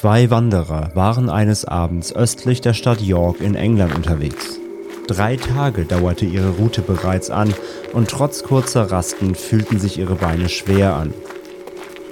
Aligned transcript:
Zwei 0.00 0.30
Wanderer 0.30 0.92
waren 0.94 1.28
eines 1.28 1.66
Abends 1.66 2.16
östlich 2.16 2.62
der 2.62 2.72
Stadt 2.72 3.02
York 3.02 3.42
in 3.42 3.54
England 3.54 3.94
unterwegs. 3.94 4.58
Drei 5.06 5.36
Tage 5.36 5.84
dauerte 5.84 6.24
ihre 6.24 6.52
Route 6.52 6.80
bereits 6.80 7.28
an 7.28 7.52
und 7.92 8.08
trotz 8.08 8.42
kurzer 8.42 8.90
Rasten 8.90 9.34
fühlten 9.34 9.78
sich 9.78 9.98
ihre 9.98 10.14
Beine 10.14 10.48
schwer 10.48 10.94
an. 10.94 11.12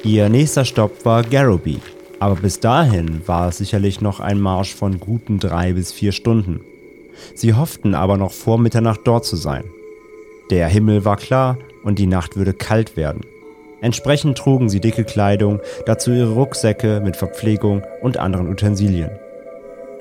Ihr 0.04 0.28
nächster 0.28 0.66
Stopp 0.66 1.06
war 1.06 1.22
Garrowby, 1.22 1.80
aber 2.18 2.34
bis 2.34 2.60
dahin 2.60 3.26
war 3.26 3.48
es 3.48 3.56
sicherlich 3.56 4.02
noch 4.02 4.20
ein 4.20 4.38
Marsch 4.38 4.74
von 4.74 5.00
guten 5.00 5.38
drei 5.38 5.72
bis 5.72 5.90
vier 5.90 6.12
Stunden. 6.12 6.60
Sie 7.34 7.54
hofften 7.54 7.94
aber 7.94 8.18
noch 8.18 8.32
vor 8.32 8.58
Mitternacht 8.58 9.00
dort 9.04 9.24
zu 9.24 9.36
sein. 9.36 9.64
Der 10.50 10.68
Himmel 10.68 11.06
war 11.06 11.16
klar 11.16 11.56
und 11.84 11.98
die 11.98 12.06
Nacht 12.06 12.36
würde 12.36 12.52
kalt 12.52 12.98
werden. 12.98 13.22
Entsprechend 13.80 14.36
trugen 14.36 14.68
sie 14.68 14.80
dicke 14.80 15.04
Kleidung, 15.04 15.60
dazu 15.86 16.10
ihre 16.10 16.32
Rucksäcke 16.32 17.00
mit 17.02 17.16
Verpflegung 17.16 17.82
und 18.02 18.16
anderen 18.16 18.48
Utensilien. 18.48 19.10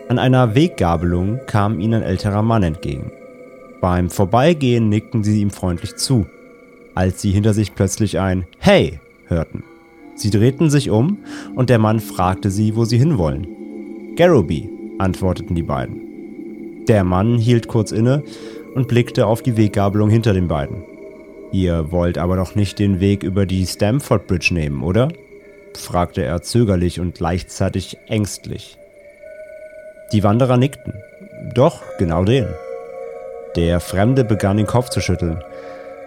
An 0.10 0.20
einer 0.20 0.56
Weggabelung 0.56 1.42
kam 1.48 1.80
ihnen 1.80 2.02
ein 2.02 2.10
älterer 2.10 2.42
Mann 2.42 2.64
entgegen. 2.64 3.12
Beim 3.82 4.10
Vorbeigehen 4.10 4.90
nickten 4.90 5.24
sie 5.24 5.42
ihm 5.42 5.52
freundlich 5.52 5.96
zu, 5.98 6.26
als 6.96 7.22
sie 7.22 7.32
hinter 7.32 7.54
sich 7.54 7.76
plötzlich 7.76 8.20
ein 8.20 8.46
Hey 8.58 9.00
hörten. 9.28 9.64
Sie 10.16 10.32
drehten 10.32 10.70
sich 10.70 10.90
um 10.90 11.20
und 11.56 11.70
der 11.70 11.78
Mann 11.78 12.00
fragte 12.00 12.50
sie, 12.50 12.76
wo 12.76 12.86
sie 12.86 12.98
hinwollen. 12.98 13.48
Garrowby, 14.16 14.70
antworteten 14.98 15.56
die 15.56 15.64
beiden. 15.64 16.86
Der 16.88 17.04
Mann 17.04 17.38
hielt 17.38 17.68
kurz 17.68 17.92
inne 17.92 18.24
und 18.74 18.88
blickte 18.88 19.28
auf 19.28 19.44
die 19.44 19.58
Weggabelung 19.58 20.10
hinter 20.10 20.34
den 20.34 20.48
beiden. 20.48 20.84
Ihr 21.52 21.92
wollt 21.92 22.18
aber 22.18 22.36
doch 22.36 22.56
nicht 22.56 22.80
den 22.80 23.00
Weg 23.00 23.24
über 23.24 23.46
die 23.46 23.66
Stamford 23.66 24.28
Bridge 24.28 24.54
nehmen, 24.54 24.84
oder? 24.84 25.10
fragte 25.76 26.24
er 26.24 26.42
zögerlich 26.42 27.00
und 27.00 27.16
gleichzeitig 27.16 27.98
ängstlich. 28.08 28.78
Die 30.12 30.24
Wanderer 30.24 30.58
nickten. 30.58 30.94
Doch, 31.54 31.82
genau 32.00 32.24
den. 32.24 32.48
Der 33.56 33.80
Fremde 33.80 34.24
begann 34.24 34.58
den 34.58 34.66
Kopf 34.66 34.90
zu 34.90 35.02
schütteln. 35.02 35.44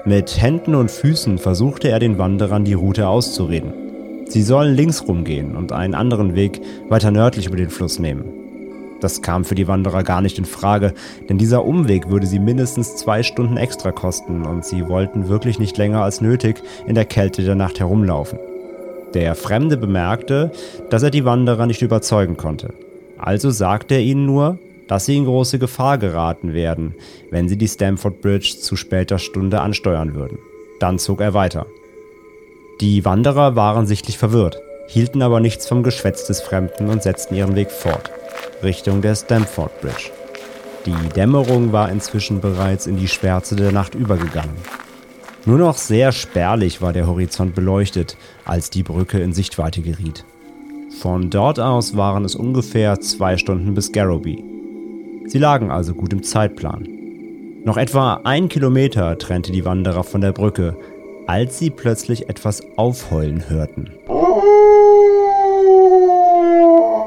Mit 0.04 0.40
Händen 0.40 0.74
und 0.74 0.90
Füßen 0.90 1.38
versuchte 1.38 1.88
er 1.88 1.98
den 1.98 2.18
Wanderern 2.18 2.64
die 2.64 2.74
Route 2.74 3.08
auszureden. 3.08 3.72
Sie 4.26 4.42
sollen 4.42 4.74
links 4.74 5.06
rumgehen 5.06 5.56
und 5.56 5.72
einen 5.72 5.94
anderen 5.94 6.34
Weg 6.34 6.60
weiter 6.88 7.10
nördlich 7.10 7.46
über 7.46 7.56
den 7.56 7.70
Fluss 7.70 7.98
nehmen. 7.98 8.39
Das 9.00 9.22
kam 9.22 9.44
für 9.44 9.54
die 9.54 9.66
Wanderer 9.66 10.02
gar 10.02 10.20
nicht 10.20 10.38
in 10.38 10.44
Frage, 10.44 10.92
denn 11.28 11.38
dieser 11.38 11.64
Umweg 11.64 12.10
würde 12.10 12.26
sie 12.26 12.38
mindestens 12.38 12.96
zwei 12.96 13.22
Stunden 13.22 13.56
extra 13.56 13.92
kosten 13.92 14.44
und 14.44 14.64
sie 14.64 14.88
wollten 14.88 15.28
wirklich 15.28 15.58
nicht 15.58 15.78
länger 15.78 16.02
als 16.02 16.20
nötig 16.20 16.62
in 16.86 16.94
der 16.94 17.06
Kälte 17.06 17.42
der 17.42 17.54
Nacht 17.54 17.80
herumlaufen. 17.80 18.38
Der 19.14 19.34
Fremde 19.34 19.76
bemerkte, 19.76 20.52
dass 20.90 21.02
er 21.02 21.10
die 21.10 21.24
Wanderer 21.24 21.66
nicht 21.66 21.82
überzeugen 21.82 22.36
konnte. 22.36 22.74
Also 23.18 23.50
sagte 23.50 23.94
er 23.94 24.00
ihnen 24.00 24.26
nur, 24.26 24.58
dass 24.86 25.06
sie 25.06 25.16
in 25.16 25.24
große 25.24 25.58
Gefahr 25.58 25.98
geraten 25.98 26.52
werden, 26.52 26.94
wenn 27.30 27.48
sie 27.48 27.56
die 27.56 27.68
Stamford 27.68 28.20
Bridge 28.20 28.56
zu 28.60 28.76
später 28.76 29.18
Stunde 29.18 29.60
ansteuern 29.60 30.14
würden. 30.14 30.38
Dann 30.78 30.98
zog 30.98 31.20
er 31.20 31.34
weiter. 31.34 31.66
Die 32.80 33.04
Wanderer 33.04 33.56
waren 33.56 33.86
sichtlich 33.86 34.16
verwirrt, 34.16 34.60
hielten 34.88 35.22
aber 35.22 35.40
nichts 35.40 35.66
vom 35.66 35.82
Geschwätz 35.82 36.26
des 36.26 36.40
Fremden 36.40 36.88
und 36.88 37.02
setzten 37.02 37.34
ihren 37.34 37.54
Weg 37.54 37.70
fort, 37.70 38.10
Richtung 38.62 39.00
der 39.00 39.14
Stamford 39.14 39.80
Bridge. 39.80 40.10
Die 40.86 41.08
Dämmerung 41.14 41.72
war 41.72 41.90
inzwischen 41.90 42.40
bereits 42.40 42.86
in 42.86 42.96
die 42.96 43.08
Schwärze 43.08 43.56
der 43.56 43.72
Nacht 43.72 43.94
übergegangen. 43.94 44.56
Nur 45.46 45.58
noch 45.58 45.76
sehr 45.76 46.12
spärlich 46.12 46.82
war 46.82 46.92
der 46.92 47.06
Horizont 47.06 47.54
beleuchtet, 47.54 48.16
als 48.44 48.70
die 48.70 48.82
Brücke 48.82 49.18
in 49.20 49.32
Sichtweite 49.32 49.80
geriet. 49.80 50.24
Von 51.00 51.30
dort 51.30 51.60
aus 51.60 51.96
waren 51.96 52.24
es 52.24 52.34
ungefähr 52.34 53.00
zwei 53.00 53.36
Stunden 53.36 53.74
bis 53.74 53.92
Garrowby. 53.92 54.44
Sie 55.26 55.38
lagen 55.38 55.70
also 55.70 55.94
gut 55.94 56.12
im 56.12 56.22
Zeitplan. 56.22 56.88
Noch 57.64 57.76
etwa 57.76 58.20
ein 58.24 58.48
Kilometer 58.48 59.16
trennte 59.18 59.52
die 59.52 59.64
Wanderer 59.64 60.04
von 60.04 60.20
der 60.20 60.32
Brücke, 60.32 60.76
als 61.26 61.58
sie 61.58 61.70
plötzlich 61.70 62.28
etwas 62.28 62.62
aufheulen 62.76 63.48
hörten. 63.48 63.90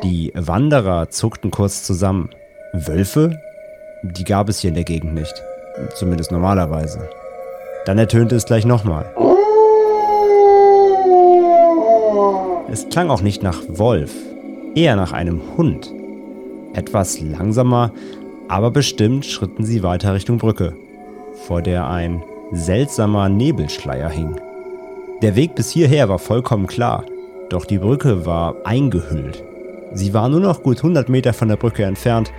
Die 0.03 0.33
Wanderer 0.35 1.09
zuckten 1.09 1.49
kurz 1.49 1.83
zusammen. 1.83 2.29
Wölfe? 2.73 3.39
Die 4.03 4.25
gab 4.25 4.49
es 4.49 4.59
hier 4.59 4.67
in 4.67 4.75
der 4.75 4.83
Gegend 4.83 5.13
nicht. 5.13 5.33
Zumindest 5.95 6.29
normalerweise. 6.29 7.07
Dann 7.85 7.97
ertönte 7.97 8.35
es 8.35 8.45
gleich 8.45 8.65
nochmal. 8.65 9.05
Es 12.69 12.89
klang 12.89 13.09
auch 13.09 13.21
nicht 13.21 13.43
nach 13.43 13.61
Wolf, 13.69 14.13
eher 14.75 14.97
nach 14.97 15.13
einem 15.13 15.41
Hund. 15.55 15.89
Etwas 16.73 17.21
langsamer, 17.21 17.91
aber 18.49 18.71
bestimmt 18.71 19.25
schritten 19.25 19.63
sie 19.63 19.83
weiter 19.83 20.13
Richtung 20.13 20.37
Brücke, 20.37 20.75
vor 21.47 21.61
der 21.61 21.87
ein 21.87 22.21
seltsamer 22.51 23.29
Nebelschleier 23.29 24.09
hing. 24.09 24.35
Der 25.21 25.37
Weg 25.37 25.55
bis 25.55 25.69
hierher 25.69 26.09
war 26.09 26.19
vollkommen 26.19 26.67
klar, 26.67 27.05
doch 27.49 27.63
die 27.63 27.77
Brücke 27.77 28.25
war 28.25 28.55
eingehüllt. 28.65 29.43
Sie 29.93 30.13
war 30.13 30.27
nur 30.27 30.39
noch 30.39 30.63
gut 30.63 30.77
100 30.77 31.07
Meter 31.07 31.33
von 31.33 31.47
der 31.47 31.55
Brücke 31.55 31.83
entfernt, 31.83 32.33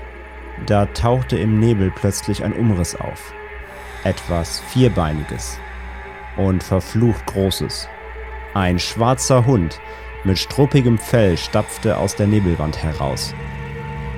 da 0.66 0.86
tauchte 0.86 1.36
im 1.36 1.60
Nebel 1.60 1.92
plötzlich 1.94 2.42
ein 2.42 2.52
Umriss 2.52 2.96
auf. 2.96 3.32
Etwas 4.02 4.60
Vierbeiniges 4.60 5.58
und 6.36 6.62
verflucht 6.62 7.26
Großes. 7.26 7.88
Ein 8.54 8.78
schwarzer 8.78 9.46
Hund 9.46 9.80
mit 10.24 10.38
struppigem 10.38 10.98
Fell 10.98 11.36
stapfte 11.36 11.98
aus 11.98 12.16
der 12.16 12.26
Nebelwand 12.26 12.82
heraus. 12.82 13.34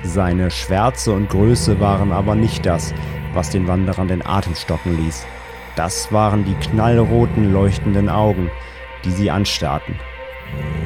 Seine 0.03 0.49
Schwärze 0.49 1.11
und 1.11 1.29
Größe 1.29 1.79
waren 1.79 2.11
aber 2.11 2.33
nicht 2.33 2.65
das, 2.65 2.93
was 3.33 3.49
den 3.49 3.67
Wanderern 3.67 4.07
den 4.07 4.25
Atem 4.25 4.55
stocken 4.55 4.97
ließ. 5.03 5.25
Das 5.75 6.11
waren 6.11 6.43
die 6.43 6.55
knallroten, 6.55 7.53
leuchtenden 7.53 8.09
Augen, 8.09 8.49
die 9.05 9.11
sie 9.11 9.29
anstarrten. 9.29 9.95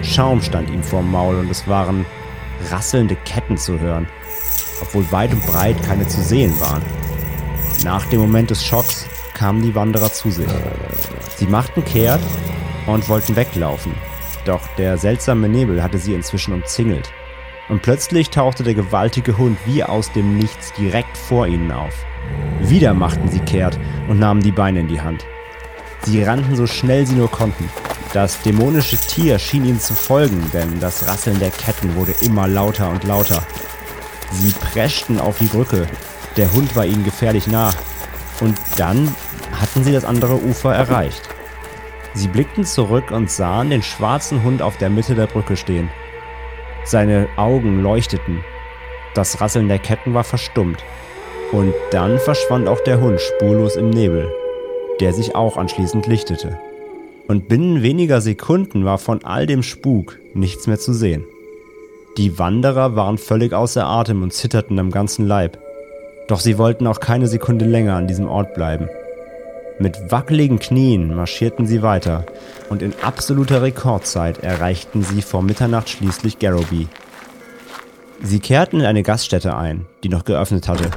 Schaum 0.02 0.42
stand 0.42 0.70
ihm 0.70 0.84
vorm 0.84 1.12
Maul 1.12 1.36
und 1.36 1.50
es 1.50 1.68
waren 1.68 2.06
rasselnde 2.70 3.16
Ketten 3.16 3.58
zu 3.58 3.80
hören, 3.80 4.08
obwohl 4.82 5.12
weit 5.12 5.32
und 5.34 5.46
breit 5.46 5.82
keine 5.84 6.08
zu 6.08 6.22
sehen 6.22 6.60
waren. 6.60 6.84
Nach 7.84 8.06
dem 8.08 8.20
Moment 8.22 8.50
des 8.50 8.64
Schocks 8.64 9.08
kamen 9.34 9.62
die 9.62 9.76
Wanderer 9.76 10.12
zu 10.12 10.30
sich. 10.30 10.50
Sie 11.38 11.48
machten 11.48 11.84
kehrt 11.84 12.22
und 12.86 13.10
wollten 13.10 13.36
weglaufen, 13.36 13.94
doch 14.46 14.62
der 14.78 14.98
seltsame 14.98 15.50
Nebel 15.50 15.82
hatte 15.82 15.98
sie 15.98 16.14
inzwischen 16.14 16.54
umzingelt. 16.54 17.12
Und 17.70 17.82
plötzlich 17.82 18.30
tauchte 18.30 18.64
der 18.64 18.74
gewaltige 18.74 19.38
Hund 19.38 19.58
wie 19.66 19.84
aus 19.84 20.12
dem 20.12 20.38
Nichts 20.38 20.74
direkt 20.74 21.18
vor 21.18 21.48
ihnen 21.48 21.72
auf. 21.72 21.94
Wieder 22.60 22.94
machten 22.94 23.30
sie 23.30 23.40
kehrt 23.40 23.80
und 24.08 24.20
nahmen 24.20 24.42
die 24.42 24.52
Beine 24.52 24.82
in 24.82 24.88
die 24.88 25.02
Hand. 25.02 25.26
Sie 26.04 26.22
rannten 26.22 26.56
so 26.56 26.68
schnell 26.68 27.06
sie 27.08 27.16
nur 27.16 27.32
konnten. 27.32 27.70
Das 28.14 28.42
dämonische 28.42 28.98
Tier 28.98 29.40
schien 29.40 29.64
ihnen 29.64 29.80
zu 29.80 29.94
folgen, 29.94 30.52
denn 30.54 30.82
das 30.82 31.08
Rasseln 31.08 31.40
der 31.40 31.50
Ketten 31.50 31.96
wurde 31.96 32.14
immer 32.22 32.46
lauter 32.46 32.90
und 32.90 33.06
lauter. 33.06 33.42
Sie 34.34 34.52
preschten 34.52 35.20
auf 35.20 35.38
die 35.38 35.46
Brücke. 35.46 35.88
Der 36.36 36.52
Hund 36.52 36.76
war 36.76 36.86
ihnen 36.86 37.06
gefährlich 37.06 37.48
nah. 37.48 37.72
Und 38.42 38.58
dann 38.76 39.16
hatten 39.60 39.86
sie 39.86 39.94
das 39.94 40.04
andere 40.04 40.36
Ufer 40.36 40.74
erreicht. 40.74 41.22
Sie 42.14 42.28
blickten 42.28 42.66
zurück 42.66 43.12
und 43.12 43.32
sahen 43.32 43.70
den 43.70 43.84
schwarzen 43.84 44.44
Hund 44.44 44.62
auf 44.62 44.76
der 44.76 44.90
Mitte 44.90 45.16
der 45.16 45.28
Brücke 45.28 45.56
stehen. 45.56 45.90
Seine 46.84 47.30
Augen 47.38 47.82
leuchteten. 47.82 48.44
Das 49.14 49.40
Rasseln 49.40 49.70
der 49.70 49.80
Ketten 49.80 50.14
war 50.14 50.26
verstummt. 50.26 50.84
Und 51.54 51.74
dann 51.92 52.20
verschwand 52.20 52.68
auch 52.68 52.82
der 52.82 53.00
Hund 53.00 53.22
spurlos 53.22 53.78
im 53.78 53.90
Nebel, 53.90 54.34
der 55.00 55.14
sich 55.14 55.36
auch 55.36 55.56
anschließend 55.56 56.08
lichtete. 56.08 56.60
Und 57.32 57.48
binnen 57.48 57.82
weniger 57.82 58.20
Sekunden 58.20 58.84
war 58.84 58.98
von 58.98 59.24
all 59.24 59.48
dem 59.48 59.64
Spuk 59.64 60.20
nichts 60.34 60.68
mehr 60.68 60.80
zu 60.80 60.92
sehen. 60.92 61.24
Die 62.18 62.38
Wanderer 62.38 62.98
waren 62.98 63.18
völlig 63.18 63.54
außer 63.54 63.86
Atem 63.86 64.22
und 64.22 64.34
zitterten 64.34 64.78
am 64.80 64.92
ganzen 64.92 65.26
Leib. 65.26 65.58
Doch 66.28 66.42
sie 66.42 66.58
wollten 66.58 66.88
auch 66.88 67.00
keine 67.00 67.28
Sekunde 67.28 67.64
länger 67.64 67.96
an 67.96 68.06
diesem 68.06 68.28
Ort 68.28 68.54
bleiben. 68.54 68.90
Mit 69.80 70.12
wackeligen 70.12 70.60
Knien 70.60 71.16
marschierten 71.16 71.68
sie 71.68 71.82
weiter 71.82 72.26
und 72.70 72.82
in 72.82 72.94
absoluter 73.02 73.62
Rekordzeit 73.62 74.40
erreichten 74.40 75.02
sie 75.02 75.22
vor 75.22 75.42
Mitternacht 75.42 75.88
schließlich 75.88 76.38
Garrowby. 76.38 76.90
Sie 78.22 78.42
kehrten 78.42 78.82
in 78.82 78.86
eine 78.86 79.04
Gaststätte 79.04 79.56
ein, 79.56 79.86
die 80.04 80.10
noch 80.10 80.26
geöffnet 80.26 80.68
hatte. 80.68 80.92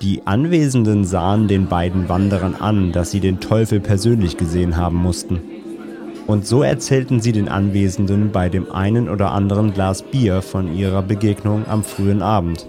Die 0.00 0.26
Anwesenden 0.26 1.04
sahen 1.04 1.46
den 1.46 1.68
beiden 1.68 2.08
Wanderern 2.08 2.56
an, 2.56 2.90
dass 2.90 3.12
sie 3.12 3.20
den 3.20 3.38
Teufel 3.38 3.78
persönlich 3.78 4.36
gesehen 4.36 4.76
haben 4.76 4.96
mussten. 4.96 5.40
Und 6.28 6.46
so 6.46 6.62
erzählten 6.62 7.20
sie 7.20 7.32
den 7.32 7.48
Anwesenden 7.48 8.32
bei 8.32 8.50
dem 8.50 8.70
einen 8.70 9.08
oder 9.08 9.32
anderen 9.32 9.72
Glas 9.72 10.02
Bier 10.02 10.42
von 10.42 10.76
ihrer 10.76 11.02
Begegnung 11.02 11.64
am 11.66 11.82
frühen 11.82 12.20
Abend. 12.20 12.66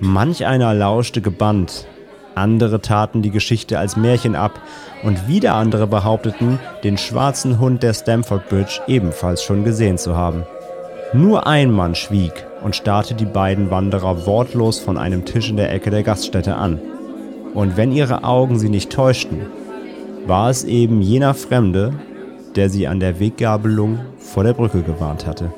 Manch 0.00 0.44
einer 0.44 0.74
lauschte 0.74 1.20
gebannt, 1.20 1.86
andere 2.34 2.80
taten 2.80 3.22
die 3.22 3.30
Geschichte 3.30 3.78
als 3.78 3.96
Märchen 3.96 4.34
ab 4.34 4.60
und 5.04 5.28
wieder 5.28 5.54
andere 5.54 5.86
behaupteten, 5.86 6.58
den 6.82 6.98
schwarzen 6.98 7.60
Hund 7.60 7.84
der 7.84 7.94
Stamford 7.94 8.48
Bridge 8.48 8.80
ebenfalls 8.88 9.44
schon 9.44 9.62
gesehen 9.62 9.96
zu 9.96 10.16
haben. 10.16 10.42
Nur 11.12 11.46
ein 11.46 11.70
Mann 11.70 11.94
schwieg 11.94 12.32
und 12.64 12.74
starrte 12.74 13.14
die 13.14 13.26
beiden 13.26 13.70
Wanderer 13.70 14.26
wortlos 14.26 14.80
von 14.80 14.98
einem 14.98 15.24
Tisch 15.24 15.50
in 15.50 15.56
der 15.56 15.72
Ecke 15.72 15.90
der 15.90 16.02
Gaststätte 16.02 16.56
an. 16.56 16.80
Und 17.54 17.76
wenn 17.76 17.92
ihre 17.92 18.24
Augen 18.24 18.58
sie 18.58 18.70
nicht 18.70 18.90
täuschten, 18.90 19.42
war 20.26 20.50
es 20.50 20.64
eben 20.64 21.00
jener 21.00 21.34
Fremde, 21.34 21.92
der 22.56 22.70
sie 22.70 22.86
an 22.86 23.00
der 23.00 23.18
Weggabelung 23.20 23.98
vor 24.18 24.44
der 24.44 24.52
Brücke 24.52 24.82
gewarnt 24.82 25.26
hatte. 25.26 25.52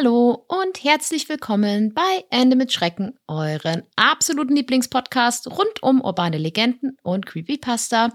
Hallo 0.00 0.44
und 0.46 0.84
herzlich 0.84 1.28
willkommen 1.28 1.92
bei 1.92 2.24
Ende 2.30 2.54
mit 2.54 2.72
Schrecken, 2.72 3.18
euren 3.26 3.82
absoluten 3.96 4.54
Lieblingspodcast 4.54 5.48
rund 5.50 5.82
um 5.82 6.00
urbane 6.00 6.38
Legenden 6.38 6.96
und 7.02 7.26
Creepypasta. 7.26 8.10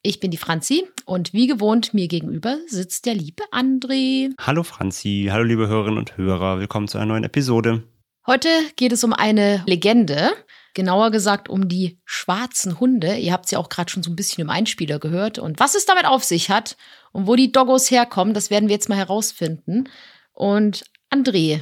Ich 0.00 0.18
bin 0.18 0.30
die 0.30 0.38
Franzi 0.38 0.86
und 1.04 1.34
wie 1.34 1.46
gewohnt 1.46 1.92
mir 1.92 2.08
gegenüber 2.08 2.56
sitzt 2.68 3.04
der 3.04 3.16
liebe 3.16 3.42
André. 3.52 4.32
Hallo 4.40 4.62
Franzi, 4.62 5.28
hallo 5.30 5.44
liebe 5.44 5.68
Hörerinnen 5.68 5.98
und 5.98 6.16
Hörer, 6.16 6.58
willkommen 6.58 6.88
zu 6.88 6.96
einer 6.96 7.08
neuen 7.08 7.24
Episode. 7.24 7.82
Heute 8.26 8.48
geht 8.74 8.90
es 8.90 9.04
um 9.04 9.12
eine 9.12 9.62
Legende, 9.66 10.32
genauer 10.74 11.12
gesagt 11.12 11.48
um 11.48 11.68
die 11.68 12.00
schwarzen 12.04 12.80
Hunde. 12.80 13.16
Ihr 13.16 13.32
habt 13.32 13.48
sie 13.48 13.56
auch 13.56 13.68
gerade 13.68 13.88
schon 13.88 14.02
so 14.02 14.10
ein 14.10 14.16
bisschen 14.16 14.42
im 14.42 14.50
Einspieler 14.50 14.98
gehört. 14.98 15.38
Und 15.38 15.60
was 15.60 15.76
es 15.76 15.86
damit 15.86 16.06
auf 16.06 16.24
sich 16.24 16.50
hat 16.50 16.76
und 17.12 17.28
wo 17.28 17.36
die 17.36 17.52
Doggos 17.52 17.88
herkommen, 17.88 18.34
das 18.34 18.50
werden 18.50 18.68
wir 18.68 18.74
jetzt 18.74 18.88
mal 18.88 18.98
herausfinden. 18.98 19.88
Und 20.32 20.84
André, 21.08 21.60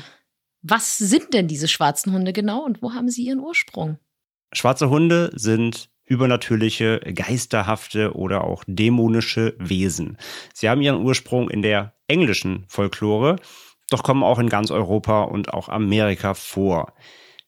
was 0.63 0.97
sind 0.97 1.35
denn 1.35 1.49
diese 1.49 1.69
schwarzen 1.69 2.15
Hunde 2.15 2.33
genau 2.33 2.65
und 2.65 2.81
wo 2.81 2.95
haben 2.95 3.11
sie 3.11 3.25
ihren 3.25 3.41
Ursprung? 3.41 3.99
Schwarze 4.51 4.89
Hunde 4.89 5.33
sind 5.35 5.91
übernatürliche, 6.07 7.01
geisterhafte 7.01 8.15
oder 8.15 8.45
auch 8.45 8.65
dämonische 8.67 9.55
Wesen. 9.59 10.17
Sie 10.55 10.71
haben 10.71 10.81
ihren 10.81 11.03
Ursprung 11.03 11.51
in 11.51 11.61
der 11.61 11.95
englischen 12.09 12.65
Folklore, 12.69 13.37
doch 13.91 14.03
kommen 14.03 14.23
auch 14.23 14.39
in 14.39 14.49
ganz 14.49 14.71
Europa 14.71 15.23
und 15.23 15.53
auch 15.53 15.69
Amerika 15.69 16.35
vor. 16.35 16.95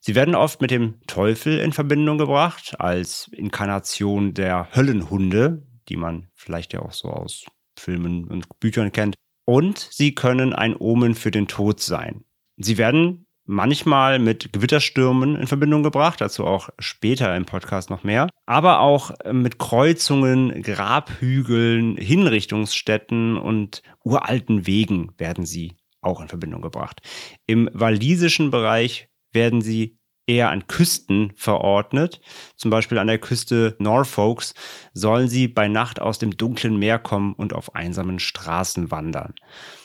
Sie 0.00 0.14
werden 0.14 0.34
oft 0.34 0.60
mit 0.60 0.70
dem 0.70 1.00
Teufel 1.06 1.58
in 1.58 1.72
Verbindung 1.72 2.18
gebracht, 2.18 2.76
als 2.78 3.28
Inkarnation 3.32 4.34
der 4.34 4.68
Höllenhunde, 4.74 5.66
die 5.88 5.96
man 5.96 6.28
vielleicht 6.34 6.72
ja 6.72 6.80
auch 6.80 6.92
so 6.92 7.08
aus 7.08 7.46
Filmen 7.78 8.28
und 8.28 8.46
Büchern 8.60 8.92
kennt 8.92 9.16
und 9.44 9.78
sie 9.78 10.14
können 10.14 10.52
ein 10.52 10.76
Omen 10.76 11.14
für 11.14 11.30
den 11.30 11.48
Tod 11.48 11.80
sein. 11.80 12.24
Sie 12.56 12.78
werden 12.78 13.26
manchmal 13.44 14.18
mit 14.18 14.52
Gewitterstürmen 14.52 15.36
in 15.36 15.46
Verbindung 15.46 15.82
gebracht, 15.82 16.20
dazu 16.20 16.44
auch 16.44 16.68
später 16.78 17.34
im 17.36 17.46
Podcast 17.46 17.90
noch 17.90 18.02
mehr, 18.02 18.28
aber 18.44 18.80
auch 18.80 19.12
mit 19.32 19.58
Kreuzungen, 19.58 20.62
Grabhügeln, 20.62 21.96
Hinrichtungsstätten 21.96 23.36
und 23.38 23.82
uralten 24.02 24.66
Wegen 24.66 25.12
werden 25.16 25.46
sie 25.46 25.76
auch 26.06 26.20
in 26.20 26.28
Verbindung 26.28 26.62
gebracht. 26.62 27.02
Im 27.46 27.68
walisischen 27.72 28.50
Bereich 28.50 29.08
werden 29.32 29.60
sie 29.60 29.98
eher 30.26 30.50
an 30.50 30.66
Küsten 30.66 31.32
verordnet. 31.36 32.20
Zum 32.56 32.70
Beispiel 32.70 32.98
an 32.98 33.06
der 33.06 33.18
Küste 33.18 33.76
Norfolks 33.78 34.54
sollen 34.92 35.28
sie 35.28 35.48
bei 35.48 35.68
Nacht 35.68 36.00
aus 36.00 36.18
dem 36.18 36.36
dunklen 36.36 36.78
Meer 36.78 36.98
kommen 36.98 37.32
und 37.34 37.52
auf 37.52 37.74
einsamen 37.74 38.18
Straßen 38.18 38.90
wandern. 38.90 39.34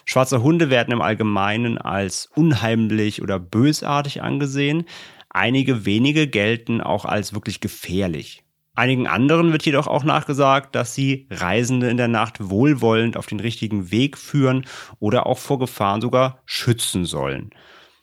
Schwarze 0.05 0.41
Hunde 0.41 0.69
werden 0.69 0.91
im 0.91 1.01
Allgemeinen 1.01 1.77
als 1.77 2.29
unheimlich 2.35 3.21
oder 3.21 3.39
bösartig 3.39 4.21
angesehen. 4.21 4.85
Einige 5.29 5.85
wenige 5.85 6.27
gelten 6.27 6.81
auch 6.81 7.05
als 7.05 7.33
wirklich 7.33 7.61
gefährlich. 7.61 8.43
Einigen 8.73 9.05
anderen 9.05 9.51
wird 9.51 9.65
jedoch 9.65 9.87
auch 9.87 10.03
nachgesagt, 10.03 10.75
dass 10.75 10.95
sie 10.95 11.27
Reisende 11.29 11.89
in 11.89 11.97
der 11.97 12.07
Nacht 12.07 12.49
wohlwollend 12.49 13.17
auf 13.17 13.27
den 13.27 13.41
richtigen 13.41 13.91
Weg 13.91 14.17
führen 14.17 14.65
oder 14.99 15.25
auch 15.25 15.37
vor 15.37 15.59
Gefahren 15.59 15.99
sogar 15.99 16.41
schützen 16.45 17.05
sollen. 17.05 17.49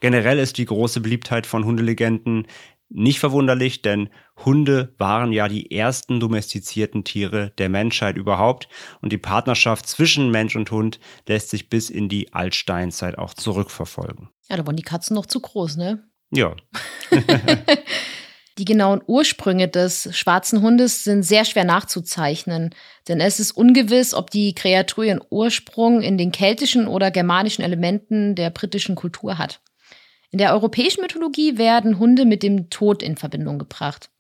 Generell 0.01 0.39
ist 0.39 0.59
die 0.59 0.67
große 0.67 1.01
Beliebtheit 1.01 1.47
von 1.47 1.65
Hundelegenden 1.65 2.47
nicht 2.91 3.19
verwunderlich, 3.19 3.83
denn 3.83 4.09
Hunde 4.45 4.95
waren 4.99 5.33
ja 5.33 5.49
die 5.49 5.71
ersten 5.71 6.21
domestizierten 6.21 7.05
Tiere 7.05 7.53
der 7.59 7.69
Menschheit 7.69 8.17
überhaupt 8.17 8.69
und 9.01 9.13
die 9.13 9.19
Partnerschaft 9.19 9.87
zwischen 9.87 10.31
Mensch 10.31 10.57
und 10.57 10.71
Hund 10.71 11.01
lässt 11.27 11.51
sich 11.51 11.69
bis 11.69 11.91
in 11.91 12.09
die 12.09 12.33
Altsteinzeit 12.33 13.19
auch 13.19 13.35
zurückverfolgen. 13.35 14.29
Ja, 14.49 14.57
da 14.57 14.67
waren 14.67 14.77
die 14.77 14.83
Katzen 14.83 15.15
noch 15.15 15.27
zu 15.27 15.41
groß, 15.41 15.77
ne? 15.77 16.05
Ja. 16.31 16.55
Die 18.59 18.65
genauen 18.65 19.01
Ursprünge 19.07 19.69
des 19.69 20.09
schwarzen 20.17 20.63
Hundes 20.63 21.05
sind 21.05 21.23
sehr 21.23 21.45
schwer 21.45 21.63
nachzuzeichnen, 21.63 22.75
denn 23.07 23.21
es 23.21 23.39
ist 23.39 23.53
ungewiss, 23.53 24.15
ob 24.15 24.33
die 24.33 24.53
Kreatur 24.53 25.05
ihren 25.05 25.21
Ursprung 25.31 26.03
in 26.03 26.19
den 26.19 26.33
keltischen 26.33 26.89
oder 26.89 27.13
germanischen 27.13 27.63
Elementen 27.63 28.35
der 28.35 28.51
britischen 28.51 28.97
Kultur 28.97 29.39
hat. 29.39 29.61
In 30.33 30.39
der 30.39 30.53
europäischen 30.53 31.03
Mythologie 31.03 31.57
werden 31.57 32.01
Hunde 32.01 32.25
mit 32.25 32.43
dem 32.43 32.69
Tod 32.69 33.01
in 33.01 33.17
Verbindung 33.17 33.61
gebracht. 33.61 34.11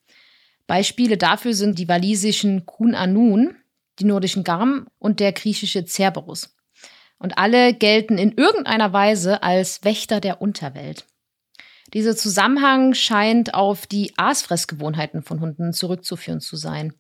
Beispiele 0.68 1.16
dafür 1.16 1.52
sind 1.52 1.80
die 1.80 1.88
walisischen 1.88 2.64
Kun 2.64 2.94
Anun, 2.94 3.56
die 3.98 4.04
nordischen 4.04 4.44
Garm 4.44 4.86
und 5.00 5.18
der 5.18 5.32
griechische 5.32 5.84
Cerberus. 5.84 6.56
Und 7.18 7.38
alle 7.38 7.74
gelten 7.74 8.18
in 8.18 8.32
irgendeiner 8.32 8.92
Weise 8.92 9.42
als 9.42 9.82
Wächter 9.82 10.20
der 10.20 10.40
Unterwelt. 10.40 11.06
Dieser 11.94 12.16
Zusammenhang 12.16 12.94
scheint 12.94 13.54
auf 13.54 13.86
die 13.86 14.12
Aasfressgewohnheiten 14.16 15.22
von 15.22 15.40
Hunden 15.40 15.72
zurückzuführen 15.72 16.40
zu 16.40 16.56
sein. 16.56 16.92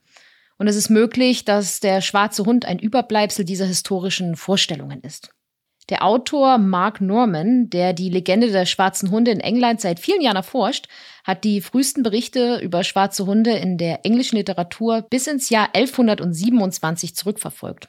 Und 0.56 0.66
es 0.66 0.76
ist 0.76 0.88
möglich, 0.88 1.44
dass 1.44 1.80
der 1.80 2.00
schwarze 2.00 2.44
Hund 2.44 2.64
ein 2.64 2.78
Überbleibsel 2.78 3.44
dieser 3.44 3.66
historischen 3.66 4.34
Vorstellungen 4.34 5.02
ist. 5.02 5.30
Der 5.90 6.04
Autor 6.04 6.58
Mark 6.58 7.00
Norman, 7.00 7.70
der 7.70 7.94
die 7.94 8.10
Legende 8.10 8.50
der 8.50 8.66
schwarzen 8.66 9.10
Hunde 9.10 9.30
in 9.30 9.40
England 9.40 9.80
seit 9.80 10.00
vielen 10.00 10.20
Jahren 10.20 10.36
erforscht, 10.36 10.86
hat 11.24 11.44
die 11.44 11.62
frühesten 11.62 12.02
Berichte 12.02 12.58
über 12.60 12.84
schwarze 12.84 13.24
Hunde 13.24 13.52
in 13.52 13.78
der 13.78 14.04
englischen 14.04 14.36
Literatur 14.36 15.02
bis 15.08 15.26
ins 15.26 15.48
Jahr 15.48 15.74
1127 15.74 17.14
zurückverfolgt. 17.14 17.88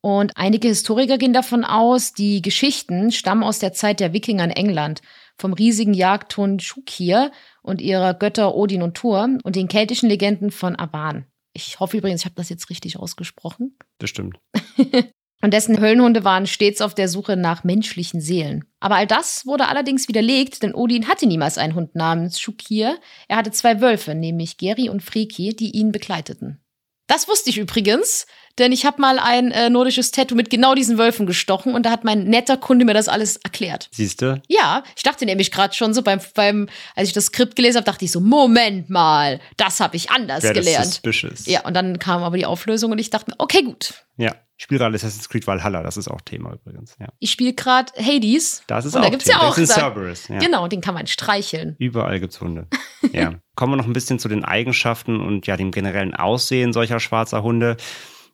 Und 0.00 0.36
einige 0.36 0.68
Historiker 0.68 1.18
gehen 1.18 1.32
davon 1.32 1.64
aus, 1.64 2.12
die 2.12 2.40
Geschichten 2.40 3.10
stammen 3.10 3.42
aus 3.42 3.58
der 3.58 3.72
Zeit 3.72 4.00
der 4.00 4.12
Wikinger 4.12 4.44
in 4.44 4.50
England, 4.50 5.02
vom 5.40 5.52
riesigen 5.52 5.94
Jagdhund 5.94 6.62
Shukir 6.62 7.32
und 7.62 7.80
ihrer 7.80 8.14
Götter 8.14 8.54
Odin 8.54 8.82
und 8.82 8.96
Thor 8.96 9.28
und 9.42 9.56
den 9.56 9.68
keltischen 9.68 10.08
Legenden 10.08 10.50
von 10.50 10.78
Avan. 10.78 11.26
Ich 11.52 11.80
hoffe 11.80 11.96
übrigens, 11.96 12.20
ich 12.20 12.26
habe 12.26 12.36
das 12.36 12.48
jetzt 12.48 12.70
richtig 12.70 12.98
ausgesprochen. 12.98 13.76
Das 13.98 14.10
stimmt. 14.10 14.38
Und 15.42 15.54
dessen 15.54 15.80
Höllenhunde 15.80 16.22
waren 16.22 16.46
stets 16.46 16.82
auf 16.82 16.94
der 16.94 17.08
Suche 17.08 17.34
nach 17.34 17.64
menschlichen 17.64 18.20
Seelen. 18.20 18.66
Aber 18.78 18.96
all 18.96 19.06
das 19.06 19.46
wurde 19.46 19.68
allerdings 19.68 20.06
widerlegt, 20.06 20.62
denn 20.62 20.74
Odin 20.74 21.08
hatte 21.08 21.26
niemals 21.26 21.56
einen 21.56 21.74
Hund 21.74 21.94
namens 21.94 22.38
Shukir. 22.38 22.98
Er 23.26 23.38
hatte 23.38 23.50
zwei 23.50 23.80
Wölfe, 23.80 24.14
nämlich 24.14 24.58
Geri 24.58 24.90
und 24.90 25.02
Freki, 25.02 25.56
die 25.56 25.70
ihn 25.70 25.92
begleiteten. 25.92 26.60
Das 27.06 27.26
wusste 27.26 27.50
ich 27.50 27.58
übrigens, 27.58 28.26
denn 28.60 28.72
ich 28.72 28.84
habe 28.84 29.00
mal 29.00 29.18
ein 29.18 29.50
äh, 29.50 29.70
nordisches 29.70 30.10
Tattoo 30.10 30.34
mit 30.34 30.50
genau 30.50 30.74
diesen 30.74 30.98
Wölfen 30.98 31.26
gestochen 31.26 31.74
und 31.74 31.86
da 31.86 31.90
hat 31.90 32.04
mein 32.04 32.24
netter 32.24 32.56
Kunde 32.56 32.84
mir 32.84 32.94
das 32.94 33.08
alles 33.08 33.36
erklärt. 33.38 33.88
Siehst 33.90 34.22
du? 34.22 34.40
Ja, 34.48 34.84
ich 34.96 35.02
dachte 35.02 35.24
nämlich 35.24 35.50
gerade 35.50 35.74
schon 35.74 35.94
so 35.94 36.02
beim, 36.02 36.20
beim, 36.34 36.68
als 36.94 37.08
ich 37.08 37.14
das 37.14 37.26
Skript 37.26 37.56
gelesen 37.56 37.78
habe, 37.78 37.86
dachte 37.86 38.04
ich 38.04 38.12
so, 38.12 38.20
Moment 38.20 38.90
mal, 38.90 39.40
das 39.56 39.80
habe 39.80 39.96
ich 39.96 40.10
anders 40.10 40.42
Wäre 40.42 40.54
gelernt. 40.54 40.86
Das 40.86 40.94
suspicious. 40.94 41.46
Ja, 41.46 41.62
und 41.62 41.74
dann 41.74 41.98
kam 41.98 42.22
aber 42.22 42.36
die 42.36 42.46
Auflösung 42.46 42.92
und 42.92 42.98
ich 42.98 43.10
dachte, 43.10 43.32
okay, 43.38 43.62
gut. 43.62 43.94
Ja. 44.16 44.34
Ich 44.60 44.64
spiele 44.64 44.80
gerade 44.80 44.94
Assassin's 44.94 45.30
Creed 45.30 45.46
Valhalla, 45.46 45.82
das 45.82 45.96
ist 45.96 46.08
auch 46.08 46.20
Thema 46.20 46.52
übrigens. 46.52 46.94
Ja. 47.00 47.06
Ich 47.18 47.30
spiele 47.30 47.54
gerade 47.54 47.90
Hades. 47.96 48.62
Das 48.66 48.84
ist 48.84 48.94
und 48.94 49.00
auch 49.00 49.04
da 49.04 49.10
gibt's 49.10 49.24
Thema. 49.24 49.38
ja 49.38 49.48
auch 49.48 49.54
Das 49.54 49.58
ist 49.70 49.72
Cerberus, 49.72 50.28
ja. 50.28 50.38
Genau, 50.38 50.68
den 50.68 50.82
kann 50.82 50.92
man 50.92 51.06
streicheln. 51.06 51.76
Überall 51.78 52.20
gibt's 52.20 52.42
Hunde. 52.42 52.66
ja. 53.14 53.36
Kommen 53.54 53.72
wir 53.72 53.76
noch 53.78 53.86
ein 53.86 53.94
bisschen 53.94 54.18
zu 54.18 54.28
den 54.28 54.44
Eigenschaften 54.44 55.18
und 55.18 55.46
ja 55.46 55.56
dem 55.56 55.70
generellen 55.70 56.14
Aussehen 56.14 56.74
solcher 56.74 57.00
schwarzer 57.00 57.42
Hunde. 57.42 57.78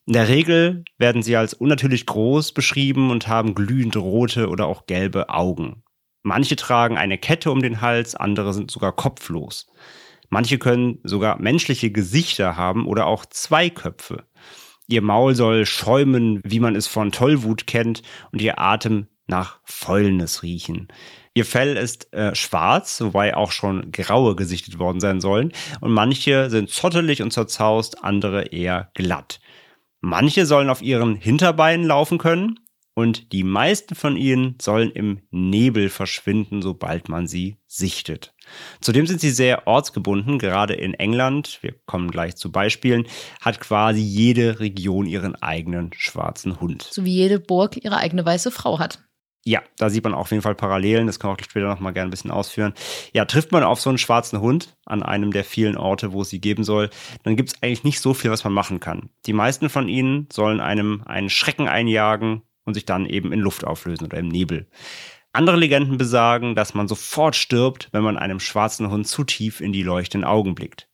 In 0.06 0.12
der 0.12 0.28
Regel 0.28 0.84
werden 0.98 1.22
sie 1.22 1.36
als 1.36 1.52
unnatürlich 1.52 2.06
groß 2.06 2.52
beschrieben 2.52 3.10
und 3.10 3.26
haben 3.26 3.56
glühend 3.56 3.96
rote 3.96 4.48
oder 4.48 4.66
auch 4.66 4.86
gelbe 4.86 5.30
Augen. 5.30 5.82
Manche 6.22 6.54
tragen 6.54 6.96
eine 6.96 7.18
Kette 7.18 7.50
um 7.50 7.60
den 7.60 7.80
Hals, 7.80 8.14
andere 8.14 8.54
sind 8.54 8.70
sogar 8.70 8.94
kopflos. 8.94 9.66
Manche 10.28 10.58
können 10.58 11.00
sogar 11.02 11.40
menschliche 11.40 11.90
Gesichter 11.90 12.56
haben 12.56 12.86
oder 12.86 13.06
auch 13.06 13.26
zwei 13.26 13.68
Köpfe. 13.68 14.25
Ihr 14.86 15.02
Maul 15.02 15.34
soll 15.34 15.66
schäumen, 15.66 16.40
wie 16.44 16.60
man 16.60 16.76
es 16.76 16.86
von 16.86 17.10
Tollwut 17.10 17.66
kennt, 17.66 18.02
und 18.30 18.40
ihr 18.40 18.60
Atem 18.60 19.08
nach 19.26 19.58
Fäulnis 19.64 20.44
riechen. 20.44 20.86
Ihr 21.34 21.44
Fell 21.44 21.76
ist 21.76 22.12
äh, 22.12 22.34
schwarz, 22.36 23.00
wobei 23.00 23.36
auch 23.36 23.50
schon 23.50 23.90
graue 23.90 24.36
gesichtet 24.36 24.78
worden 24.78 25.00
sein 25.00 25.20
sollen. 25.20 25.52
Und 25.80 25.92
manche 25.92 26.48
sind 26.48 26.70
zottelig 26.70 27.22
und 27.22 27.32
zerzaust, 27.32 28.04
andere 28.04 28.46
eher 28.46 28.90
glatt. 28.94 29.40
Manche 30.06 30.46
sollen 30.46 30.70
auf 30.70 30.82
ihren 30.82 31.16
Hinterbeinen 31.16 31.84
laufen 31.84 32.18
können 32.18 32.60
und 32.94 33.32
die 33.32 33.42
meisten 33.42 33.96
von 33.96 34.16
ihnen 34.16 34.54
sollen 34.62 34.92
im 34.92 35.22
Nebel 35.32 35.88
verschwinden, 35.88 36.62
sobald 36.62 37.08
man 37.08 37.26
sie 37.26 37.56
sichtet. 37.66 38.32
Zudem 38.80 39.08
sind 39.08 39.20
sie 39.20 39.30
sehr 39.30 39.66
ortsgebunden, 39.66 40.38
gerade 40.38 40.75
in 40.75 40.94
England, 40.94 41.58
wir 41.62 41.75
kommen 41.86 42.12
gleich 42.12 42.36
zu 42.36 42.52
Beispielen, 42.52 43.08
hat 43.40 43.58
quasi 43.58 44.00
jede 44.00 44.60
Region 44.60 45.06
ihren 45.06 45.34
eigenen 45.34 45.90
schwarzen 45.92 46.60
Hund. 46.60 46.88
So 46.88 47.04
wie 47.04 47.14
jede 47.16 47.40
Burg 47.40 47.76
ihre 47.82 47.96
eigene 47.96 48.25
weiße 48.25 48.52
Frau 48.52 48.78
hat. 48.78 49.00
Ja, 49.49 49.62
da 49.79 49.91
sieht 49.91 50.03
man 50.03 50.12
auf 50.12 50.33
jeden 50.33 50.43
Fall 50.43 50.57
Parallelen, 50.57 51.07
das 51.07 51.21
kann 51.21 51.31
man 51.31 51.38
auch 51.38 51.45
später 51.45 51.69
noch 51.69 51.79
mal 51.79 51.93
gerne 51.93 52.09
ein 52.09 52.11
bisschen 52.11 52.33
ausführen. 52.33 52.75
Ja, 53.12 53.25
trifft 53.26 53.53
man 53.53 53.62
auf 53.62 53.81
so 53.81 53.88
einen 53.88 53.99
schwarzen 53.99 54.41
Hund 54.41 54.76
an 54.87 55.05
einem 55.05 55.33
der 55.33 55.45
vielen 55.45 55.76
Orte, 55.76 56.12
wo 56.12 56.23
es 56.23 56.31
sie 56.31 56.41
geben 56.41 56.65
soll, 56.65 56.91
dann 57.23 57.37
gibt 57.37 57.50
es 57.50 57.62
eigentlich 57.62 57.85
nicht 57.85 58.00
so 58.00 58.12
viel, 58.12 58.31
was 58.31 58.43
man 58.43 58.53
machen 58.53 58.81
kann. 58.81 59.11
Die 59.26 59.33
meisten 59.33 59.69
von 59.69 59.88
ihnen 59.88 60.26
sollen 60.33 60.61
einem 60.61 61.03
einen 61.07 61.31
Schrecken 61.31 61.69
einjagen, 61.69 62.43
und 62.67 62.75
sich 62.75 62.85
dann 62.85 63.07
eben 63.07 63.33
in 63.33 63.41
Luft 63.41 63.65
auflösen 63.65 64.05
oder 64.05 64.19
im 64.19 64.29
Nebel. 64.29 64.67
Andere 65.33 65.57
Legenden 65.57 65.97
besagen, 65.97 66.55
dass 66.55 66.75
man 66.75 66.88
sofort 66.88 67.37
stirbt, 67.37 67.88
wenn 67.93 68.03
man 68.03 68.19
einem 68.19 68.41
schwarzen 68.41 68.91
Hund 68.91 69.07
zu 69.07 69.25
tief 69.25 69.61
in 69.61 69.73
die 69.73 69.83
leuchtenden 69.83 70.29
Augen 70.29 70.55
blickt. 70.55 70.88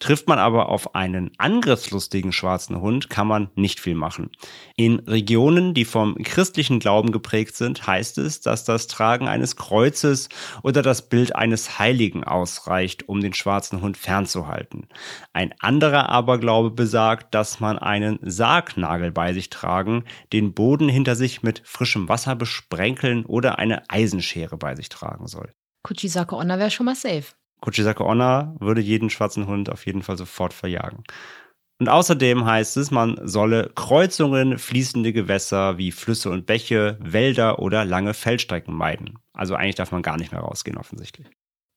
Trifft 0.00 0.28
man 0.28 0.38
aber 0.38 0.68
auf 0.68 0.94
einen 0.94 1.32
angriffslustigen 1.38 2.32
schwarzen 2.32 2.80
Hund, 2.80 3.10
kann 3.10 3.26
man 3.26 3.50
nicht 3.56 3.80
viel 3.80 3.96
machen. 3.96 4.30
In 4.76 5.00
Regionen, 5.00 5.74
die 5.74 5.84
vom 5.84 6.14
christlichen 6.22 6.78
Glauben 6.78 7.10
geprägt 7.10 7.56
sind, 7.56 7.84
heißt 7.86 8.18
es, 8.18 8.40
dass 8.40 8.64
das 8.64 8.86
Tragen 8.86 9.26
eines 9.26 9.56
Kreuzes 9.56 10.28
oder 10.62 10.82
das 10.82 11.08
Bild 11.08 11.34
eines 11.34 11.80
Heiligen 11.80 12.22
ausreicht, 12.22 13.08
um 13.08 13.20
den 13.20 13.34
schwarzen 13.34 13.80
Hund 13.80 13.96
fernzuhalten. 13.96 14.86
Ein 15.32 15.52
anderer 15.58 16.08
Aberglaube 16.08 16.70
besagt, 16.70 17.34
dass 17.34 17.58
man 17.58 17.76
einen 17.76 18.20
Sargnagel 18.22 19.10
bei 19.10 19.32
sich 19.32 19.50
tragen, 19.50 20.04
den 20.32 20.54
Boden 20.54 20.88
hinter 20.88 21.16
sich 21.16 21.42
mit 21.42 21.62
frischem 21.64 22.08
Wasser 22.08 22.36
besprenkeln 22.36 23.26
oder 23.26 23.58
eine 23.58 23.90
Eisenschere 23.90 24.56
bei 24.56 24.76
sich 24.76 24.88
tragen 24.90 25.26
soll. 25.26 25.52
Kuchisake 25.82 26.36
Onna 26.36 26.58
wäre 26.58 26.70
schon 26.70 26.86
mal 26.86 26.94
safe. 26.94 27.32
Kuchisake 27.60 28.04
Onna 28.04 28.54
würde 28.60 28.80
jeden 28.80 29.10
schwarzen 29.10 29.46
Hund 29.46 29.70
auf 29.70 29.86
jeden 29.86 30.02
Fall 30.02 30.16
sofort 30.16 30.52
verjagen. 30.52 31.04
Und 31.80 31.88
außerdem 31.88 32.44
heißt 32.44 32.76
es, 32.76 32.90
man 32.90 33.20
solle 33.22 33.70
Kreuzungen, 33.74 34.58
fließende 34.58 35.12
Gewässer 35.12 35.78
wie 35.78 35.92
Flüsse 35.92 36.30
und 36.30 36.46
Bäche, 36.46 36.96
Wälder 37.00 37.60
oder 37.60 37.84
lange 37.84 38.14
Feldstrecken 38.14 38.74
meiden. 38.74 39.18
Also 39.32 39.54
eigentlich 39.54 39.76
darf 39.76 39.92
man 39.92 40.02
gar 40.02 40.16
nicht 40.16 40.32
mehr 40.32 40.40
rausgehen, 40.40 40.76
offensichtlich. 40.76 41.28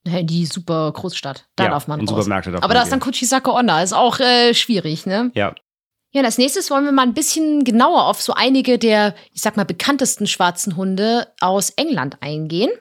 In 0.03 0.25
die 0.25 0.47
super 0.47 0.91
Großstadt. 0.91 1.47
Da 1.55 1.65
ja, 1.65 1.69
darf 1.69 1.88
man 1.88 2.00
in 2.00 2.07
raus. 2.07 2.15
Supermärkte 2.15 2.51
darf 2.51 2.63
Aber 2.63 2.73
da 2.73 2.81
ist 2.81 2.91
dann. 2.91 3.00
Kuchisake 3.00 3.51
Onna. 3.51 3.83
Ist 3.83 3.93
auch 3.93 4.19
äh, 4.19 4.55
schwierig, 4.55 5.05
ne? 5.05 5.29
Ja, 5.35 5.53
Ja, 6.11 6.21
und 6.21 6.25
als 6.25 6.39
nächstes 6.39 6.71
wollen 6.71 6.85
wir 6.85 6.91
mal 6.91 7.03
ein 7.03 7.13
bisschen 7.13 7.63
genauer 7.63 8.07
auf 8.07 8.19
so 8.19 8.33
einige 8.33 8.79
der, 8.79 9.13
ich 9.31 9.41
sag 9.41 9.55
mal, 9.55 9.65
bekanntesten 9.65 10.25
schwarzen 10.25 10.75
Hunde 10.75 11.27
aus 11.39 11.69
England 11.69 12.17
eingehen. 12.21 12.71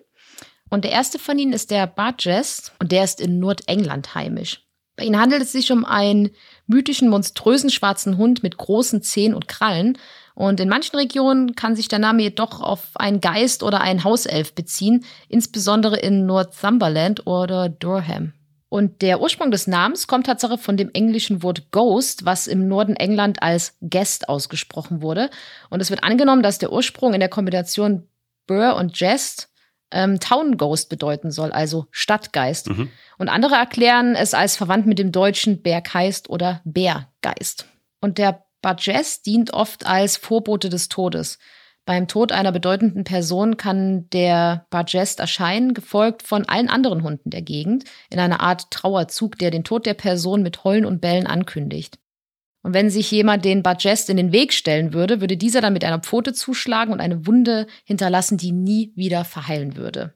Und 0.71 0.85
der 0.85 0.93
erste 0.93 1.19
von 1.19 1.39
ihnen 1.39 1.53
ist 1.53 1.71
der 1.71 1.87
Barges 1.87 2.73
und 2.79 2.93
der 2.93 3.05
ist 3.05 3.21
in 3.21 3.41
Nordengland 3.41 4.15
heimisch. 4.15 4.63
Bei 4.97 5.05
ihnen 5.05 5.21
handelt 5.21 5.43
es 5.43 5.53
sich 5.53 5.73
um 5.73 5.85
einen 5.85 6.31
mythischen, 6.67 7.09
monströsen 7.09 7.71
schwarzen 7.71 8.17
Hund 8.19 8.43
mit 8.43 8.57
großen 8.57 9.03
Zähnen 9.03 9.35
und 9.35 9.49
Krallen. 9.49 9.99
Und 10.35 10.61
in 10.61 10.69
manchen 10.69 10.97
Regionen 10.97 11.55
kann 11.55 11.75
sich 11.75 11.89
der 11.89 11.99
Name 11.99 12.23
jedoch 12.23 12.61
auf 12.61 12.89
einen 12.95 13.21
Geist 13.21 13.63
oder 13.63 13.81
einen 13.81 14.05
Hauself 14.05 14.55
beziehen, 14.55 15.05
insbesondere 15.29 15.99
in 15.99 16.27
Northumberland 16.27 17.27
oder 17.27 17.69
Durham. 17.69 18.35
Und 18.69 19.03
der 19.03 19.21
Ursprung 19.21 19.51
des 19.51 19.67
Namens 19.67 20.07
kommt 20.07 20.27
Tatsache 20.27 20.57
von 20.57 20.77
dem 20.77 20.91
englischen 20.93 21.43
Wort 21.43 21.73
Ghost, 21.73 22.25
was 22.25 22.47
im 22.47 22.69
Norden 22.69 22.95
England 22.95 23.43
als 23.43 23.77
Guest 23.81 24.29
ausgesprochen 24.29 25.03
wurde. 25.03 25.29
Und 25.71 25.81
es 25.81 25.91
wird 25.91 26.05
angenommen, 26.05 26.43
dass 26.43 26.59
der 26.59 26.73
Ursprung 26.73 27.13
in 27.13 27.21
der 27.21 27.29
Kombination 27.29 28.07
Burr 28.47 28.77
und 28.77 28.99
Jest 29.01 29.50
ähm, 29.91 30.21
Town 30.21 30.57
Ghost 30.57 30.89
bedeuten 30.89 31.31
soll, 31.31 31.53
also 31.53 31.87
Stadtgeist. 31.91 32.69
Mhm. 32.69 32.91
Und 33.19 33.29
andere 33.29 33.55
erklären 33.55 34.15
es 34.15 34.35
als 34.35 34.57
verwandt 34.57 34.87
mit 34.87 34.99
dem 34.99 35.13
deutschen 35.13 35.63
Bergheist 35.63 36.31
oder 36.31 36.61
Bärgeist. 36.65 37.67
Und 38.01 38.19
der 38.19 38.45
Barges 38.63 39.23
dient 39.23 39.53
oft 39.53 39.87
als 39.87 40.17
Vorbote 40.17 40.69
des 40.69 40.89
Todes. 40.89 41.39
Beim 41.87 42.09
Tod 42.09 42.31
einer 42.31 42.53
bedeutenden 42.53 43.05
Person 43.05 43.57
kann 43.57 44.09
der 44.11 44.67
Bargest 44.71 45.19
erscheinen, 45.19 45.75
gefolgt 45.75 46.23
von 46.23 46.47
allen 46.47 46.69
anderen 46.69 47.03
Hunden 47.03 47.31
der 47.31 47.43
Gegend, 47.43 47.85
in 48.11 48.21
einer 48.21 48.41
Art 48.41 48.71
Trauerzug, 48.71 49.39
der 49.39 49.51
den 49.51 49.65
Tod 49.65 49.87
der 49.87 49.95
Person 49.95 50.43
mit 50.43 50.63
Heulen 50.63 50.85
und 50.85 51.01
Bellen 51.01 51.27
ankündigt. 51.27 51.99
Und 52.63 52.75
wenn 52.75 52.91
sich 52.91 53.11
jemand 53.11 53.45
den 53.45 53.63
Bargest 53.63 54.11
in 54.11 54.17
den 54.17 54.33
Weg 54.33 54.53
stellen 54.53 54.93
würde, 54.93 55.21
würde 55.21 55.37
dieser 55.37 55.61
dann 55.61 55.73
mit 55.73 55.85
einer 55.85 56.01
Pfote 56.01 56.33
zuschlagen 56.33 56.93
und 56.93 57.01
eine 57.01 57.27
Wunde 57.27 57.67
hinterlassen, 57.85 58.37
die 58.37 58.53
nie 58.53 58.93
wieder 58.97 59.25
verheilen 59.25 59.77
würde. 59.77 60.15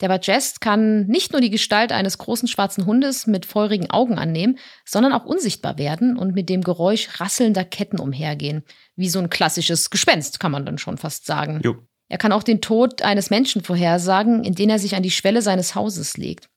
Der 0.00 0.08
Bargest 0.08 0.60
kann 0.60 1.06
nicht 1.06 1.32
nur 1.32 1.40
die 1.40 1.50
Gestalt 1.50 1.90
eines 1.90 2.18
großen 2.18 2.48
schwarzen 2.48 2.84
Hundes 2.84 3.26
mit 3.26 3.46
feurigen 3.46 3.88
Augen 3.90 4.18
annehmen, 4.18 4.58
sondern 4.84 5.12
auch 5.12 5.24
unsichtbar 5.24 5.78
werden 5.78 6.18
und 6.18 6.34
mit 6.34 6.50
dem 6.50 6.62
Geräusch 6.62 7.20
rasselnder 7.20 7.64
Ketten 7.64 7.98
umhergehen. 7.98 8.62
Wie 8.94 9.08
so 9.08 9.20
ein 9.20 9.30
klassisches 9.30 9.88
Gespenst, 9.88 10.38
kann 10.38 10.52
man 10.52 10.66
dann 10.66 10.78
schon 10.78 10.98
fast 10.98 11.24
sagen. 11.24 11.60
jo. 11.64 11.76
Er 12.08 12.18
kann 12.18 12.30
auch 12.30 12.44
den 12.44 12.60
Tod 12.60 13.02
eines 13.02 13.30
Menschen 13.30 13.62
vorhersagen, 13.62 14.44
indem 14.44 14.68
er 14.68 14.78
sich 14.78 14.94
an 14.94 15.02
die 15.02 15.10
Schwelle 15.10 15.42
seines 15.42 15.74
Hauses 15.74 16.16
legt. 16.16 16.48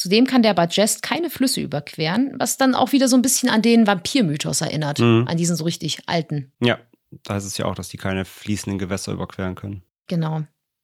Zudem 0.00 0.26
kann 0.26 0.42
der 0.42 0.54
Bargest 0.54 1.02
keine 1.02 1.28
Flüsse 1.28 1.60
überqueren, 1.60 2.32
was 2.38 2.56
dann 2.56 2.74
auch 2.74 2.92
wieder 2.92 3.06
so 3.06 3.16
ein 3.16 3.20
bisschen 3.20 3.50
an 3.50 3.60
den 3.60 3.86
Vampirmythos 3.86 4.62
erinnert, 4.62 4.98
Mhm. 4.98 5.26
an 5.28 5.36
diesen 5.36 5.56
so 5.56 5.64
richtig 5.64 5.98
alten. 6.06 6.52
Ja, 6.64 6.78
da 7.10 7.34
heißt 7.34 7.46
es 7.46 7.58
ja 7.58 7.66
auch, 7.66 7.74
dass 7.74 7.90
die 7.90 7.98
keine 7.98 8.24
fließenden 8.24 8.78
Gewässer 8.78 9.12
überqueren 9.12 9.56
können. 9.56 9.82
Genau. 10.06 10.40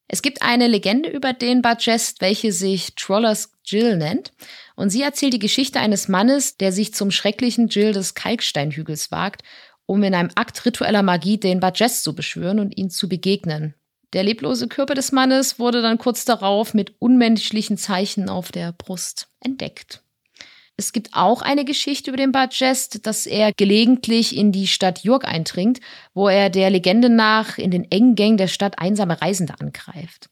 Es 0.06 0.20
gibt 0.20 0.42
eine 0.42 0.66
Legende 0.66 1.08
über 1.08 1.32
den 1.32 1.62
Bargest, 1.62 2.20
welche 2.20 2.52
sich 2.52 2.94
Trollers 2.94 3.52
Jill 3.64 3.96
nennt. 3.96 4.34
Und 4.74 4.90
sie 4.90 5.00
erzählt 5.00 5.32
die 5.32 5.38
Geschichte 5.38 5.80
eines 5.80 6.08
Mannes, 6.08 6.58
der 6.58 6.70
sich 6.70 6.92
zum 6.92 7.10
schrecklichen 7.10 7.68
Jill 7.68 7.94
des 7.94 8.12
Kalksteinhügels 8.12 9.10
wagt, 9.12 9.44
um 9.86 10.02
in 10.02 10.14
einem 10.14 10.30
Akt 10.34 10.62
ritueller 10.66 11.02
Magie 11.02 11.40
den 11.40 11.60
Bargest 11.60 12.04
zu 12.04 12.14
beschwören 12.14 12.60
und 12.60 12.76
ihn 12.76 12.90
zu 12.90 13.08
begegnen. 13.08 13.74
Der 14.12 14.22
leblose 14.22 14.68
Körper 14.68 14.94
des 14.94 15.12
Mannes 15.12 15.58
wurde 15.58 15.82
dann 15.82 15.98
kurz 15.98 16.24
darauf 16.24 16.74
mit 16.74 16.94
unmenschlichen 17.00 17.76
Zeichen 17.76 18.28
auf 18.28 18.52
der 18.52 18.72
Brust 18.72 19.28
entdeckt. 19.40 20.02
Es 20.78 20.92
gibt 20.92 21.14
auch 21.14 21.40
eine 21.40 21.64
Geschichte 21.64 22.10
über 22.10 22.18
den 22.18 22.32
Bargest, 22.32 23.06
dass 23.06 23.26
er 23.26 23.52
gelegentlich 23.52 24.36
in 24.36 24.52
die 24.52 24.66
Stadt 24.66 25.04
York 25.04 25.24
eindringt, 25.24 25.80
wo 26.12 26.28
er 26.28 26.50
der 26.50 26.68
Legende 26.68 27.08
nach 27.08 27.56
in 27.56 27.70
den 27.70 27.90
engen 27.90 28.14
Gängen 28.14 28.36
der 28.36 28.48
Stadt 28.48 28.78
einsame 28.78 29.20
Reisende 29.22 29.54
angreift. 29.58 30.28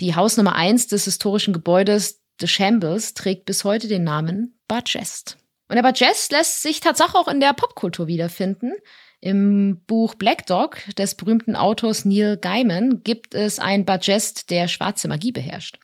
Die 0.00 0.14
Hausnummer 0.14 0.56
1 0.56 0.86
des 0.86 1.04
historischen 1.04 1.52
Gebäudes 1.52 2.22
The 2.40 2.48
Shambles 2.48 3.12
trägt 3.12 3.44
bis 3.44 3.64
heute 3.64 3.86
den 3.86 4.02
Namen 4.02 4.58
Bargest. 4.66 5.36
Und 5.68 5.76
der 5.76 5.82
Bargest 5.82 6.32
lässt 6.32 6.62
sich 6.62 6.80
tatsächlich 6.80 7.16
auch 7.16 7.28
in 7.28 7.40
der 7.40 7.52
Popkultur 7.52 8.06
wiederfinden. 8.06 8.72
Im 9.20 9.82
Buch 9.86 10.14
Black 10.14 10.46
Dog 10.46 10.78
des 10.96 11.14
berühmten 11.14 11.54
Autors 11.54 12.04
Neil 12.04 12.38
Gaiman 12.38 13.02
gibt 13.04 13.34
es 13.34 13.58
einen 13.58 13.84
Bargest, 13.84 14.50
der 14.50 14.66
schwarze 14.66 15.08
Magie 15.08 15.32
beherrscht. 15.32 15.78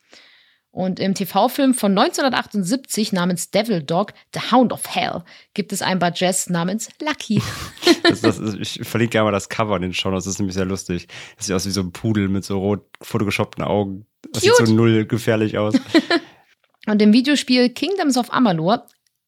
Und 0.71 1.01
im 1.01 1.15
TV-Film 1.15 1.73
von 1.73 1.93
1978 1.93 3.13
namens 3.13 3.51
Devil 3.51 3.83
Dog, 3.83 4.13
The 4.35 4.53
Hound 4.53 4.75
of 4.75 4.83
Hell, 4.95 5.23
gibt 5.55 5.73
es 5.73 5.81
einen 5.81 6.01
Bargest 6.01 6.51
namens 6.51 6.91
Lucky. 7.01 7.43
Das, 8.03 8.21
das 8.21 8.39
ist, 8.39 8.79
ich 8.79 8.87
verlinke 8.87 9.13
gerne 9.13 9.25
mal 9.25 9.33
das 9.33 9.49
Cover 9.49 9.75
in 9.75 9.83
den 9.83 9.93
Show, 9.93 10.13
das 10.13 10.29
ist 10.29 10.39
nämlich 10.39 10.55
sehr 10.55 10.65
lustig. 10.65 11.09
Das 11.37 11.47
sieht 11.47 11.57
aus 11.57 11.67
wie 11.67 11.71
so 11.71 11.81
ein 11.81 11.91
Pudel 11.91 12.29
mit 12.29 12.45
so 12.45 12.59
rot 12.59 12.87
photoshoppten 13.03 13.65
Augen. 13.65 14.07
Das 14.33 14.43
sieht 14.43 14.53
Cute. 14.53 14.69
so 14.69 14.75
null 14.75 15.07
gefährlich 15.07 15.59
aus. 15.59 15.75
Und 16.87 17.03
im 17.03 17.13
Videospiel 17.13 17.71
Kingdoms 17.71 18.17
of 18.17 18.33
Amalur, 18.33 18.87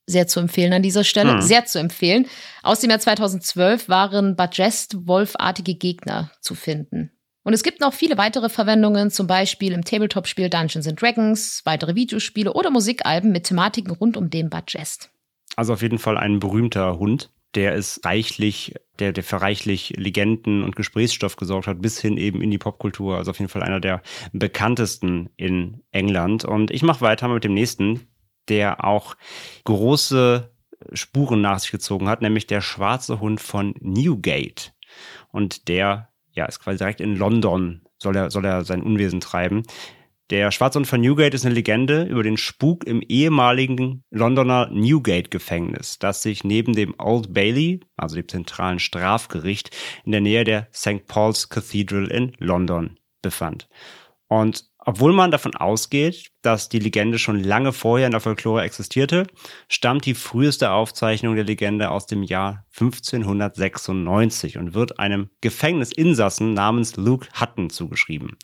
sehr 0.09 0.27
zu 0.27 0.41
empfehlen 0.41 0.73
an 0.73 0.83
dieser 0.83 1.05
Stelle, 1.05 1.35
Hm. 1.35 1.43
sehr 1.43 1.65
zu 1.67 1.79
empfehlen, 1.79 2.27
aus 2.63 2.81
dem 2.81 2.91
Jahr 2.91 2.99
2012 2.99 3.89
waren 3.89 4.35
Bargest-Wolfartige 4.35 5.75
Gegner 5.75 6.33
zu 6.41 6.55
finden. 6.55 7.13
Und 7.45 7.55
es 7.55 7.63
gibt 7.63 7.81
noch 7.81 7.95
viele 7.95 8.19
weitere 8.19 8.49
Verwendungen, 8.49 9.11
zum 9.11 9.27
Beispiel 9.27 9.73
im 9.73 9.85
Tabletop-Spiel 9.85 10.51
Dungeons 10.51 10.87
and 10.87 11.01
Dragons, 11.01 11.63
weitere 11.65 11.95
Videospiele 11.95 12.53
oder 12.53 12.71
Musikalben 12.71 13.33
mit 13.33 13.45
Thematiken 13.45 13.93
rund 13.93 14.17
um 14.17 14.29
den 14.29 14.51
Bargest. 14.51 15.11
Also 15.57 15.73
auf 15.73 15.83
jeden 15.83 15.99
Fall 15.99 16.19
ein 16.19 16.41
berühmter 16.41 16.99
Hund. 16.99 17.31
der 17.55 17.75
ist 17.75 18.05
reichlich, 18.05 18.75
der, 18.99 19.13
der 19.13 19.25
für 19.25 19.41
reichlich 19.41 19.95
Legenden 19.97 20.63
und 20.63 20.77
Gesprächsstoff 20.77 21.37
gesorgt 21.37 21.67
hat, 21.67 21.81
bis 21.81 21.99
hin 21.99 22.19
eben 22.19 22.43
in 22.43 22.51
die 22.51 22.59
Popkultur. 22.59 23.17
Also 23.17 23.31
auf 23.31 23.39
jeden 23.39 23.49
Fall 23.49 23.63
einer 23.63 23.81
der 23.81 24.03
bekanntesten 24.35 25.31
in 25.37 25.81
England. 25.91 26.45
Und 26.45 26.71
ich 26.71 26.83
mache 26.83 27.01
weiter 27.01 27.27
mit 27.29 27.45
dem 27.45 27.55
nächsten, 27.55 28.07
der 28.49 28.85
auch 28.85 29.17
große 29.65 30.51
Spuren 30.93 31.41
nach 31.41 31.59
sich 31.59 31.71
gezogen 31.71 32.09
hat, 32.09 32.23
nämlich 32.23 32.47
der 32.47 32.61
schwarze 32.61 33.21
Hund 33.21 33.41
von 33.41 33.75
Newgate. 33.81 34.73
Und 35.31 35.69
der, 35.69 36.09
ja, 36.33 36.47
ist 36.47 36.61
quasi 36.61 36.79
direkt 36.79 37.01
in 37.01 37.17
London, 37.17 37.83
soll 37.99 38.17
er, 38.17 38.31
soll 38.31 38.45
er 38.45 38.65
sein 38.65 38.83
Unwesen 38.83 39.21
treiben. 39.21 39.65
Der 40.31 40.51
Schwarzhund 40.51 40.87
von 40.87 41.01
Newgate 41.01 41.35
ist 41.35 41.47
eine 41.47 41.55
Legende 41.55 42.03
über 42.03 42.23
den 42.23 42.37
Spuk 42.37 42.87
im 42.87 43.01
ehemaligen 43.01 44.05
Londoner 44.11 44.69
Newgate-Gefängnis, 44.71 45.99
das 45.99 46.23
sich 46.23 46.45
neben 46.45 46.75
dem 46.75 46.95
Old 46.99 47.33
Bailey, 47.33 47.81
also 47.97 48.17
dem 48.17 48.29
zentralen 48.29 48.79
Strafgericht, 48.79 49.75
in 50.05 50.13
der 50.13 50.21
Nähe 50.21 50.45
der 50.45 50.69
St. 50.75 51.07
Paul's 51.07 51.49
Cathedral 51.49 52.09
in 52.09 52.33
London 52.39 52.99
befand. 53.23 53.69
Und 54.29 54.68
obwohl 54.85 55.13
man 55.13 55.31
davon 55.31 55.55
ausgeht, 55.55 56.31
dass 56.43 56.69
die 56.69 56.79
Legende 56.79 57.19
schon 57.19 57.43
lange 57.43 57.73
vorher 57.73 58.07
in 58.07 58.13
der 58.13 58.21
Folklore 58.21 58.63
existierte, 58.63 59.27
stammt 59.69 60.07
die 60.07 60.15
früheste 60.15 60.71
Aufzeichnung 60.71 61.35
der 61.35 61.45
Legende 61.45 61.91
aus 61.91 62.07
dem 62.07 62.23
Jahr 62.23 62.65
1596 62.79 64.57
und 64.57 64.75
wird 64.75 64.99
einem 64.99 65.31
Gefängnisinsassen 65.41 66.55
namens 66.55 66.97
Luke 66.97 67.27
Hutton 67.39 67.71
zugeschrieben. 67.71 68.37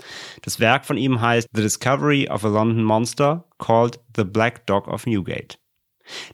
Das 0.42 0.60
Werk 0.60 0.84
von 0.84 0.96
ihm 0.96 1.20
heißt 1.20 1.48
The 1.52 1.62
Discovery 1.62 2.28
of 2.28 2.44
a 2.44 2.48
London 2.48 2.84
Monster 2.84 3.48
called 3.58 4.00
The 4.16 4.24
Black 4.24 4.66
Dog 4.66 4.88
of 4.88 5.06
Newgate. 5.06 5.58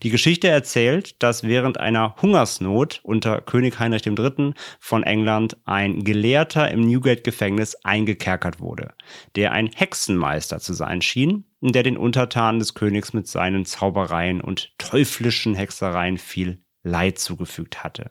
Die 0.02 0.10
Geschichte 0.10 0.48
erzählt, 0.48 1.22
dass 1.22 1.44
während 1.44 1.78
einer 1.78 2.16
Hungersnot 2.20 3.00
unter 3.02 3.40
König 3.40 3.78
Heinrich 3.78 4.06
III. 4.06 4.54
von 4.78 5.02
England 5.02 5.56
ein 5.64 6.04
Gelehrter 6.04 6.70
im 6.70 6.80
Newgate-Gefängnis 6.80 7.76
eingekerkert 7.84 8.60
wurde, 8.60 8.94
der 9.36 9.52
ein 9.52 9.68
Hexenmeister 9.68 10.58
zu 10.58 10.72
sein 10.74 11.02
schien, 11.02 11.44
der 11.60 11.82
den 11.82 11.96
Untertanen 11.96 12.58
des 12.58 12.74
Königs 12.74 13.12
mit 13.12 13.26
seinen 13.26 13.64
Zaubereien 13.64 14.40
und 14.40 14.72
teuflischen 14.78 15.54
Hexereien 15.54 16.18
viel 16.18 16.62
Leid 16.82 17.18
zugefügt 17.18 17.84
hatte. 17.84 18.10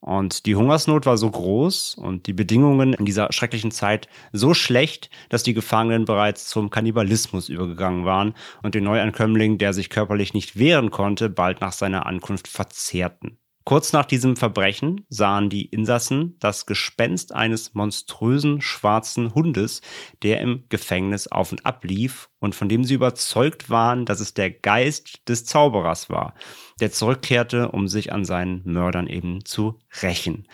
Und 0.00 0.46
die 0.46 0.56
Hungersnot 0.56 1.06
war 1.06 1.16
so 1.16 1.30
groß 1.30 1.96
und 1.96 2.26
die 2.26 2.32
Bedingungen 2.32 2.94
in 2.94 3.04
dieser 3.04 3.32
schrecklichen 3.32 3.70
Zeit 3.70 4.08
so 4.32 4.54
schlecht, 4.54 5.10
dass 5.28 5.42
die 5.42 5.54
Gefangenen 5.54 6.04
bereits 6.04 6.48
zum 6.48 6.70
Kannibalismus 6.70 7.48
übergegangen 7.48 8.04
waren 8.04 8.34
und 8.62 8.74
den 8.74 8.84
Neuankömmling, 8.84 9.58
der 9.58 9.72
sich 9.72 9.90
körperlich 9.90 10.34
nicht 10.34 10.58
wehren 10.58 10.90
konnte, 10.90 11.28
bald 11.28 11.60
nach 11.60 11.72
seiner 11.72 12.06
Ankunft 12.06 12.48
verzehrten. 12.48 13.39
Kurz 13.64 13.92
nach 13.92 14.06
diesem 14.06 14.36
Verbrechen 14.36 15.04
sahen 15.10 15.50
die 15.50 15.66
Insassen 15.66 16.36
das 16.40 16.64
Gespenst 16.64 17.34
eines 17.34 17.74
monströsen 17.74 18.62
schwarzen 18.62 19.34
Hundes, 19.34 19.82
der 20.22 20.40
im 20.40 20.64
Gefängnis 20.70 21.28
auf 21.28 21.52
und 21.52 21.66
ab 21.66 21.84
lief 21.84 22.30
und 22.38 22.54
von 22.54 22.70
dem 22.70 22.84
sie 22.84 22.94
überzeugt 22.94 23.68
waren, 23.68 24.06
dass 24.06 24.20
es 24.20 24.32
der 24.32 24.50
Geist 24.50 25.28
des 25.28 25.44
Zauberers 25.44 26.08
war, 26.08 26.34
der 26.80 26.90
zurückkehrte, 26.90 27.70
um 27.70 27.86
sich 27.86 28.12
an 28.12 28.24
seinen 28.24 28.62
Mördern 28.64 29.06
eben 29.06 29.44
zu 29.44 29.78
rächen. 30.02 30.48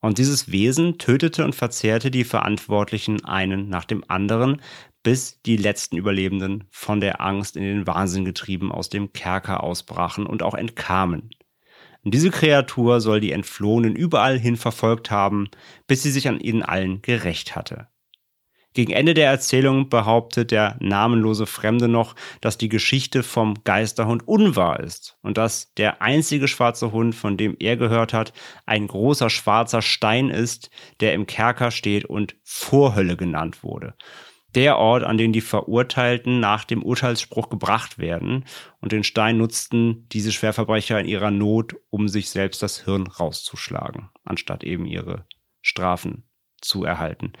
Und 0.00 0.18
dieses 0.18 0.52
Wesen 0.52 0.98
tötete 0.98 1.44
und 1.44 1.54
verzehrte 1.54 2.10
die 2.10 2.24
Verantwortlichen 2.24 3.24
einen 3.24 3.68
nach 3.68 3.84
dem 3.84 4.04
anderen, 4.08 4.60
bis 5.02 5.42
die 5.42 5.56
letzten 5.56 5.96
Überlebenden 5.96 6.64
von 6.70 7.00
der 7.00 7.20
Angst 7.20 7.56
in 7.56 7.62
den 7.62 7.86
Wahnsinn 7.86 8.24
getrieben 8.24 8.70
aus 8.70 8.90
dem 8.90 9.12
Kerker 9.12 9.64
ausbrachen 9.64 10.26
und 10.26 10.42
auch 10.42 10.54
entkamen. 10.54 11.30
Und 12.04 12.12
diese 12.12 12.30
Kreatur 12.30 13.00
soll 13.00 13.20
die 13.20 13.32
Entflohenen 13.32 13.96
überall 13.96 14.38
hin 14.38 14.56
verfolgt 14.56 15.10
haben, 15.10 15.48
bis 15.86 16.02
sie 16.02 16.10
sich 16.10 16.28
an 16.28 16.40
ihnen 16.40 16.62
allen 16.62 17.00
gerecht 17.02 17.56
hatte. 17.56 17.88
Gegen 18.74 18.92
Ende 18.92 19.14
der 19.14 19.30
Erzählung 19.30 19.88
behauptet 19.88 20.50
der 20.50 20.76
namenlose 20.80 21.46
Fremde 21.46 21.86
noch, 21.86 22.16
dass 22.40 22.58
die 22.58 22.68
Geschichte 22.68 23.22
vom 23.22 23.54
Geisterhund 23.62 24.26
unwahr 24.26 24.80
ist 24.80 25.16
und 25.22 25.38
dass 25.38 25.72
der 25.74 26.02
einzige 26.02 26.48
schwarze 26.48 26.90
Hund, 26.90 27.14
von 27.14 27.36
dem 27.36 27.56
er 27.60 27.76
gehört 27.76 28.12
hat, 28.12 28.32
ein 28.66 28.88
großer 28.88 29.30
schwarzer 29.30 29.80
Stein 29.80 30.28
ist, 30.28 30.70
der 30.98 31.14
im 31.14 31.26
Kerker 31.26 31.70
steht 31.70 32.04
und 32.04 32.34
Vorhölle 32.42 33.16
genannt 33.16 33.62
wurde 33.62 33.94
der 34.54 34.78
Ort, 34.78 35.04
an 35.04 35.18
den 35.18 35.32
die 35.32 35.40
Verurteilten 35.40 36.40
nach 36.40 36.64
dem 36.64 36.82
Urteilsspruch 36.82 37.48
gebracht 37.48 37.98
werden. 37.98 38.44
Und 38.80 38.92
den 38.92 39.04
Stein 39.04 39.38
nutzten 39.38 40.08
diese 40.10 40.32
Schwerverbrecher 40.32 41.00
in 41.00 41.06
ihrer 41.06 41.30
Not, 41.30 41.74
um 41.90 42.08
sich 42.08 42.30
selbst 42.30 42.62
das 42.62 42.84
Hirn 42.84 43.06
rauszuschlagen, 43.06 44.10
anstatt 44.24 44.64
eben 44.64 44.86
ihre 44.86 45.26
Strafen 45.60 46.24
zu 46.60 46.84
erhalten. 46.84 47.32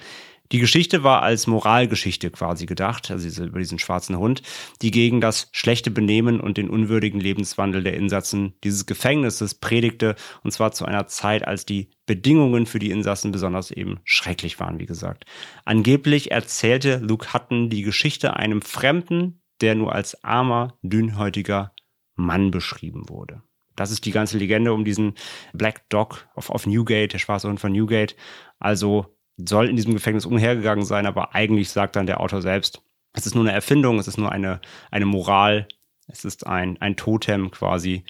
Die 0.52 0.58
Geschichte 0.58 1.02
war 1.02 1.22
als 1.22 1.46
Moralgeschichte 1.46 2.30
quasi 2.30 2.66
gedacht, 2.66 3.10
also 3.10 3.44
über 3.44 3.58
diesen 3.58 3.78
schwarzen 3.78 4.18
Hund, 4.18 4.42
die 4.82 4.90
gegen 4.90 5.20
das 5.20 5.48
schlechte 5.52 5.90
Benehmen 5.90 6.38
und 6.38 6.58
den 6.58 6.68
unwürdigen 6.68 7.18
Lebenswandel 7.18 7.82
der 7.82 7.94
Insassen 7.94 8.54
dieses 8.62 8.84
Gefängnisses 8.84 9.54
predigte, 9.54 10.16
und 10.42 10.50
zwar 10.50 10.72
zu 10.72 10.84
einer 10.84 11.06
Zeit, 11.06 11.46
als 11.46 11.64
die 11.64 11.90
Bedingungen 12.04 12.66
für 12.66 12.78
die 12.78 12.90
Insassen 12.90 13.32
besonders 13.32 13.70
eben 13.70 14.00
schrecklich 14.04 14.60
waren, 14.60 14.78
wie 14.78 14.86
gesagt. 14.86 15.24
Angeblich 15.64 16.30
erzählte 16.30 16.98
Luke 16.98 17.32
Hutton 17.32 17.70
die 17.70 17.82
Geschichte 17.82 18.36
einem 18.36 18.60
Fremden, 18.60 19.40
der 19.62 19.74
nur 19.74 19.94
als 19.94 20.22
armer, 20.24 20.78
dünnhäutiger 20.82 21.72
Mann 22.16 22.50
beschrieben 22.50 23.08
wurde. 23.08 23.42
Das 23.76 23.90
ist 23.90 24.04
die 24.04 24.12
ganze 24.12 24.38
Legende 24.38 24.72
um 24.72 24.84
diesen 24.84 25.14
Black 25.52 25.88
Dog 25.88 26.28
of, 26.36 26.50
of 26.50 26.66
Newgate, 26.66 27.12
der 27.12 27.18
schwarze 27.18 27.48
Hund 27.48 27.60
von 27.60 27.72
Newgate. 27.72 28.14
Also 28.58 29.16
soll 29.36 29.68
in 29.68 29.76
diesem 29.76 29.94
Gefängnis 29.94 30.26
umhergegangen 30.26 30.84
sein, 30.84 31.06
aber 31.06 31.34
eigentlich 31.34 31.70
sagt 31.70 31.96
dann 31.96 32.06
der 32.06 32.20
Autor 32.20 32.42
selbst, 32.42 32.82
es 33.12 33.26
ist 33.26 33.34
nur 33.34 33.44
eine 33.44 33.52
Erfindung, 33.52 33.98
es 33.98 34.08
ist 34.08 34.18
nur 34.18 34.32
eine, 34.32 34.60
eine 34.90 35.06
Moral, 35.06 35.68
es 36.06 36.24
ist 36.24 36.46
ein, 36.46 36.80
ein 36.80 36.96
Totem 36.96 37.50
quasi, 37.50 38.04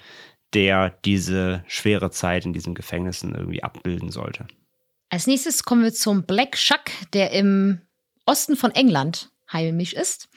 der 0.53 0.91
diese 1.05 1.65
schwere 1.67 2.11
Zeit 2.11 2.47
in 2.47 2.53
diesen 2.53 2.75
Gefängnissen 2.75 3.35
irgendwie 3.35 3.63
abbilden 3.63 4.11
sollte. 4.11 4.47
Als 5.11 5.27
nächstes 5.27 5.65
kommen 5.65 5.83
wir 5.83 5.93
zum 5.93 6.25
Black 6.25 6.57
Shuck, 6.57 6.91
der 7.13 7.31
im 7.33 7.83
Osten 8.27 8.57
von 8.57 8.71
England 8.71 9.31
heimisch 9.53 9.93
ist. 9.93 10.29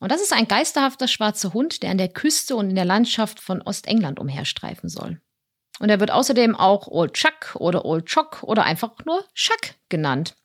Und 0.00 0.12
das 0.12 0.20
ist 0.20 0.32
ein 0.32 0.48
geisterhafter 0.48 1.08
schwarzer 1.08 1.54
Hund, 1.54 1.82
der 1.82 1.90
an 1.90 1.98
der 1.98 2.08
Küste 2.08 2.56
und 2.56 2.68
in 2.68 2.76
der 2.76 2.84
Landschaft 2.84 3.40
von 3.40 3.62
Ostengland 3.62 4.20
umherstreifen 4.20 4.88
soll. 4.88 5.20
Und 5.80 5.90
er 5.90 6.00
wird 6.00 6.10
außerdem 6.10 6.54
auch 6.54 6.86
Old 6.86 7.14
Chuck 7.14 7.56
oder 7.56 7.84
Old 7.84 8.06
Chock 8.06 8.42
oder 8.42 8.64
einfach 8.64 8.92
nur 9.04 9.24
Chuck 9.34 9.74
genannt. 9.88 10.36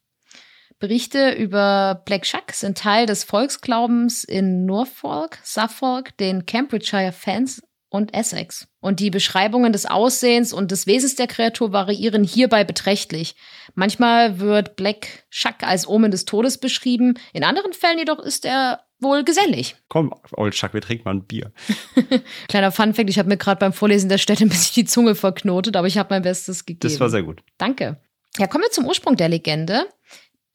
Berichte 0.79 1.31
über 1.31 2.01
Black 2.05 2.23
Chuck 2.23 2.51
sind 2.53 2.77
Teil 2.77 3.05
des 3.05 3.25
Volksglaubens 3.25 4.23
in 4.23 4.65
Norfolk, 4.65 5.37
Suffolk, 5.43 6.15
den 6.17 6.45
Cambridgeshire 6.45 7.11
Fans 7.11 7.61
und 7.89 8.13
Essex. 8.13 8.67
Und 8.79 8.99
die 8.99 9.09
Beschreibungen 9.09 9.73
des 9.73 9.85
Aussehens 9.85 10.53
und 10.53 10.71
des 10.71 10.87
Wesens 10.87 11.15
der 11.15 11.27
Kreatur 11.27 11.73
variieren 11.73 12.23
hierbei 12.23 12.63
beträchtlich. 12.63 13.35
Manchmal 13.75 14.39
wird 14.39 14.77
Black 14.77 15.25
Chuck 15.31 15.63
als 15.63 15.87
Omen 15.87 16.11
des 16.11 16.25
Todes 16.25 16.59
beschrieben, 16.59 17.15
in 17.33 17.43
anderen 17.43 17.73
Fällen 17.73 17.99
jedoch 17.99 18.19
ist 18.19 18.45
er 18.45 18.85
wohl 18.99 19.23
gesellig. 19.23 19.75
Komm, 19.87 20.13
Old 20.31 20.53
Chuck, 20.53 20.73
wir 20.73 20.81
trinken 20.81 21.03
mal 21.05 21.15
ein 21.15 21.23
Bier. 21.23 21.51
Kleiner 22.47 22.71
Funfact, 22.71 23.09
ich 23.09 23.19
habe 23.19 23.29
mir 23.29 23.37
gerade 23.37 23.59
beim 23.59 23.73
Vorlesen 23.73 24.09
der 24.09 24.17
Städte 24.17 24.45
ein 24.45 24.49
bisschen 24.49 24.83
die 24.83 24.85
Zunge 24.85 25.15
verknotet, 25.15 25.75
aber 25.75 25.87
ich 25.87 25.97
habe 25.97 26.13
mein 26.13 26.21
Bestes 26.21 26.65
gegeben. 26.65 26.81
Das 26.81 26.99
war 26.99 27.09
sehr 27.09 27.23
gut. 27.23 27.41
Danke. 27.57 28.01
Ja, 28.37 28.47
kommen 28.47 28.63
wir 28.63 28.71
zum 28.71 28.85
Ursprung 28.85 29.15
der 29.15 29.29
Legende. 29.29 29.85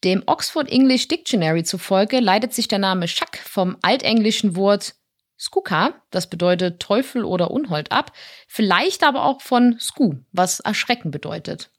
Dem 0.03 0.23
Oxford 0.25 0.71
English 0.71 1.07
Dictionary 1.07 1.63
zufolge 1.63 2.19
leitet 2.19 2.53
sich 2.53 2.67
der 2.67 2.79
Name 2.79 3.07
Schack 3.07 3.37
vom 3.37 3.77
altenglischen 3.81 4.55
Wort 4.55 4.95
Skuka, 5.37 6.01
das 6.11 6.29
bedeutet 6.29 6.79
Teufel 6.79 7.25
oder 7.25 7.51
Unhold 7.51 7.91
ab, 7.91 8.13
vielleicht 8.47 9.03
aber 9.03 9.25
auch 9.25 9.41
von 9.41 9.77
Sku, 9.79 10.15
was 10.31 10.61
erschrecken 10.61 11.11
bedeutet. 11.11 11.71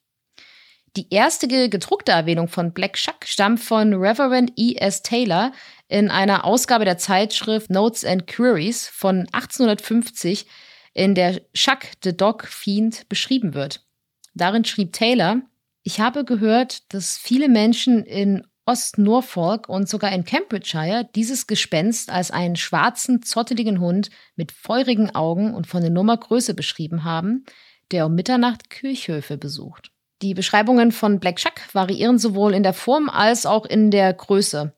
Die 0.97 1.09
erste 1.11 1.47
gedruckte 1.47 2.13
Erwähnung 2.13 2.49
von 2.49 2.73
Black 2.73 2.97
Shuck 2.97 3.27
stammt 3.27 3.61
von 3.61 3.93
Reverend 3.93 4.53
E. 4.57 4.77
S. 4.77 5.03
Taylor 5.03 5.53
in 5.89 6.11
einer 6.11 6.47
Ausgabe 6.47 6.87
der 6.87 6.97
Zeitschrift 6.97 7.69
Notes 7.69 8.03
and 8.03 8.27
Queries 8.27 8.89
von 8.89 9.29
1850, 9.33 10.47
in 10.95 11.15
der 11.15 11.43
Shuck 11.53 11.81
the 12.03 12.17
Dog 12.17 12.47
Fiend 12.47 13.07
beschrieben 13.11 13.53
wird. 13.53 13.85
Darin 14.33 14.65
schrieb 14.65 14.95
Taylor, 14.95 15.43
ich 15.83 16.01
habe 16.01 16.25
gehört, 16.25 16.91
dass 16.95 17.19
viele 17.19 17.51
Menschen 17.51 18.03
in 18.03 18.47
Ost-Norfolk 18.65 19.69
und 19.69 19.91
sogar 19.91 20.13
in 20.13 20.25
Cambridgeshire 20.25 21.11
dieses 21.15 21.47
Gespenst 21.47 22.11
als 22.11 22.31
einen 22.31 22.57
schwarzen, 22.57 23.21
zotteligen 23.21 23.81
Hund 23.81 24.09
mit 24.35 24.51
feurigen 24.51 25.15
Augen 25.15 25.53
und 25.53 25.67
von 25.67 25.83
der 25.83 25.91
Nummer 25.91 26.17
Größe 26.17 26.55
beschrieben 26.55 27.05
haben, 27.05 27.45
der 27.91 28.07
um 28.07 28.15
Mitternacht 28.15 28.71
Kirchhöfe 28.71 29.37
besucht. 29.37 29.93
Die 30.23 30.33
Beschreibungen 30.33 30.93
von 30.93 31.21
Black 31.21 31.37
Chuck 31.37 31.55
variieren 31.73 32.19
sowohl 32.19 32.55
in 32.55 32.63
der 32.63 32.73
Form 32.73 33.11
als 33.11 33.45
auch 33.45 33.67
in 33.67 33.91
der 33.91 34.13
Größe. 34.15 34.75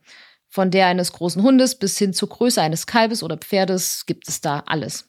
Von 0.49 0.71
der 0.71 0.87
eines 0.87 1.13
großen 1.13 1.43
Hundes 1.43 1.79
bis 1.79 1.97
hin 1.99 2.13
zur 2.13 2.29
Größe 2.29 2.61
eines 2.61 2.87
Kalbes 2.87 3.23
oder 3.23 3.37
Pferdes 3.37 4.07
gibt 4.07 4.29
es 4.29 4.41
da 4.41 4.65
alles. 4.67 5.09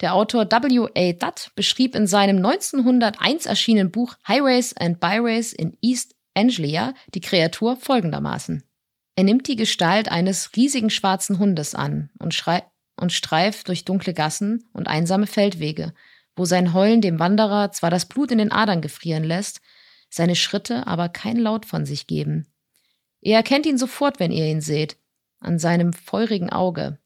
Der 0.00 0.14
Autor 0.14 0.46
W.A. 0.50 1.12
Dutt 1.12 1.50
beschrieb 1.56 1.94
in 1.94 2.06
seinem 2.06 2.36
1901 2.36 3.46
erschienenen 3.46 3.90
Buch 3.90 4.16
Highways 4.26 4.74
and 4.76 5.00
Byways 5.00 5.52
in 5.52 5.76
East 5.82 6.14
Anglia 6.34 6.94
die 7.14 7.20
Kreatur 7.20 7.76
folgendermaßen. 7.76 8.62
Er 9.16 9.24
nimmt 9.24 9.48
die 9.48 9.56
Gestalt 9.56 10.10
eines 10.10 10.56
riesigen 10.56 10.90
schwarzen 10.90 11.38
Hundes 11.38 11.74
an 11.74 12.10
und, 12.18 12.42
und 12.96 13.12
streift 13.12 13.68
durch 13.68 13.84
dunkle 13.84 14.14
Gassen 14.14 14.64
und 14.72 14.88
einsame 14.88 15.26
Feldwege, 15.26 15.92
wo 16.40 16.46
sein 16.46 16.72
Heulen 16.72 17.02
dem 17.02 17.18
Wanderer 17.18 17.70
zwar 17.70 17.90
das 17.90 18.06
Blut 18.06 18.30
in 18.30 18.38
den 18.38 18.50
Adern 18.50 18.80
gefrieren 18.80 19.24
lässt, 19.24 19.60
seine 20.08 20.34
Schritte 20.34 20.86
aber 20.86 21.10
kein 21.10 21.36
Laut 21.36 21.66
von 21.66 21.84
sich 21.84 22.06
geben. 22.06 22.46
Ihr 23.20 23.36
erkennt 23.36 23.66
ihn 23.66 23.76
sofort, 23.76 24.18
wenn 24.20 24.32
ihr 24.32 24.46
ihn 24.46 24.62
seht, 24.62 24.96
an 25.40 25.58
seinem 25.58 25.92
feurigen 25.92 26.48
Auge. 26.48 26.98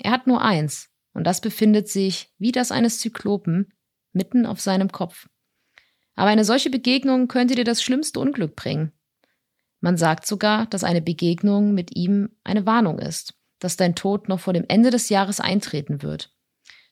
Er 0.00 0.12
hat 0.12 0.28
nur 0.28 0.40
eins, 0.40 0.88
und 1.14 1.24
das 1.24 1.40
befindet 1.40 1.88
sich, 1.88 2.32
wie 2.38 2.52
das 2.52 2.70
eines 2.70 3.00
Zyklopen, 3.00 3.72
mitten 4.12 4.46
auf 4.46 4.60
seinem 4.60 4.92
Kopf. 4.92 5.28
Aber 6.14 6.30
eine 6.30 6.44
solche 6.44 6.70
Begegnung 6.70 7.26
könnte 7.26 7.56
dir 7.56 7.64
das 7.64 7.82
schlimmste 7.82 8.20
Unglück 8.20 8.54
bringen. 8.54 8.92
Man 9.80 9.96
sagt 9.96 10.28
sogar, 10.28 10.66
dass 10.66 10.84
eine 10.84 11.02
Begegnung 11.02 11.74
mit 11.74 11.96
ihm 11.96 12.36
eine 12.44 12.66
Warnung 12.66 13.00
ist, 13.00 13.34
dass 13.58 13.76
dein 13.76 13.96
Tod 13.96 14.28
noch 14.28 14.38
vor 14.38 14.52
dem 14.52 14.64
Ende 14.68 14.90
des 14.90 15.08
Jahres 15.08 15.40
eintreten 15.40 16.02
wird. 16.02 16.35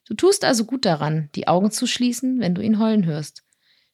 Du 0.06 0.14
tust 0.14 0.44
also 0.44 0.64
gut 0.64 0.84
daran, 0.84 1.30
die 1.34 1.48
Augen 1.48 1.70
zu 1.70 1.86
schließen, 1.86 2.40
wenn 2.40 2.54
du 2.54 2.62
ihn 2.62 2.78
heulen 2.78 3.06
hörst. 3.06 3.42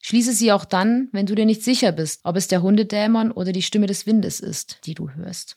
Schließe 0.02 0.32
sie 0.32 0.52
auch 0.52 0.64
dann, 0.64 1.08
wenn 1.12 1.26
du 1.26 1.34
dir 1.34 1.46
nicht 1.46 1.62
sicher 1.62 1.92
bist, 1.92 2.20
ob 2.24 2.36
es 2.36 2.48
der 2.48 2.62
Hundedämon 2.62 3.30
oder 3.30 3.52
die 3.52 3.62
Stimme 3.62 3.86
des 3.86 4.06
Windes 4.06 4.40
ist, 4.40 4.80
die 4.86 4.94
du 4.94 5.10
hörst. 5.10 5.56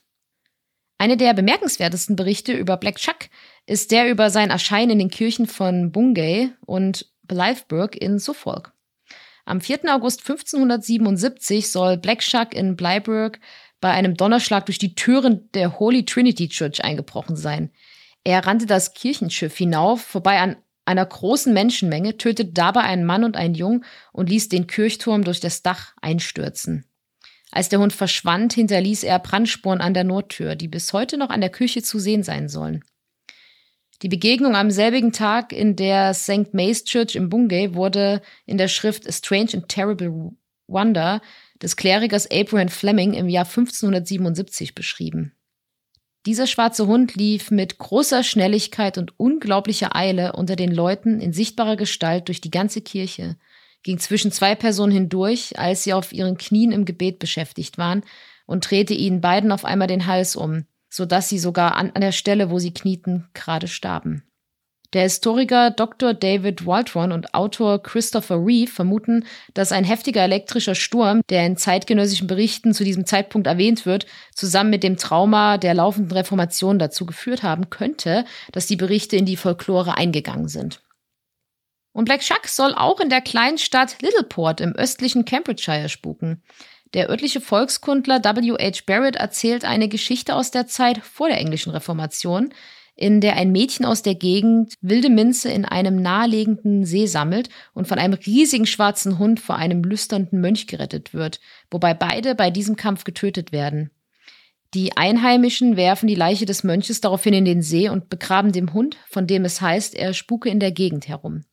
Eine 0.98 1.16
der 1.16 1.34
bemerkenswertesten 1.34 2.14
Berichte 2.14 2.52
über 2.52 2.76
Black 2.76 2.96
Chuck 2.96 3.28
ist 3.66 3.90
der 3.90 4.10
über 4.10 4.30
sein 4.30 4.50
Erscheinen 4.50 4.92
in 4.92 4.98
den 5.00 5.10
Kirchen 5.10 5.46
von 5.46 5.90
Bungay 5.90 6.50
und 6.64 7.10
Blytheburg 7.24 7.96
in 7.96 8.18
Suffolk. 8.18 8.72
Am 9.46 9.60
4. 9.60 9.80
August 9.94 10.20
1577 10.20 11.70
soll 11.70 11.98
Black 11.98 12.20
Chuck 12.20 12.54
in 12.54 12.76
Blyburg 12.76 13.40
bei 13.80 13.90
einem 13.90 14.16
Donnerschlag 14.16 14.66
durch 14.66 14.78
die 14.78 14.94
Türen 14.94 15.50
der 15.52 15.78
Holy 15.78 16.04
Trinity 16.04 16.48
Church 16.48 16.82
eingebrochen 16.82 17.36
sein. 17.36 17.70
Er 18.24 18.46
rannte 18.46 18.66
das 18.66 18.94
Kirchenschiff 18.94 19.56
hinauf, 19.56 20.00
vorbei 20.02 20.40
an 20.40 20.56
einer 20.86 21.04
großen 21.04 21.52
Menschenmenge, 21.52 22.16
tötete 22.16 22.52
dabei 22.52 22.80
einen 22.80 23.04
Mann 23.04 23.24
und 23.24 23.36
einen 23.36 23.54
Jungen 23.54 23.84
und 24.12 24.28
ließ 24.28 24.48
den 24.48 24.66
Kirchturm 24.66 25.24
durch 25.24 25.40
das 25.40 25.62
Dach 25.62 25.94
einstürzen. 26.00 26.86
Als 27.50 27.68
der 27.68 27.78
Hund 27.78 27.92
verschwand, 27.92 28.54
hinterließ 28.54 29.04
er 29.04 29.18
Brandspuren 29.18 29.80
an 29.80 29.94
der 29.94 30.04
Nordtür, 30.04 30.56
die 30.56 30.68
bis 30.68 30.92
heute 30.92 31.16
noch 31.16 31.30
an 31.30 31.40
der 31.40 31.50
Küche 31.50 31.82
zu 31.82 31.98
sehen 31.98 32.22
sein 32.22 32.48
sollen. 32.48 32.82
Die 34.02 34.08
Begegnung 34.08 34.56
am 34.56 34.70
selbigen 34.70 35.12
Tag 35.12 35.52
in 35.52 35.76
der 35.76 36.14
St. 36.14 36.52
May's 36.52 36.84
Church 36.84 37.14
im 37.14 37.28
Bungay 37.28 37.74
wurde 37.74 38.22
in 38.44 38.58
der 38.58 38.68
Schrift 38.68 39.08
A 39.08 39.12
Strange 39.12 39.50
and 39.54 39.68
Terrible 39.68 40.32
Wonder 40.66 41.22
des 41.62 41.76
Klerikers 41.76 42.28
Abraham 42.30 42.68
Fleming 42.68 43.14
im 43.14 43.28
Jahr 43.28 43.46
1577 43.46 44.74
beschrieben. 44.74 45.32
Dieser 46.26 46.46
schwarze 46.46 46.86
Hund 46.86 47.14
lief 47.16 47.50
mit 47.50 47.78
großer 47.78 48.22
Schnelligkeit 48.22 48.96
und 48.96 49.18
unglaublicher 49.18 49.94
Eile 49.94 50.32
unter 50.32 50.56
den 50.56 50.72
Leuten 50.72 51.20
in 51.20 51.32
sichtbarer 51.32 51.76
Gestalt 51.76 52.28
durch 52.28 52.40
die 52.40 52.50
ganze 52.50 52.80
Kirche 52.80 53.36
ging 53.84 53.98
zwischen 53.98 54.32
zwei 54.32 54.56
Personen 54.56 54.92
hindurch, 54.92 55.58
als 55.58 55.84
sie 55.84 55.92
auf 55.92 56.12
ihren 56.12 56.36
Knien 56.36 56.72
im 56.72 56.84
Gebet 56.84 57.20
beschäftigt 57.20 57.78
waren, 57.78 58.02
und 58.46 58.68
drehte 58.68 58.94
ihnen 58.94 59.20
beiden 59.20 59.52
auf 59.52 59.64
einmal 59.64 59.88
den 59.88 60.06
Hals 60.06 60.36
um, 60.36 60.64
so 60.90 61.06
dass 61.06 61.28
sie 61.28 61.38
sogar 61.38 61.76
an, 61.76 61.92
an 61.94 62.00
der 62.00 62.12
Stelle, 62.12 62.50
wo 62.50 62.58
sie 62.58 62.74
knieten, 62.74 63.28
gerade 63.32 63.68
starben. 63.68 64.24
Der 64.94 65.02
Historiker 65.02 65.72
Dr. 65.72 66.14
David 66.14 66.66
Waldron 66.66 67.10
und 67.10 67.34
Autor 67.34 67.82
Christopher 67.82 68.36
Reeve 68.36 68.70
vermuten, 68.70 69.26
dass 69.52 69.72
ein 69.72 69.82
heftiger 69.82 70.22
elektrischer 70.22 70.76
Sturm, 70.76 71.20
der 71.28 71.44
in 71.44 71.56
zeitgenössischen 71.56 72.28
Berichten 72.28 72.72
zu 72.72 72.84
diesem 72.84 73.04
Zeitpunkt 73.04 73.48
erwähnt 73.48 73.86
wird, 73.86 74.06
zusammen 74.36 74.70
mit 74.70 74.84
dem 74.84 74.96
Trauma 74.96 75.58
der 75.58 75.74
laufenden 75.74 76.16
Reformation 76.16 76.78
dazu 76.78 77.06
geführt 77.06 77.42
haben 77.42 77.70
könnte, 77.70 78.24
dass 78.52 78.66
die 78.66 78.76
Berichte 78.76 79.16
in 79.16 79.26
die 79.26 79.36
Folklore 79.36 79.96
eingegangen 79.96 80.46
sind. 80.46 80.80
Und 81.92 82.04
Black 82.04 82.22
Shuck 82.22 82.46
soll 82.46 82.72
auch 82.72 83.00
in 83.00 83.10
der 83.10 83.20
kleinen 83.20 83.58
Stadt 83.58 84.00
Littleport 84.00 84.60
im 84.60 84.76
östlichen 84.76 85.24
Cambridgeshire 85.24 85.88
spuken. 85.88 86.40
Der 86.94 87.10
örtliche 87.10 87.40
Volkskundler 87.40 88.22
W.H. 88.22 88.82
Barrett 88.86 89.16
erzählt 89.16 89.64
eine 89.64 89.88
Geschichte 89.88 90.36
aus 90.36 90.52
der 90.52 90.68
Zeit 90.68 90.98
vor 90.98 91.28
der 91.28 91.38
englischen 91.38 91.70
Reformation, 91.70 92.54
in 92.96 93.20
der 93.20 93.36
ein 93.36 93.50
Mädchen 93.50 93.84
aus 93.84 94.02
der 94.02 94.14
Gegend 94.14 94.74
wilde 94.80 95.10
Minze 95.10 95.50
in 95.50 95.64
einem 95.64 96.00
nahelegenden 96.00 96.84
See 96.84 97.06
sammelt 97.06 97.48
und 97.72 97.88
von 97.88 97.98
einem 97.98 98.14
riesigen 98.14 98.66
schwarzen 98.66 99.18
Hund 99.18 99.40
vor 99.40 99.56
einem 99.56 99.82
lüsternden 99.82 100.40
Mönch 100.40 100.66
gerettet 100.66 101.12
wird, 101.12 101.40
wobei 101.70 101.94
beide 101.94 102.34
bei 102.34 102.50
diesem 102.50 102.76
Kampf 102.76 103.04
getötet 103.04 103.50
werden. 103.52 103.90
Die 104.74 104.96
Einheimischen 104.96 105.76
werfen 105.76 106.08
die 106.08 106.14
Leiche 106.14 106.46
des 106.46 106.64
Mönches 106.64 107.00
daraufhin 107.00 107.34
in 107.34 107.44
den 107.44 107.62
See 107.62 107.88
und 107.88 108.08
begraben 108.08 108.52
den 108.52 108.72
Hund, 108.72 108.96
von 109.08 109.26
dem 109.26 109.44
es 109.44 109.60
heißt, 109.60 109.94
er 109.94 110.14
spuke 110.14 110.48
in 110.48 110.58
der 110.58 110.72
Gegend 110.72 111.06
herum. 111.08 111.44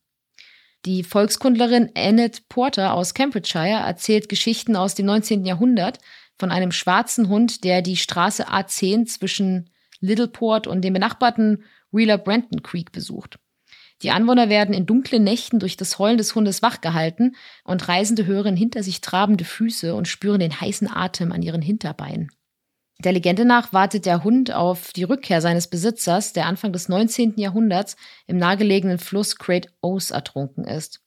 Die 0.84 1.04
Volkskundlerin 1.04 1.90
Annette 1.96 2.42
Porter 2.48 2.94
aus 2.94 3.14
Cambridgeshire 3.14 3.86
erzählt 3.86 4.28
Geschichten 4.28 4.74
aus 4.74 4.96
dem 4.96 5.06
19. 5.06 5.44
Jahrhundert 5.44 5.98
von 6.36 6.50
einem 6.50 6.72
schwarzen 6.72 7.28
Hund, 7.28 7.62
der 7.62 7.82
die 7.82 7.96
Straße 7.96 8.48
A10 8.48 9.06
zwischen 9.06 9.70
Littleport 10.02 10.66
und 10.66 10.82
dem 10.82 10.92
benachbarten 10.92 11.64
Wheeler 11.90 12.18
Brenton 12.18 12.62
Creek 12.62 12.92
besucht. 12.92 13.38
Die 14.02 14.10
Anwohner 14.10 14.48
werden 14.48 14.74
in 14.74 14.84
dunklen 14.84 15.22
Nächten 15.22 15.60
durch 15.60 15.76
das 15.76 15.98
Heulen 15.98 16.18
des 16.18 16.34
Hundes 16.34 16.60
wachgehalten 16.60 17.36
und 17.64 17.86
Reisende 17.88 18.26
hören 18.26 18.56
hinter 18.56 18.82
sich 18.82 19.00
trabende 19.00 19.44
Füße 19.44 19.94
und 19.94 20.08
spüren 20.08 20.40
den 20.40 20.60
heißen 20.60 20.90
Atem 20.92 21.30
an 21.30 21.42
ihren 21.42 21.62
Hinterbeinen. 21.62 22.30
Der 22.98 23.12
Legende 23.12 23.44
nach 23.44 23.72
wartet 23.72 24.06
der 24.06 24.22
Hund 24.22 24.52
auf 24.52 24.92
die 24.92 25.04
Rückkehr 25.04 25.40
seines 25.40 25.68
Besitzers, 25.68 26.32
der 26.32 26.46
Anfang 26.46 26.72
des 26.72 26.88
19. 26.88 27.34
Jahrhunderts 27.36 27.96
im 28.26 28.36
nahegelegenen 28.36 28.98
Fluss 28.98 29.36
Great 29.36 29.72
Ouse 29.80 30.10
ertrunken 30.10 30.64
ist. 30.64 31.01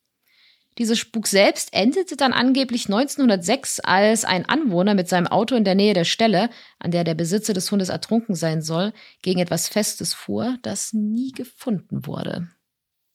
Dieser 0.78 0.96
Spuk 0.96 1.28
selbst 1.28 1.74
endete 1.74 2.18
dann 2.18 2.34
angeblich 2.34 2.88
1906, 2.88 3.80
als 3.80 4.26
ein 4.26 4.48
Anwohner 4.48 4.94
mit 4.94 5.08
seinem 5.08 5.28
Auto 5.28 5.56
in 5.56 5.64
der 5.64 5.76
Nähe 5.76 5.94
der 5.94 6.04
Stelle, 6.04 6.50
an 6.80 6.92
der 6.92 7.04
der 7.04 7.16
Besitzer 7.16 7.54
des 7.54 7.72
Hundes 7.72 7.90
ertrunken 7.90 8.36
sein 8.36 8.62
soll, 8.62 8.92
gegen 9.22 9.40
etwas 9.40 9.70
Festes 9.70 10.14
fuhr, 10.14 10.58
das 10.62 10.92
nie 10.94 11.32
gefunden 11.32 12.06
wurde. 12.06 12.50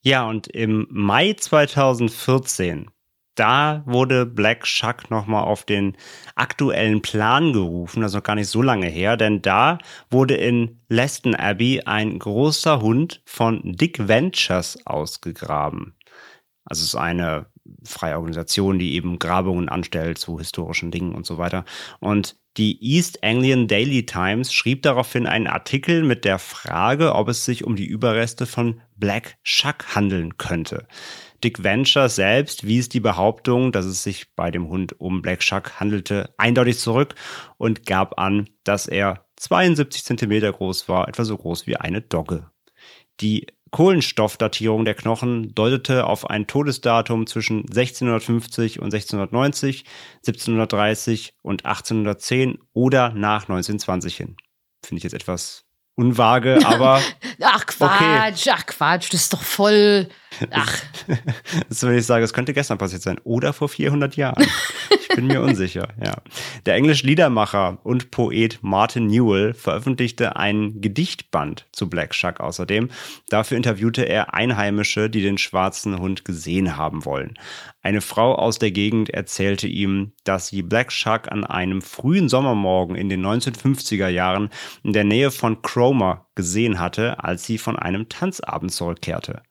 Ja, 0.03 0.27
und 0.27 0.49
im 0.49 0.87
Mai 0.91 1.35
2014 1.35 2.91
da 3.41 3.83
wurde 3.87 4.27
Black 4.27 4.67
Shuck 4.67 5.11
nochmal 5.11 5.45
auf 5.45 5.65
den 5.65 5.97
aktuellen 6.35 7.01
Plan 7.01 7.55
gerufen, 7.55 8.03
das 8.03 8.11
ist 8.11 8.17
noch 8.17 8.23
gar 8.23 8.35
nicht 8.35 8.49
so 8.49 8.61
lange 8.61 8.89
her, 8.89 9.17
denn 9.17 9.41
da 9.41 9.79
wurde 10.11 10.35
in 10.35 10.81
Leston 10.89 11.35
Abbey 11.35 11.81
ein 11.87 12.19
großer 12.19 12.83
Hund 12.83 13.23
von 13.25 13.63
Dick 13.65 14.09
Ventures 14.09 14.85
ausgegraben. 14.85 15.95
Also 16.71 16.83
es 16.83 16.89
ist 16.91 16.95
eine 16.95 17.47
freie 17.85 18.15
Organisation, 18.15 18.79
die 18.79 18.95
eben 18.95 19.19
Grabungen 19.19 19.69
anstellt 19.69 20.19
zu 20.19 20.39
historischen 20.39 20.91
Dingen 20.91 21.15
und 21.15 21.27
so 21.27 21.37
weiter. 21.37 21.65
Und 21.99 22.37
die 22.57 22.83
East 22.83 23.23
Anglian 23.23 23.69
Daily 23.69 24.07
Times 24.07 24.53
schrieb 24.53 24.83
daraufhin 24.83 25.27
einen 25.27 25.47
Artikel 25.47 26.03
mit 26.03 26.25
der 26.25 26.39
Frage, 26.39 27.15
ob 27.15 27.29
es 27.29 27.45
sich 27.45 27.65
um 27.65 27.77
die 27.77 27.87
Überreste 27.87 28.47
von 28.47 28.81
Black 28.97 29.37
Shuck 29.43 29.95
handeln 29.95 30.37
könnte. 30.37 30.87
Dick 31.43 31.63
Venture 31.63 32.09
selbst 32.09 32.67
wies 32.67 32.89
die 32.89 33.01
Behauptung, 33.01 33.73
dass 33.73 33.87
es 33.87 34.03
sich 34.03 34.35
bei 34.35 34.51
dem 34.51 34.69
Hund 34.69 35.01
um 35.01 35.23
Black 35.23 35.43
Shuck 35.43 35.81
handelte, 35.81 36.35
eindeutig 36.39 36.79
zurück 36.79 37.15
und 37.57 37.87
gab 37.87 38.19
an, 38.19 38.49
dass 38.65 38.87
er 38.87 39.27
72 39.37 40.05
Zentimeter 40.05 40.53
groß 40.53 40.89
war, 40.89 41.09
etwa 41.09 41.25
so 41.25 41.37
groß 41.37 41.67
wie 41.67 41.77
eine 41.77 42.01
Dogge. 42.01 42.51
Die 43.21 43.47
Kohlenstoffdatierung 43.71 44.85
der 44.85 44.95
Knochen 44.95 45.55
deutete 45.55 46.07
auf 46.07 46.29
ein 46.29 46.47
Todesdatum 46.47 47.27
zwischen 47.27 47.61
1650 47.61 48.81
und 48.81 48.87
1690, 48.87 49.85
1730 50.27 51.35
und 51.43 51.65
1810 51.65 52.59
oder 52.73 53.11
nach 53.11 53.43
1920 53.43 54.17
hin. 54.17 54.37
Finde 54.85 54.99
ich 54.99 55.05
jetzt 55.05 55.15
etwas 55.15 55.65
unvage, 55.95 56.59
aber. 56.65 57.01
ach 57.43 57.67
Quatsch, 57.67 58.47
okay. 58.47 58.51
ach 58.55 58.67
Quatsch, 58.67 59.13
das 59.13 59.23
ist 59.23 59.33
doch 59.33 59.43
voll. 59.43 60.09
Ach. 60.51 60.83
das 61.69 61.83
würde 61.83 61.99
ich 61.99 62.07
sagen, 62.07 62.23
das 62.23 62.33
könnte 62.33 62.55
gestern 62.55 62.79
passiert 62.79 63.03
sein 63.03 63.19
oder 63.25 63.53
vor 63.53 63.69
400 63.69 64.17
Jahren. 64.17 64.45
Ich 65.01 65.09
bin 65.09 65.27
mir 65.27 65.43
unsicher, 65.43 65.89
ja. 66.05 66.17
Der 66.67 66.75
englische 66.75 67.07
Liedermacher 67.07 67.79
und 67.83 68.11
Poet 68.11 68.59
Martin 68.63 69.07
Newell 69.07 69.55
veröffentlichte 69.55 70.37
ein 70.37 70.81
Gedichtband 70.81 71.67
zu 71.73 71.91
Black 71.91 72.15
Shuck 72.15 72.41
außerdem. 72.41 72.91
Dafür 73.29 73.57
interviewte 73.57 74.03
er 74.03 74.35
Einheimische, 74.35 75.11
die 75.11 75.23
den 75.23 75.39
schwarzen 75.39 75.99
Hund 75.99 76.25
gesehen 76.25 76.77
haben 76.77 77.05
wollen. 77.05 77.35
Eine 77.83 78.03
Frau 78.03 78.35
aus 78.35 78.59
der 78.59 78.71
Gegend 78.71 79.11
erzählte 79.11 79.67
ihm, 79.67 80.13
dass 80.25 80.49
sie 80.49 80.63
Black 80.63 80.93
Shuck 80.93 81.31
an 81.33 81.45
einem 81.45 81.83
frühen 81.83 82.29
Sommermorgen 82.29 82.95
in 82.95 83.09
den 83.09 83.25
1950er 83.25 84.09
Jahren 84.09 84.51
in 84.85 84.93
der 84.93 85.05
Nähe 85.05 85.31
von 85.31 85.63
Cromer 85.63 86.27
gesehen 86.35 86.79
hatte, 86.79 87.25
als 87.25 87.45
sie 87.45 87.59
von 87.59 87.79
einem 87.79 88.09
Tanzabend 88.09 88.73
zurückkehrte. 88.73 89.43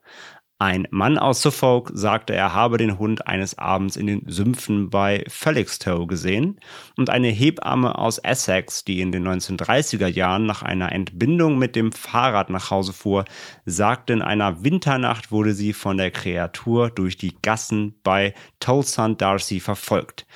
Ein 0.62 0.90
Mann 0.92 1.18
aus 1.18 1.42
Suffolk 1.42 1.90
sagte, 1.94 2.36
er 2.36 2.54
habe 2.54 2.78
den 2.78 3.00
Hund 3.00 3.28
eines 3.28 3.58
Abends 3.58 3.96
in 3.96 4.08
den 4.08 4.24
Sümpfen 4.28 4.90
bei 4.90 5.24
Felixstowe 5.30 6.06
gesehen 6.06 6.60
und 6.98 7.10
eine 7.10 7.30
Hebamme 7.30 7.98
aus 7.98 8.18
Essex, 8.18 8.84
die 8.84 9.00
in 9.00 9.14
den 9.14 9.26
1930er 9.26 10.08
Jahren 10.08 10.46
nach 10.46 10.62
einer 10.62 10.92
Entbindung 10.92 11.58
mit 11.58 11.78
dem 11.78 11.94
Fahrrad 11.94 12.50
nach 12.50 12.72
Hause 12.72 12.92
fuhr, 12.92 13.24
sagte, 13.66 14.12
in 14.12 14.22
einer 14.22 14.62
Winternacht 14.62 15.32
wurde 15.32 15.54
sie 15.54 15.72
von 15.72 15.96
der 15.96 16.12
Kreatur 16.12 16.90
durch 16.90 17.16
die 17.16 17.38
Gassen 17.42 17.96
bei 18.04 18.34
Tolson 18.60 19.16
Darcy 19.16 19.62
verfolgt. 19.62 20.28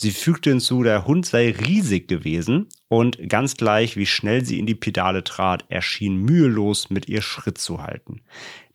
Sie 0.00 0.10
fügte 0.10 0.48
hinzu, 0.48 0.84
der 0.84 1.06
Hund 1.06 1.26
sei 1.26 1.50
riesig 1.50 2.08
gewesen 2.08 2.70
und 2.88 3.28
ganz 3.28 3.58
gleich, 3.58 3.98
wie 3.98 4.06
schnell 4.06 4.42
sie 4.42 4.58
in 4.58 4.64
die 4.64 4.74
Pedale 4.74 5.22
trat, 5.22 5.66
erschien 5.68 6.16
mühelos 6.16 6.88
mit 6.88 7.10
ihr 7.10 7.20
Schritt 7.20 7.58
zu 7.58 7.82
halten. 7.82 8.22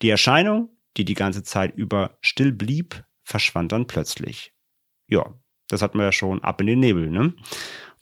Die 0.03 0.09
Erscheinung 0.09 0.69
die 0.97 1.05
die 1.05 1.13
ganze 1.13 1.43
Zeit 1.43 1.75
über 1.75 2.17
still 2.21 2.51
blieb, 2.51 3.03
verschwand 3.23 3.71
dann 3.71 3.87
plötzlich. 3.87 4.53
Ja, 5.07 5.33
das 5.67 5.81
hatten 5.81 5.97
wir 5.97 6.05
ja 6.05 6.11
schon 6.11 6.43
ab 6.43 6.59
in 6.61 6.67
den 6.67 6.79
Nebel, 6.79 7.09
ne? 7.09 7.33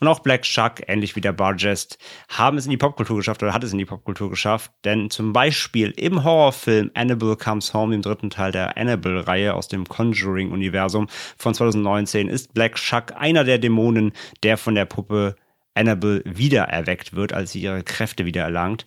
Und 0.01 0.07
auch 0.07 0.19
Black 0.19 0.45
Shark, 0.45 0.83
ähnlich 0.87 1.15
wie 1.15 1.21
der 1.21 1.33
Bargest, 1.33 1.97
haben 2.29 2.57
es 2.57 2.65
in 2.65 2.71
die 2.71 2.77
Popkultur 2.77 3.17
geschafft 3.17 3.43
oder 3.43 3.53
hat 3.53 3.63
es 3.65 3.73
in 3.73 3.77
die 3.77 3.85
Popkultur 3.85 4.29
geschafft. 4.29 4.71
Denn 4.85 5.09
zum 5.09 5.33
Beispiel 5.33 5.91
im 5.91 6.23
Horrorfilm 6.23 6.89
Annabelle 6.93 7.35
Comes 7.35 7.73
Home, 7.73 7.91
dem 7.91 8.01
dritten 8.01 8.29
Teil 8.29 8.53
der 8.53 8.77
Annabelle-Reihe 8.77 9.53
aus 9.53 9.67
dem 9.67 9.85
Conjuring-Universum 9.87 11.07
von 11.37 11.53
2019, 11.53 12.29
ist 12.29 12.53
Black 12.53 12.77
Shark 12.77 13.13
einer 13.17 13.43
der 13.43 13.57
Dämonen, 13.57 14.13
der 14.43 14.57
von 14.57 14.75
der 14.75 14.85
Puppe 14.85 15.35
Annabelle 15.73 16.23
wiedererweckt 16.25 17.13
wird, 17.13 17.33
als 17.33 17.51
sie 17.51 17.61
ihre 17.61 17.83
Kräfte 17.83 18.25
wiedererlangt 18.25 18.85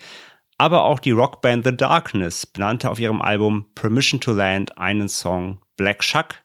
aber 0.63 0.85
auch 0.85 1.01
die 1.01 1.11
Rockband 1.11 1.65
The 1.65 1.77
Darkness 1.77 2.47
benannte 2.47 2.89
auf 2.89 3.01
ihrem 3.01 3.21
Album 3.21 3.67
Permission 3.75 4.21
to 4.21 4.31
Land 4.33 4.79
einen 4.79 5.09
Song 5.09 5.59
Black 5.77 6.05
Shuck. 6.05 6.37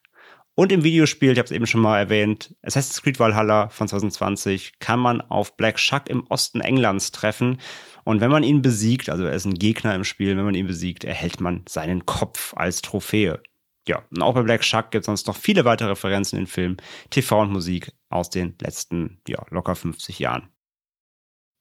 Und 0.56 0.72
im 0.72 0.84
Videospiel, 0.84 1.34
ich 1.34 1.38
habe 1.38 1.46
es 1.46 1.52
eben 1.52 1.68
schon 1.68 1.82
mal 1.82 2.00
erwähnt, 2.00 2.56
Assassin's 2.64 3.04
Creed 3.04 3.20
Valhalla 3.20 3.70
von 3.70 3.88
2020, 3.88 4.80
kann 4.80 5.00
man 5.00 5.22
auf 5.22 5.56
Black 5.56 5.78
Shuck 5.78 6.10
im 6.10 6.26
Osten 6.30 6.62
Englands 6.62 7.12
treffen. 7.12 7.60
Und 8.06 8.20
wenn 8.20 8.32
man 8.32 8.42
ihn 8.42 8.64
besiegt, 8.64 9.12
also 9.12 9.24
er 9.24 9.34
ist 9.34 9.46
ein 9.46 9.54
Gegner 9.54 9.94
im 9.94 10.04
Spiel, 10.04 10.36
wenn 10.36 10.46
man 10.46 10.56
ihn 10.56 10.66
besiegt, 10.66 11.04
erhält 11.04 11.40
man 11.40 11.64
seinen 11.70 12.08
Kopf 12.08 12.56
als 12.56 12.82
Trophäe. 12.82 13.40
Ja, 13.88 14.02
und 14.10 14.24
auch 14.24 14.34
bei 14.34 14.42
Black 14.42 14.64
Shuck 14.64 14.90
gibt 14.90 15.04
es 15.04 15.06
sonst 15.06 15.28
noch 15.28 15.36
viele 15.36 15.64
weitere 15.64 15.90
Referenzen 15.90 16.40
in 16.40 16.48
Film, 16.48 16.78
TV 17.12 17.40
und 17.40 17.52
Musik 17.52 17.92
aus 18.10 18.32
den 18.32 18.56
letzten, 18.60 19.22
ja, 19.28 19.46
locker 19.52 19.76
50 19.76 20.18
Jahren. 20.18 20.50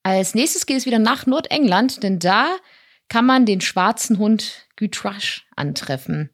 Als 0.07 0.37
nächstes 0.37 0.67
geht 0.67 0.77
es 0.77 0.87
wieder 0.87 1.01
nach 1.01 1.27
Nordengland, 1.27 2.05
denn 2.05 2.21
da 2.21 2.59
kann 3.09 3.27
man 3.27 3.45
den 3.45 3.61
schwarzen 3.61 4.19
Hund 4.19 4.69
Gütrash 4.77 5.49
antreffen. 5.57 6.31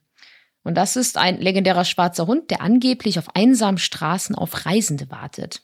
Und 0.62 0.74
das 0.74 0.94
ist 0.94 1.16
ein 1.16 1.40
legendärer 1.40 1.86
schwarzer 1.86 2.26
Hund, 2.26 2.50
der 2.50 2.60
angeblich 2.60 3.18
auf 3.18 3.34
einsamen 3.34 3.78
Straßen 3.78 4.34
auf 4.34 4.66
Reisende 4.66 5.10
wartet. 5.10 5.62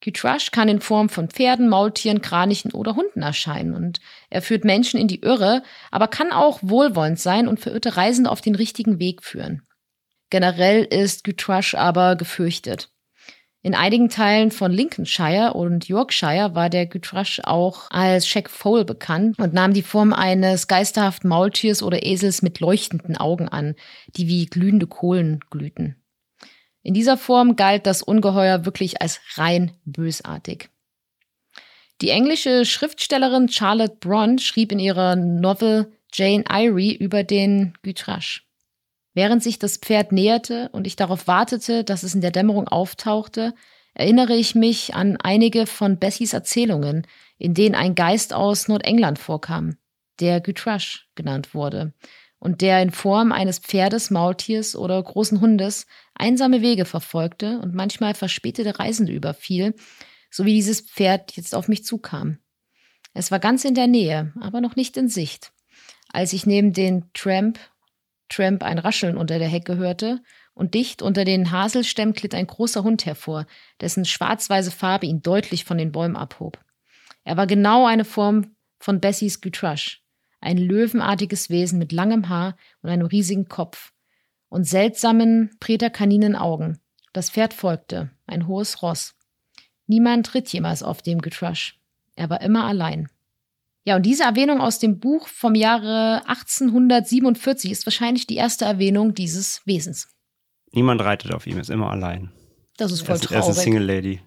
Gütrash 0.00 0.52
kann 0.52 0.70
in 0.70 0.80
Form 0.80 1.10
von 1.10 1.28
Pferden, 1.28 1.68
Maultieren, 1.68 2.22
Kranichen 2.22 2.72
oder 2.72 2.96
Hunden 2.96 3.20
erscheinen 3.20 3.74
und 3.74 4.00
er 4.30 4.40
führt 4.40 4.64
Menschen 4.64 4.98
in 4.98 5.06
die 5.06 5.20
Irre, 5.20 5.62
aber 5.90 6.08
kann 6.08 6.32
auch 6.32 6.60
wohlwollend 6.62 7.20
sein 7.20 7.46
und 7.46 7.60
verirrte 7.60 7.94
Reisende 7.98 8.30
auf 8.30 8.40
den 8.40 8.54
richtigen 8.54 8.98
Weg 8.98 9.22
führen. 9.22 9.60
Generell 10.30 10.82
ist 10.84 11.24
Gütrash 11.24 11.74
aber 11.74 12.16
gefürchtet. 12.16 12.88
In 13.64 13.76
einigen 13.76 14.08
Teilen 14.08 14.50
von 14.50 14.72
Lincolnshire 14.72 15.54
und 15.54 15.86
Yorkshire 15.86 16.56
war 16.56 16.68
der 16.68 16.86
Gütrash 16.86 17.40
auch 17.44 17.88
als 17.90 18.26
Shack 18.26 18.50
Foal 18.50 18.84
bekannt 18.84 19.38
und 19.38 19.54
nahm 19.54 19.72
die 19.72 19.82
Form 19.82 20.12
eines 20.12 20.66
geisterhaften 20.66 21.28
Maultiers 21.28 21.80
oder 21.84 22.04
Esels 22.04 22.42
mit 22.42 22.58
leuchtenden 22.58 23.16
Augen 23.16 23.48
an, 23.48 23.76
die 24.16 24.26
wie 24.26 24.46
glühende 24.46 24.88
Kohlen 24.88 25.38
glühten. 25.48 25.94
In 26.82 26.92
dieser 26.92 27.16
Form 27.16 27.54
galt 27.54 27.86
das 27.86 28.02
Ungeheuer 28.02 28.64
wirklich 28.64 29.00
als 29.00 29.20
rein 29.36 29.70
bösartig. 29.84 30.68
Die 32.00 32.10
englische 32.10 32.64
Schriftstellerin 32.64 33.48
Charlotte 33.48 33.96
Bronte 34.00 34.42
schrieb 34.42 34.72
in 34.72 34.80
ihrer 34.80 35.14
Novel 35.14 35.92
Jane 36.12 36.42
Eyre 36.50 36.94
über 36.94 37.22
den 37.22 37.74
Gütrash. 37.82 38.44
Während 39.14 39.42
sich 39.42 39.58
das 39.58 39.76
Pferd 39.76 40.12
näherte 40.12 40.70
und 40.72 40.86
ich 40.86 40.96
darauf 40.96 41.26
wartete, 41.26 41.84
dass 41.84 42.02
es 42.02 42.14
in 42.14 42.20
der 42.20 42.30
Dämmerung 42.30 42.68
auftauchte, 42.68 43.54
erinnere 43.94 44.34
ich 44.34 44.54
mich 44.54 44.94
an 44.94 45.18
einige 45.18 45.66
von 45.66 45.98
Bessies 45.98 46.32
Erzählungen, 46.32 47.06
in 47.38 47.54
denen 47.54 47.74
ein 47.74 47.94
Geist 47.94 48.32
aus 48.32 48.68
Nordengland 48.68 49.18
vorkam, 49.18 49.76
der 50.20 50.40
Gütrash 50.40 51.08
genannt 51.14 51.54
wurde, 51.54 51.92
und 52.38 52.60
der 52.60 52.82
in 52.82 52.90
Form 52.90 53.32
eines 53.32 53.58
Pferdes, 53.58 54.10
Maultiers 54.10 54.74
oder 54.74 55.02
großen 55.02 55.40
Hundes 55.40 55.86
einsame 56.14 56.62
Wege 56.62 56.86
verfolgte 56.86 57.58
und 57.60 57.74
manchmal 57.74 58.14
verspätete 58.14 58.78
Reisende 58.78 59.12
überfiel, 59.12 59.74
so 60.30 60.46
wie 60.46 60.54
dieses 60.54 60.80
Pferd 60.80 61.36
jetzt 61.36 61.54
auf 61.54 61.68
mich 61.68 61.84
zukam. 61.84 62.38
Es 63.14 63.30
war 63.30 63.38
ganz 63.38 63.64
in 63.64 63.74
der 63.74 63.86
Nähe, 63.86 64.32
aber 64.40 64.62
noch 64.62 64.74
nicht 64.74 64.96
in 64.96 65.08
Sicht. 65.08 65.52
Als 66.12 66.32
ich 66.32 66.46
neben 66.46 66.72
den 66.72 67.10
Tramp 67.12 67.58
Tramp 68.32 68.62
ein 68.62 68.78
Rascheln 68.78 69.16
unter 69.16 69.38
der 69.38 69.48
Hecke 69.48 69.76
hörte, 69.76 70.20
und 70.54 70.74
dicht 70.74 71.02
unter 71.02 71.24
den 71.24 71.50
Haselstämmen 71.50 72.14
glitt 72.14 72.34
ein 72.34 72.46
großer 72.46 72.82
Hund 72.82 73.06
hervor, 73.06 73.46
dessen 73.80 74.04
schwarz-weiße 74.04 74.70
Farbe 74.70 75.06
ihn 75.06 75.22
deutlich 75.22 75.64
von 75.64 75.78
den 75.78 75.92
Bäumen 75.92 76.16
abhob. 76.16 76.58
Er 77.24 77.36
war 77.36 77.46
genau 77.46 77.86
eine 77.86 78.04
Form 78.04 78.54
von 78.78 79.00
Bessies 79.00 79.40
Gütrash, 79.40 80.02
ein 80.40 80.58
löwenartiges 80.58 81.50
Wesen 81.50 81.78
mit 81.78 81.92
langem 81.92 82.28
Haar 82.28 82.56
und 82.82 82.90
einem 82.90 83.06
riesigen 83.06 83.48
Kopf 83.48 83.92
und 84.48 84.64
seltsamen, 84.64 85.56
präterkaninen 85.60 86.36
Augen. 86.36 86.80
Das 87.12 87.30
Pferd 87.30 87.54
folgte, 87.54 88.10
ein 88.26 88.46
hohes 88.46 88.82
Ross. 88.82 89.14
Niemand 89.86 90.34
ritt 90.34 90.52
jemals 90.52 90.82
auf 90.82 91.02
dem 91.02 91.20
Gütrash. 91.20 91.78
Er 92.16 92.28
war 92.28 92.40
immer 92.40 92.64
allein. 92.64 93.08
Ja, 93.84 93.96
und 93.96 94.06
diese 94.06 94.22
Erwähnung 94.22 94.60
aus 94.60 94.78
dem 94.78 95.00
Buch 95.00 95.26
vom 95.26 95.54
Jahre 95.54 96.22
1847 96.28 97.70
ist 97.70 97.84
wahrscheinlich 97.84 98.26
die 98.26 98.36
erste 98.36 98.64
Erwähnung 98.64 99.14
dieses 99.14 99.60
Wesens. 99.64 100.08
Niemand 100.72 101.00
reitet 101.00 101.34
auf 101.34 101.46
ihm, 101.46 101.58
ist 101.58 101.70
immer 101.70 101.90
allein. 101.90 102.32
Das 102.76 102.92
ist 102.92 103.02
voll 103.02 103.16
er 103.16 103.20
traurig. 103.20 103.32
Er 103.32 103.40
ist 103.40 103.46
eine 103.46 103.54
Single 103.54 103.84
Lady. 103.84 104.20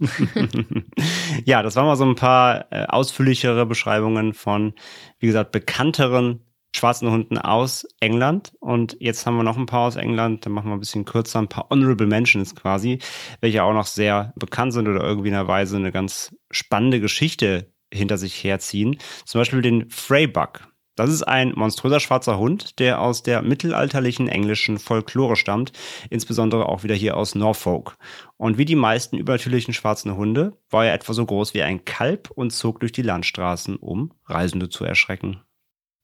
ja, 1.44 1.62
das 1.62 1.76
waren 1.76 1.86
mal 1.86 1.96
so 1.96 2.04
ein 2.04 2.16
paar 2.16 2.72
äh, 2.72 2.86
ausführlichere 2.86 3.66
Beschreibungen 3.66 4.34
von, 4.34 4.74
wie 5.18 5.26
gesagt, 5.26 5.52
bekannteren 5.52 6.44
schwarzen 6.74 7.10
Hunden 7.10 7.38
aus 7.38 7.86
England. 8.00 8.52
Und 8.60 8.96
jetzt 8.98 9.26
haben 9.26 9.36
wir 9.36 9.42
noch 9.42 9.58
ein 9.58 9.66
paar 9.66 9.86
aus 9.86 9.96
England. 9.96 10.46
Dann 10.46 10.52
machen 10.52 10.68
wir 10.68 10.74
ein 10.74 10.80
bisschen 10.80 11.04
kürzer, 11.04 11.38
ein 11.38 11.48
paar 11.48 11.68
Honorable 11.70 12.06
Mentions 12.06 12.54
quasi, 12.54 12.98
welche 13.40 13.62
auch 13.62 13.74
noch 13.74 13.86
sehr 13.86 14.32
bekannt 14.36 14.72
sind 14.72 14.88
oder 14.88 15.02
irgendwie 15.02 15.28
in 15.28 15.34
einer 15.34 15.48
Weise 15.48 15.76
eine 15.76 15.92
ganz 15.92 16.34
spannende 16.50 17.00
Geschichte 17.00 17.71
hinter 17.92 18.18
sich 18.18 18.42
herziehen. 18.42 18.98
Zum 19.24 19.40
Beispiel 19.40 19.62
den 19.62 19.88
Freybuck. 19.90 20.72
Das 20.94 21.08
ist 21.08 21.22
ein 21.22 21.52
monströser 21.54 22.00
schwarzer 22.00 22.38
Hund, 22.38 22.78
der 22.78 23.00
aus 23.00 23.22
der 23.22 23.40
mittelalterlichen 23.40 24.28
englischen 24.28 24.78
Folklore 24.78 25.36
stammt, 25.36 25.72
insbesondere 26.10 26.68
auch 26.68 26.82
wieder 26.82 26.94
hier 26.94 27.16
aus 27.16 27.34
Norfolk. 27.34 27.96
Und 28.36 28.58
wie 28.58 28.66
die 28.66 28.76
meisten 28.76 29.16
übernatürlichen 29.16 29.72
schwarzen 29.72 30.16
Hunde 30.16 30.58
war 30.68 30.84
er 30.84 30.92
etwa 30.92 31.14
so 31.14 31.24
groß 31.24 31.54
wie 31.54 31.62
ein 31.62 31.86
Kalb 31.86 32.30
und 32.30 32.50
zog 32.50 32.80
durch 32.80 32.92
die 32.92 33.02
Landstraßen, 33.02 33.76
um 33.76 34.12
Reisende 34.26 34.68
zu 34.68 34.84
erschrecken. 34.84 35.40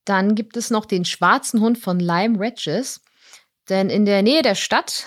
Dann 0.07 0.35
gibt 0.35 0.57
es 0.57 0.71
noch 0.71 0.87
den 0.87 1.05
schwarzen 1.05 1.61
Hund 1.61 1.77
von 1.77 2.01
Lyme 2.01 2.41
Regis, 2.41 3.03
denn 3.69 3.91
in 3.91 4.07
der 4.07 4.23
Nähe 4.23 4.41
der 4.41 4.55
Stadt 4.55 5.05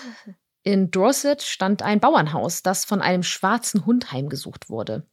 in 0.62 0.92
Dorset 0.92 1.42
stand 1.42 1.82
ein 1.82 1.98
Bauernhaus, 1.98 2.62
das 2.62 2.84
von 2.84 3.02
einem 3.02 3.24
schwarzen 3.24 3.84
Hund 3.84 4.12
heimgesucht 4.12 4.70
wurde. 4.70 5.08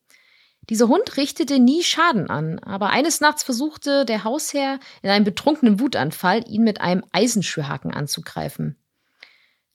Dieser 0.70 0.88
Hund 0.88 1.18
richtete 1.18 1.58
nie 1.58 1.82
Schaden 1.82 2.30
an, 2.30 2.60
aber 2.60 2.92
eines 2.92 3.22
Nachts 3.22 3.42
versuchte 3.42 4.06
der 4.06 4.24
Hausherr 4.24 4.80
in 5.02 5.10
einem 5.10 5.26
betrunkenen 5.26 5.80
Wutanfall, 5.80 6.44
ihn 6.48 6.64
mit 6.64 6.80
einem 6.80 7.04
Eisenschürhaken 7.12 7.92
anzugreifen. 7.92 8.78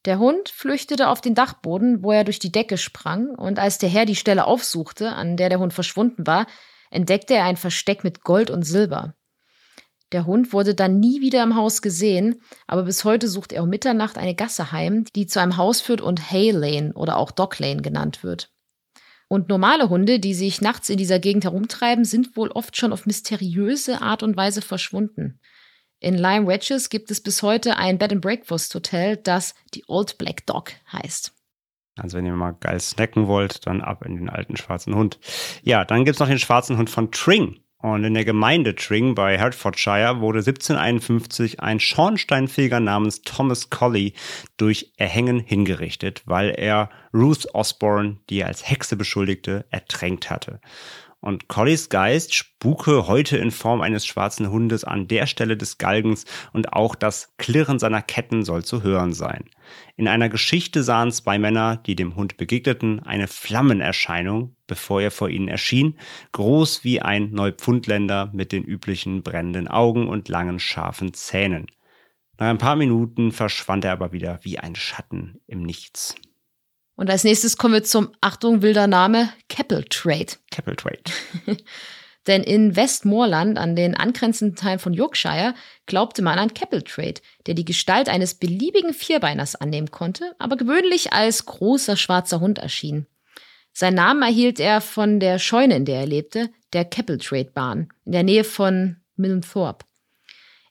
Der 0.05 0.21
Hund 0.21 0.51
flüchtete 0.51 1.09
auf 1.09 1.21
den 1.21 1.35
Dachboden, 1.35 2.05
wo 2.05 2.13
er 2.13 2.23
durch 2.23 2.39
die 2.39 2.53
Decke 2.53 2.79
sprang, 2.79 3.31
und 3.31 3.59
als 3.59 3.79
der 3.79 3.89
Herr 3.89 4.05
die 4.05 4.15
Stelle 4.15 4.45
aufsuchte, 4.45 5.13
an 5.13 5.37
der 5.37 5.49
der 5.49 5.59
Hund 5.59 5.73
verschwunden 5.73 6.29
war, 6.29 6.47
entdeckte 6.91 7.35
er 7.35 7.45
ein 7.45 7.57
Versteck 7.57 8.05
mit 8.05 8.23
Gold 8.23 8.51
und 8.51 8.63
Silber. 8.63 9.15
Der 10.13 10.27
Hund 10.27 10.53
wurde 10.53 10.77
dann 10.77 11.01
nie 11.01 11.21
wieder 11.21 11.43
im 11.43 11.57
Haus 11.57 11.83
gesehen, 11.83 12.41
aber 12.69 12.85
bis 12.85 13.05
heute 13.05 13.27
sucht 13.27 13.53
er 13.53 13.65
um 13.65 13.69
Mitternacht 13.69 14.17
eine 14.17 14.37
Gasse 14.37 14.71
heim, 14.71 15.07
die 15.17 15.27
zu 15.27 15.41
einem 15.41 15.57
Haus 15.57 15.81
führt 15.81 16.03
und 16.03 16.31
Hay 16.31 16.53
Lane 16.53 16.93
oder 16.95 17.17
auch 17.17 17.33
Dog 17.33 17.59
Lane 17.59 17.83
genannt 17.83 18.23
wird. 18.23 18.54
Und 19.29 19.49
normale 19.49 19.89
Hunde, 19.89 20.21
die 20.21 20.35
sich 20.35 20.61
nachts 20.61 20.89
in 20.89 20.99
dieser 20.99 21.19
Gegend 21.19 21.45
herumtreiben, 21.45 22.05
sind 22.05 22.37
wohl 22.37 22.51
oft 22.51 22.77
schon 22.77 22.93
auf 22.93 23.07
mysteriöse 23.07 24.03
Art 24.03 24.23
und 24.23 24.37
Weise 24.37 24.63
verschwunden. 24.63 25.41
In 26.01 26.19
Lyme 26.19 26.47
Regis 26.47 26.91
gibt 26.91 27.11
es 27.11 27.23
bis 27.23 27.43
heute 27.43 27.79
ein 27.79 27.99
Bed 27.99 28.13
and 28.13 28.21
Breakfast 28.21 28.75
Hotel, 28.75 29.17
das 29.17 29.55
die 29.73 29.85
Old 29.89 30.19
Black 30.19 30.45
Dog 30.45 30.73
heißt. 30.93 31.33
Also 31.97 32.19
wenn 32.19 32.27
ihr 32.27 32.33
mal 32.33 32.53
geil 32.53 32.81
snacken 32.81 33.29
wollt, 33.29 33.67
dann 33.67 33.81
ab 33.81 34.05
in 34.05 34.17
den 34.17 34.29
alten 34.29 34.57
schwarzen 34.57 34.95
Hund. 34.95 35.19
Ja, 35.63 35.85
dann 35.85 36.05
gibt 36.05 36.17
es 36.17 36.21
noch 36.21 36.29
den 36.29 36.39
schwarzen 36.39 36.77
Hund 36.77 36.91
von 36.91 37.11
Tring. 37.11 37.64
Und 37.85 38.03
in 38.03 38.15
der 38.15 38.25
Gemeinde 38.25 38.75
Tring 38.75 39.15
bei 39.15 39.37
Hertfordshire 39.37 40.21
wurde 40.21 40.39
1751 40.39 41.61
ein 41.61 41.81
Schornsteinfeger 41.81 42.81
namens 42.81 43.21
Thomas 43.21 43.69
Colley 43.69 44.15
durch 44.57 44.93
Erhängen 44.97 45.39
hingerichtet, 45.39 46.23
weil 46.25 46.55
er 46.57 46.89
Ruth 47.13 47.47
Osborne, 47.53 48.17
die 48.31 48.41
er 48.41 48.47
als 48.47 48.67
Hexe 48.67 48.97
beschuldigte, 48.97 49.67
ertränkt 49.69 50.31
hatte. 50.31 50.63
Und 51.25 51.49
Colleys 51.49 51.89
Geist 51.89 52.35
spuke 52.35 53.07
heute 53.07 53.39
in 53.39 53.51
Form 53.51 53.81
eines 53.81 54.05
schwarzen 54.05 54.51
Hundes 54.51 54.85
an 54.85 55.09
der 55.09 55.27
Stelle 55.27 55.57
des 55.57 55.79
Galgens 55.79 56.27
und 56.53 56.75
auch 56.75 56.95
das 56.95 57.33
Klirren 57.39 57.79
seiner 57.79 58.03
Ketten 58.03 58.45
soll 58.45 58.63
zu 58.63 58.83
hören 58.83 59.15
sein. 59.15 59.45
In 59.97 60.07
einer 60.07 60.29
Geschichte 60.29 60.83
sahen 60.83 61.13
zwei 61.13 61.39
Männer, 61.39 61.79
die 61.79 61.97
dem 61.97 62.15
Hund 62.15 62.37
begegneten, 62.37 63.01
eine 63.01 63.27
Flammenerscheinung, 63.27 64.55
bevor 64.67 65.01
er 65.01 65.11
vor 65.11 65.31
ihnen 65.31 65.49
erschien, 65.49 65.99
groß 66.33 66.85
wie 66.85 67.01
ein 67.01 67.31
Neupfundländer 67.31 68.29
mit 68.35 68.53
den 68.53 68.63
üblichen 68.63 69.23
brennenden 69.23 69.67
Augen 69.67 70.09
und 70.09 70.29
langen 70.29 70.61
scharfen 70.61 71.15
Zähnen. 71.15 71.69
Nach 72.37 72.49
ein 72.49 72.59
paar 72.59 72.77
Minuten 72.77 73.33
verschwand 73.33 73.87
er 73.87 73.93
aber 73.93 74.13
wieder 74.13 74.41
wie 74.43 74.59
ein 74.59 74.77
Schatten 74.77 75.41
im 75.47 75.63
Nichts. 75.63 76.17
Und 76.97 77.11
als 77.11 77.25
nächstes 77.25 77.57
kommen 77.57 77.75
wir 77.75 77.85
zum, 77.85 78.15
Achtung, 78.21 78.63
wilder 78.63 78.87
Name, 78.87 79.29
Keppel 79.49 79.85
Trade. 79.85 80.33
Keppel 80.51 80.77
Trade. 80.77 81.03
Denn 82.27 82.43
in 82.43 82.75
Westmoreland, 82.75 83.59
an 83.59 83.77
den 83.77 83.95
angrenzenden 83.95 84.57
Teilen 84.57 84.79
von 84.79 84.95
Yorkshire, 84.95 85.55
glaubte 85.87 86.23
man 86.23 86.39
an 86.39 86.55
Keppel 86.55 86.83
Trade, 86.83 87.21
der 87.47 87.55
die 87.55 87.67
Gestalt 87.67 88.09
eines 88.09 88.35
beliebigen 88.35 88.95
Vierbeiners 88.95 89.57
annehmen 89.57 89.91
konnte, 89.91 90.35
aber 90.39 90.57
gewöhnlich 90.57 91.13
als 91.13 91.45
großer 91.45 91.97
schwarzer 91.97 92.41
Hund 92.41 92.59
erschien. 92.59 93.07
Seinen 93.73 93.97
Namen 93.97 94.23
erhielt 94.23 94.61
er 94.61 94.81
von 94.81 95.21
der 95.21 95.39
Scheune, 95.39 95.77
in 95.77 95.85
der 95.85 96.01
er 96.01 96.07
lebte, 96.07 96.51
der 96.73 96.85
Keppel 96.85 97.19
Trade 97.19 97.51
Bahn, 97.53 97.89
in 98.05 98.13
der 98.13 98.23
Nähe 98.23 98.45
von 98.45 98.97
Millenthorpe. 99.17 99.85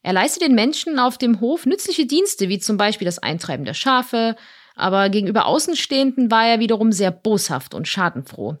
Er 0.02 0.12
leistete 0.12 0.46
den 0.46 0.54
Menschen 0.54 0.98
auf 0.98 1.18
dem 1.18 1.40
Hof 1.40 1.66
nützliche 1.66 2.06
Dienste, 2.06 2.48
wie 2.48 2.58
zum 2.58 2.76
Beispiel 2.76 3.06
das 3.06 3.18
Eintreiben 3.18 3.64
der 3.64 3.74
Schafe, 3.74 4.36
aber 4.74 5.08
gegenüber 5.08 5.46
Außenstehenden 5.46 6.30
war 6.30 6.46
er 6.46 6.60
wiederum 6.60 6.92
sehr 6.92 7.10
boshaft 7.10 7.74
und 7.74 7.88
schadenfroh, 7.88 8.56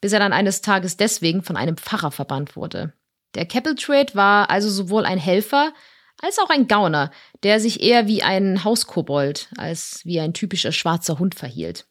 bis 0.00 0.12
er 0.12 0.18
dann 0.18 0.32
eines 0.32 0.60
Tages 0.60 0.96
deswegen 0.96 1.42
von 1.42 1.56
einem 1.56 1.76
Pfarrer 1.76 2.10
verbannt 2.10 2.56
wurde. 2.56 2.92
Der 3.34 3.46
Keppel 3.46 3.74
Trade 3.74 4.14
war 4.14 4.50
also 4.50 4.68
sowohl 4.68 5.04
ein 5.04 5.18
Helfer 5.18 5.72
als 6.20 6.38
auch 6.38 6.50
ein 6.50 6.68
Gauner, 6.68 7.10
der 7.42 7.60
sich 7.60 7.82
eher 7.82 8.06
wie 8.06 8.22
ein 8.22 8.64
Hauskobold 8.64 9.50
als 9.56 10.00
wie 10.04 10.20
ein 10.20 10.34
typischer 10.34 10.72
schwarzer 10.72 11.18
Hund 11.18 11.34
verhielt. 11.34 11.86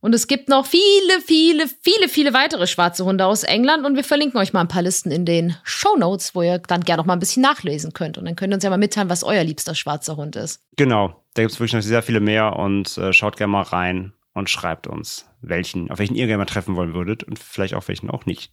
Und 0.00 0.14
es 0.14 0.26
gibt 0.26 0.48
noch 0.48 0.64
viele, 0.64 1.20
viele, 1.24 1.66
viele, 1.82 2.08
viele 2.08 2.32
weitere 2.32 2.66
schwarze 2.66 3.04
Hunde 3.04 3.26
aus 3.26 3.42
England 3.42 3.84
und 3.84 3.96
wir 3.96 4.04
verlinken 4.04 4.40
euch 4.40 4.54
mal 4.54 4.62
ein 4.62 4.68
paar 4.68 4.82
Listen 4.82 5.10
in 5.10 5.26
den 5.26 5.56
Show 5.62 5.94
Notes, 5.98 6.34
wo 6.34 6.42
ihr 6.42 6.58
dann 6.58 6.82
gerne 6.82 7.02
noch 7.02 7.06
mal 7.06 7.12
ein 7.12 7.18
bisschen 7.18 7.42
nachlesen 7.42 7.92
könnt. 7.92 8.16
Und 8.16 8.24
dann 8.24 8.34
könnt 8.34 8.52
ihr 8.52 8.54
uns 8.54 8.64
ja 8.64 8.70
mal 8.70 8.78
mitteilen, 8.78 9.10
was 9.10 9.22
euer 9.22 9.44
liebster 9.44 9.74
schwarzer 9.74 10.16
Hund 10.16 10.36
ist. 10.36 10.62
Genau, 10.76 11.22
da 11.34 11.42
gibt 11.42 11.52
es 11.52 11.60
wirklich 11.60 11.74
noch 11.74 11.82
sehr 11.82 12.02
viele 12.02 12.20
mehr 12.20 12.56
und 12.56 12.96
äh, 12.96 13.12
schaut 13.12 13.36
gerne 13.36 13.52
mal 13.52 13.62
rein 13.62 14.14
und 14.32 14.48
schreibt 14.48 14.86
uns, 14.86 15.26
welchen, 15.42 15.90
auf 15.90 15.98
welchen 15.98 16.14
ihr 16.14 16.26
gerne 16.26 16.38
mal 16.38 16.46
treffen 16.46 16.76
wollen 16.76 16.94
würdet 16.94 17.22
und 17.22 17.38
vielleicht 17.38 17.74
auch 17.74 17.86
welchen 17.88 18.08
auch 18.08 18.24
nicht. 18.24 18.52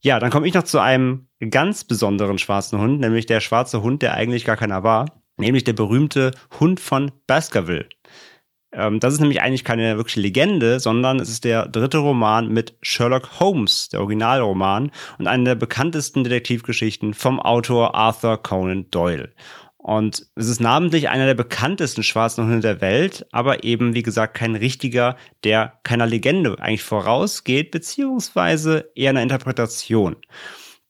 Ja, 0.00 0.20
dann 0.20 0.30
komme 0.30 0.46
ich 0.46 0.54
noch 0.54 0.64
zu 0.64 0.78
einem 0.78 1.28
ganz 1.50 1.84
besonderen 1.84 2.38
schwarzen 2.38 2.80
Hund, 2.80 3.00
nämlich 3.00 3.26
der 3.26 3.40
schwarze 3.40 3.82
Hund, 3.82 4.02
der 4.02 4.14
eigentlich 4.14 4.44
gar 4.44 4.56
keiner 4.56 4.84
war, 4.84 5.22
nämlich 5.36 5.64
der 5.64 5.72
berühmte 5.72 6.32
Hund 6.60 6.78
von 6.78 7.10
Baskerville. 7.26 7.88
Ähm, 8.72 9.00
das 9.00 9.14
ist 9.14 9.20
nämlich 9.20 9.42
eigentlich 9.42 9.64
keine 9.64 9.96
wirkliche 9.96 10.20
Legende, 10.20 10.80
sondern 10.80 11.20
es 11.20 11.28
ist 11.28 11.44
der 11.44 11.68
dritte 11.68 11.98
Roman 11.98 12.48
mit 12.48 12.74
Sherlock 12.82 13.40
Holmes, 13.40 13.88
der 13.90 14.00
Originalroman 14.00 14.90
und 15.18 15.26
eine 15.26 15.44
der 15.44 15.54
bekanntesten 15.54 16.24
Detektivgeschichten 16.24 17.14
vom 17.14 17.40
Autor 17.40 17.94
Arthur 17.94 18.42
Conan 18.42 18.90
Doyle. 18.90 19.32
Und 19.82 20.26
es 20.36 20.46
ist 20.46 20.60
namentlich 20.60 21.08
einer 21.08 21.26
der 21.26 21.34
bekanntesten 21.34 22.04
schwarzen 22.04 22.44
Hunde 22.44 22.60
der 22.60 22.80
Welt, 22.80 23.26
aber 23.32 23.64
eben, 23.64 23.94
wie 23.94 24.04
gesagt, 24.04 24.34
kein 24.34 24.54
richtiger, 24.54 25.16
der 25.42 25.80
keiner 25.82 26.06
Legende 26.06 26.56
eigentlich 26.60 26.84
vorausgeht, 26.84 27.72
beziehungsweise 27.72 28.90
eher 28.94 29.10
einer 29.10 29.22
Interpretation. 29.22 30.16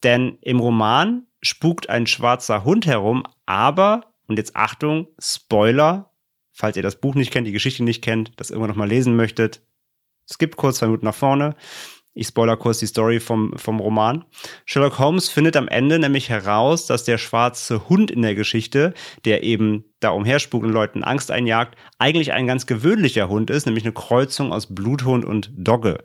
Denn 0.02 0.36
im 0.42 0.60
Roman 0.60 1.26
spukt 1.40 1.88
ein 1.88 2.06
schwarzer 2.06 2.64
Hund 2.64 2.86
herum, 2.86 3.24
aber, 3.46 4.12
und 4.26 4.36
jetzt 4.36 4.56
Achtung, 4.56 5.08
Spoiler, 5.18 6.11
falls 6.52 6.76
ihr 6.76 6.82
das 6.82 7.00
Buch 7.00 7.14
nicht 7.14 7.30
kennt, 7.30 7.46
die 7.46 7.52
Geschichte 7.52 7.82
nicht 7.82 8.02
kennt, 8.02 8.32
das 8.36 8.50
irgendwann 8.50 8.70
nochmal 8.70 8.88
lesen 8.88 9.16
möchtet, 9.16 9.62
skippt 10.30 10.56
kurz 10.56 10.78
zwei 10.78 10.86
Minuten 10.86 11.06
nach 11.06 11.14
vorne. 11.14 11.56
Ich 12.14 12.26
spoiler 12.26 12.58
kurz 12.58 12.78
die 12.78 12.86
Story 12.86 13.20
vom, 13.20 13.54
vom 13.56 13.80
Roman. 13.80 14.26
Sherlock 14.66 14.98
Holmes 14.98 15.30
findet 15.30 15.56
am 15.56 15.66
Ende 15.66 15.98
nämlich 15.98 16.28
heraus, 16.28 16.86
dass 16.86 17.04
der 17.04 17.16
schwarze 17.16 17.88
Hund 17.88 18.10
in 18.10 18.20
der 18.20 18.34
Geschichte, 18.34 18.92
der 19.24 19.42
eben 19.42 19.84
da 19.98 20.10
umherspukt 20.10 20.66
und 20.66 20.72
Leuten 20.72 21.04
Angst 21.04 21.30
einjagt, 21.30 21.78
eigentlich 21.98 22.34
ein 22.34 22.46
ganz 22.46 22.66
gewöhnlicher 22.66 23.30
Hund 23.30 23.48
ist, 23.48 23.64
nämlich 23.64 23.84
eine 23.84 23.94
Kreuzung 23.94 24.52
aus 24.52 24.74
Bluthund 24.74 25.24
und 25.24 25.52
Dogge. 25.56 26.02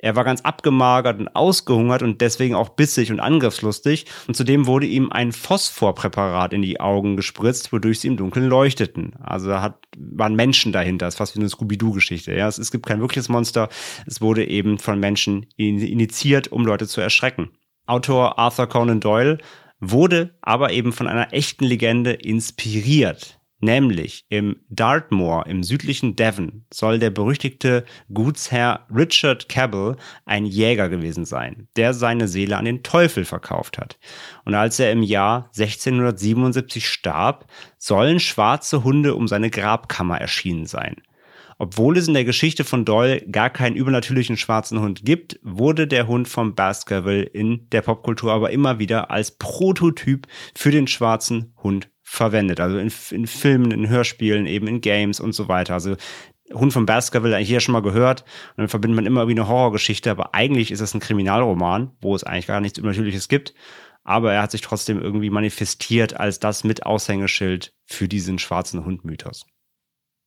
Er 0.00 0.14
war 0.14 0.22
ganz 0.22 0.42
abgemagert 0.42 1.18
und 1.18 1.34
ausgehungert 1.34 2.02
und 2.02 2.20
deswegen 2.20 2.54
auch 2.54 2.70
bissig 2.70 3.10
und 3.10 3.18
angriffslustig. 3.18 4.06
Und 4.28 4.34
zudem 4.34 4.66
wurde 4.66 4.86
ihm 4.86 5.10
ein 5.10 5.32
Phosphorpräparat 5.32 6.52
in 6.52 6.62
die 6.62 6.78
Augen 6.78 7.16
gespritzt, 7.16 7.72
wodurch 7.72 8.00
sie 8.00 8.08
im 8.08 8.16
Dunkeln 8.16 8.46
leuchteten. 8.46 9.14
Also 9.20 9.48
da 9.48 9.60
hat, 9.60 9.78
waren 9.98 10.36
Menschen 10.36 10.72
dahinter. 10.72 11.06
Das 11.06 11.14
ist 11.14 11.18
fast 11.18 11.34
wie 11.34 11.40
eine 11.40 11.48
Scooby-Doo-Geschichte. 11.48 12.32
Ja, 12.32 12.46
es, 12.46 12.58
es 12.58 12.70
gibt 12.70 12.86
kein 12.86 13.00
wirkliches 13.00 13.28
Monster. 13.28 13.68
Es 14.06 14.20
wurde 14.20 14.46
eben 14.46 14.78
von 14.78 15.00
Menschen 15.00 15.46
initiiert, 15.56 16.52
um 16.52 16.64
Leute 16.64 16.86
zu 16.86 17.00
erschrecken. 17.00 17.50
Autor 17.86 18.38
Arthur 18.38 18.68
Conan 18.68 19.00
Doyle 19.00 19.38
wurde 19.80 20.36
aber 20.42 20.72
eben 20.72 20.92
von 20.92 21.08
einer 21.08 21.32
echten 21.32 21.64
Legende 21.64 22.12
inspiriert. 22.12 23.37
Nämlich 23.60 24.24
im 24.28 24.60
Dartmoor 24.68 25.46
im 25.46 25.64
südlichen 25.64 26.14
Devon 26.14 26.64
soll 26.72 27.00
der 27.00 27.10
berüchtigte 27.10 27.84
Gutsherr 28.12 28.86
Richard 28.94 29.48
Cabell 29.48 29.96
ein 30.26 30.46
Jäger 30.46 30.88
gewesen 30.88 31.24
sein, 31.24 31.66
der 31.74 31.92
seine 31.92 32.28
Seele 32.28 32.56
an 32.56 32.66
den 32.66 32.84
Teufel 32.84 33.24
verkauft 33.24 33.78
hat. 33.78 33.98
Und 34.44 34.54
als 34.54 34.78
er 34.78 34.92
im 34.92 35.02
Jahr 35.02 35.50
1677 35.56 36.88
starb, 36.88 37.46
sollen 37.78 38.20
schwarze 38.20 38.84
Hunde 38.84 39.16
um 39.16 39.26
seine 39.26 39.50
Grabkammer 39.50 40.20
erschienen 40.20 40.66
sein. 40.66 41.02
Obwohl 41.60 41.98
es 41.98 42.06
in 42.06 42.14
der 42.14 42.24
Geschichte 42.24 42.62
von 42.62 42.84
Doyle 42.84 43.20
gar 43.22 43.50
keinen 43.50 43.74
übernatürlichen 43.74 44.36
schwarzen 44.36 44.78
Hund 44.80 45.04
gibt, 45.04 45.40
wurde 45.42 45.88
der 45.88 46.06
Hund 46.06 46.28
von 46.28 46.54
Baskerville 46.54 47.24
in 47.24 47.68
der 47.70 47.82
Popkultur 47.82 48.32
aber 48.32 48.50
immer 48.50 48.78
wieder 48.78 49.10
als 49.10 49.32
Prototyp 49.32 50.28
für 50.54 50.70
den 50.70 50.86
schwarzen 50.86 51.52
Hund 51.60 51.90
verwendet. 52.08 52.58
Also 52.58 52.78
in, 52.78 52.90
in 53.10 53.26
Filmen, 53.26 53.70
in 53.70 53.88
Hörspielen, 53.88 54.46
eben 54.46 54.66
in 54.66 54.80
Games 54.80 55.20
und 55.20 55.32
so 55.32 55.46
weiter. 55.46 55.74
Also 55.74 55.96
Hund 56.52 56.72
von 56.72 56.86
Baskerville 56.86 57.36
eigentlich 57.36 57.48
hier 57.48 57.60
schon 57.60 57.74
mal 57.74 57.82
gehört. 57.82 58.22
Und 58.22 58.58
dann 58.58 58.68
verbindet 58.68 58.96
man 58.96 59.06
immer 59.06 59.28
wie 59.28 59.32
eine 59.32 59.46
Horrorgeschichte, 59.46 60.10
aber 60.10 60.34
eigentlich 60.34 60.70
ist 60.70 60.80
es 60.80 60.94
ein 60.94 61.00
Kriminalroman, 61.00 61.92
wo 62.00 62.14
es 62.14 62.24
eigentlich 62.24 62.46
gar 62.46 62.60
nichts 62.60 62.78
Übernatürliches 62.78 63.28
gibt. 63.28 63.52
Aber 64.04 64.32
er 64.32 64.42
hat 64.42 64.50
sich 64.50 64.62
trotzdem 64.62 65.02
irgendwie 65.02 65.28
manifestiert 65.28 66.18
als 66.18 66.40
das 66.40 66.64
mit 66.64 66.86
Aushängeschild 66.86 67.74
für 67.84 68.08
diesen 68.08 68.38
schwarzen 68.38 68.86
Hund-Mythos. 68.86 69.44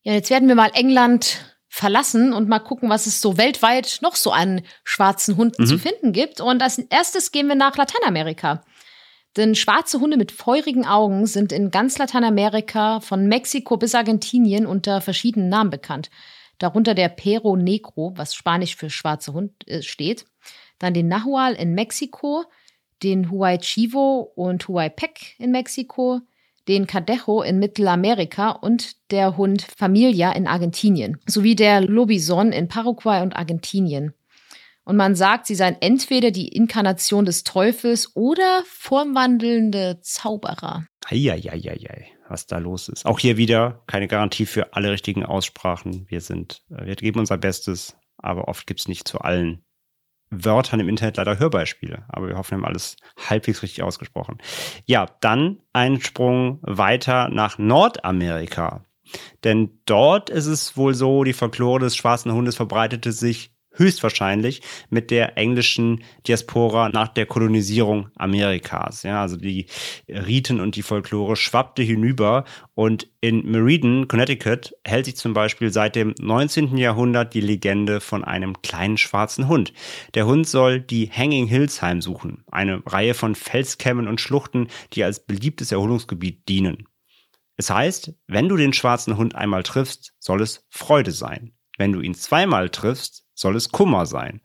Ja, 0.04 0.14
jetzt 0.14 0.30
werden 0.30 0.48
wir 0.48 0.56
mal 0.56 0.72
England 0.76 1.58
verlassen 1.68 2.34
und 2.34 2.48
mal 2.48 2.60
gucken, 2.60 2.90
was 2.90 3.08
es 3.08 3.22
so 3.22 3.38
weltweit 3.38 4.00
noch 4.02 4.16
so 4.16 4.32
an 4.32 4.62
schwarzen 4.84 5.36
Hunden 5.36 5.64
mhm. 5.64 5.68
zu 5.68 5.80
finden 5.80 6.12
gibt. 6.12 6.42
Und 6.42 6.62
als 6.62 6.78
erstes 6.78 7.32
gehen 7.32 7.48
wir 7.48 7.56
nach 7.56 7.76
Lateinamerika. 7.76 8.64
Denn 9.38 9.56
schwarze 9.56 10.00
Hunde 10.02 10.18
mit 10.18 10.32
feurigen 10.32 10.86
Augen 10.86 11.26
sind 11.26 11.52
in 11.54 11.72
ganz 11.72 11.98
Lateinamerika 11.98 13.00
von 13.00 13.28
Mexiko 13.28 13.78
bis 13.78 13.96
Argentinien 13.96 14.66
unter 14.66 15.00
verschiedenen 15.00 15.48
Namen 15.48 15.70
bekannt. 15.70 16.10
Darunter 16.58 16.94
der 16.94 17.10
Pero 17.10 17.56
Negro, 17.56 18.14
was 18.16 18.36
Spanisch 18.36 18.76
für 18.76 18.90
schwarze 18.90 19.34
Hund 19.34 19.68
äh, 19.68 19.82
steht. 19.82 20.26
Dann 20.80 20.94
den 20.94 21.08
Nahual 21.08 21.54
in 21.54 21.74
Mexiko, 21.74 22.44
den 23.04 23.32
Huay 23.32 23.58
Chivo 23.58 24.32
und 24.36 24.68
Huay 24.68 24.90
Pec 24.90 25.40
in 25.40 25.52
Mexiko, 25.52 26.20
den 26.68 26.86
Cadejo 26.86 27.42
in 27.42 27.58
Mittelamerika 27.58 28.52
und 28.52 29.12
der 29.12 29.38
Hund 29.38 29.66
Familia 29.76 30.32
in 30.34 30.46
Argentinien, 30.46 31.20
sowie 31.26 31.56
der 31.56 31.82
Lobison 31.82 32.52
in 32.52 32.68
Paraguay 32.68 33.22
und 33.22 33.36
Argentinien. 33.36 34.14
Und 34.84 34.98
man 34.98 35.16
sagt, 35.16 35.46
sie 35.46 35.56
seien 35.56 35.78
entweder 35.80 36.32
die 36.32 36.48
Inkarnation 36.48 37.26
des 37.26 37.44
Teufels 37.44 38.16
oder 38.16 38.64
formwandelnde 38.66 40.00
Zauberer. 40.02 40.86
Eieieiei, 41.06 42.08
was 42.28 42.48
da 42.48 42.58
los 42.58 42.90
ist. 42.90 43.06
Auch 43.06 43.20
hier 43.20 43.38
wieder 43.38 43.84
keine 43.88 44.08
Garantie 44.08 44.46
für 44.46 44.74
alle 44.74 44.92
richtigen 44.92 45.26
Aussprachen. 45.26 46.06
Wir 46.10 46.22
sind, 46.22 46.64
äh, 46.70 46.86
wir 46.86 46.96
geben 46.96 47.20
unser 47.20 47.38
Bestes, 47.38 47.96
aber 48.18 48.48
oft 48.48 48.66
gibt 48.66 48.80
es 48.80 48.88
nicht 48.88 49.08
zu 49.08 49.20
allen 49.20 49.64
Wörtern 50.32 50.80
im 50.80 50.90
Internet 50.90 51.18
leider 51.18 51.38
Hörbeispiele. 51.38 52.06
Aber 52.08 52.28
wir 52.30 52.38
hoffen, 52.38 52.52
wir 52.52 52.58
haben 52.58 52.66
alles 52.66 52.96
halbwegs 53.30 53.62
richtig 53.62 53.84
ausgesprochen. 53.84 54.38
Ja, 54.86 55.06
dann 55.20 55.60
ein 55.74 56.02
Sprung 56.02 56.60
weiter 56.62 57.30
nach 57.30 57.58
Nordamerika. 57.58 58.86
Denn 59.44 59.82
dort 59.86 60.30
ist 60.30 60.46
es 60.46 60.78
wohl 60.78 60.94
so, 60.94 61.24
die 61.24 61.34
Folklore 61.34 61.82
des 61.82 61.96
schwarzen 61.96 62.32
Hundes 62.32 62.56
verbreitete 62.56 63.12
sich 63.12 63.51
höchstwahrscheinlich 63.74 64.62
mit 64.90 65.12
der 65.12 65.38
englischen 65.38 66.04
Diaspora 66.28 66.90
nach 66.90 67.08
der 67.08 67.26
Kolonisierung 67.26 68.10
Amerikas. 68.16 69.04
Ja, 69.04 69.22
also 69.22 69.38
die 69.38 69.68
Riten 70.10 70.60
und 70.60 70.76
die 70.76 70.82
Folklore 70.82 71.36
schwappte 71.36 71.84
hinüber 71.84 72.46
und 72.74 73.10
in 73.22 73.50
Meriden, 73.50 74.08
Connecticut, 74.08 74.74
hält 74.86 75.06
sich 75.06 75.16
zum 75.16 75.34
Beispiel 75.34 75.72
seit 75.72 75.96
dem 75.96 76.14
19. 76.20 76.78
Jahrhundert 76.78 77.34
die 77.34 77.42
Legende 77.42 78.02
von 78.02 78.24
einem 78.24 78.62
kleinen 78.62 78.98
schwarzen 78.98 79.48
Hund. 79.48 79.74
Der 80.16 80.26
Hund 80.26 80.48
soll 80.48 80.80
die 80.80 81.10
Hanging 81.12 81.48
Hills 81.48 81.82
heimsuchen, 81.82 82.44
eine 82.52 82.82
Reihe 82.86 83.14
von 83.14 83.36
Felskämmen 83.36 84.08
und 84.08 84.20
Schluchten, 84.20 84.68
die 84.94 85.04
als 85.04 85.26
beliebtes 85.26 85.72
Erholungsgebiet 85.72 86.48
dienen. 86.50 86.88
Es 87.58 87.70
heißt, 87.70 88.14
wenn 88.28 88.50
du 88.50 88.58
den 88.58 88.74
schwarzen 88.74 89.18
Hund 89.18 89.36
einmal 89.36 89.64
triffst, 89.64 90.14
soll 90.20 90.42
es 90.42 90.66
Freude 90.70 91.12
sein. 91.12 91.54
Wenn 91.78 91.92
du 91.92 92.02
ihn 92.02 92.16
zweimal 92.16 92.70
triffst, 92.70 93.21
soll 93.42 93.56
es 93.56 93.72
Kummer 93.72 94.06
sein. 94.06 94.42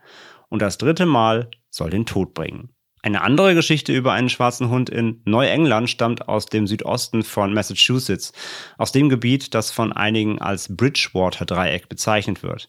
Und 0.49 0.63
das 0.63 0.79
dritte 0.79 1.07
Mal 1.07 1.51
soll 1.71 1.91
den 1.91 2.07
Tod 2.07 2.35
bringen. 2.35 2.71
Eine 3.03 3.23
andere 3.23 3.55
Geschichte 3.55 3.93
über 3.93 4.15
einen 4.15 4.29
schwarzen 4.29 4.69
Hund 4.69 4.91
in 4.91 5.23
Neuengland 5.25 5.89
stammt 5.89 6.29
aus 6.29 6.47
dem 6.47 6.67
Südosten 6.67 7.23
von 7.23 7.55
Massachusetts, 7.55 8.33
aus 8.79 8.91
dem 8.91 9.09
Gebiet, 9.09 9.55
das 9.55 9.71
von 9.71 9.93
einigen 9.93 10.41
als 10.41 10.75
Bridgewater-Dreieck 10.77 11.89
bezeichnet 11.89 12.43
wird. 12.43 12.69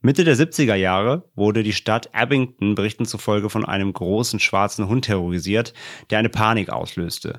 Mitte 0.00 0.24
der 0.24 0.36
70er 0.36 0.74
Jahre 0.74 1.30
wurde 1.34 1.62
die 1.62 1.72
Stadt 1.72 2.12
Abington 2.12 2.74
Berichten 2.74 3.04
zufolge 3.04 3.50
von 3.50 3.64
einem 3.64 3.92
großen 3.92 4.40
schwarzen 4.40 4.88
Hund 4.88 5.04
terrorisiert, 5.04 5.74
der 6.10 6.18
eine 6.18 6.28
Panik 6.28 6.70
auslöste. 6.70 7.38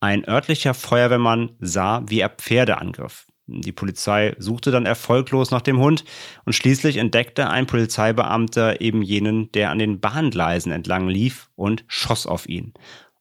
Ein 0.00 0.26
örtlicher 0.26 0.74
Feuerwehrmann 0.74 1.56
sah, 1.60 2.02
wie 2.06 2.20
er 2.20 2.30
Pferde 2.30 2.78
angriff. 2.78 3.26
Die 3.46 3.72
Polizei 3.72 4.34
suchte 4.38 4.70
dann 4.70 4.86
erfolglos 4.86 5.50
nach 5.50 5.60
dem 5.60 5.78
Hund 5.78 6.04
und 6.46 6.54
schließlich 6.54 6.96
entdeckte 6.96 7.50
ein 7.50 7.66
Polizeibeamter 7.66 8.80
eben 8.80 9.02
jenen, 9.02 9.52
der 9.52 9.70
an 9.70 9.78
den 9.78 10.00
Bahngleisen 10.00 10.72
entlang 10.72 11.08
lief 11.08 11.50
und 11.54 11.84
schoss 11.86 12.26
auf 12.26 12.48
ihn. 12.48 12.72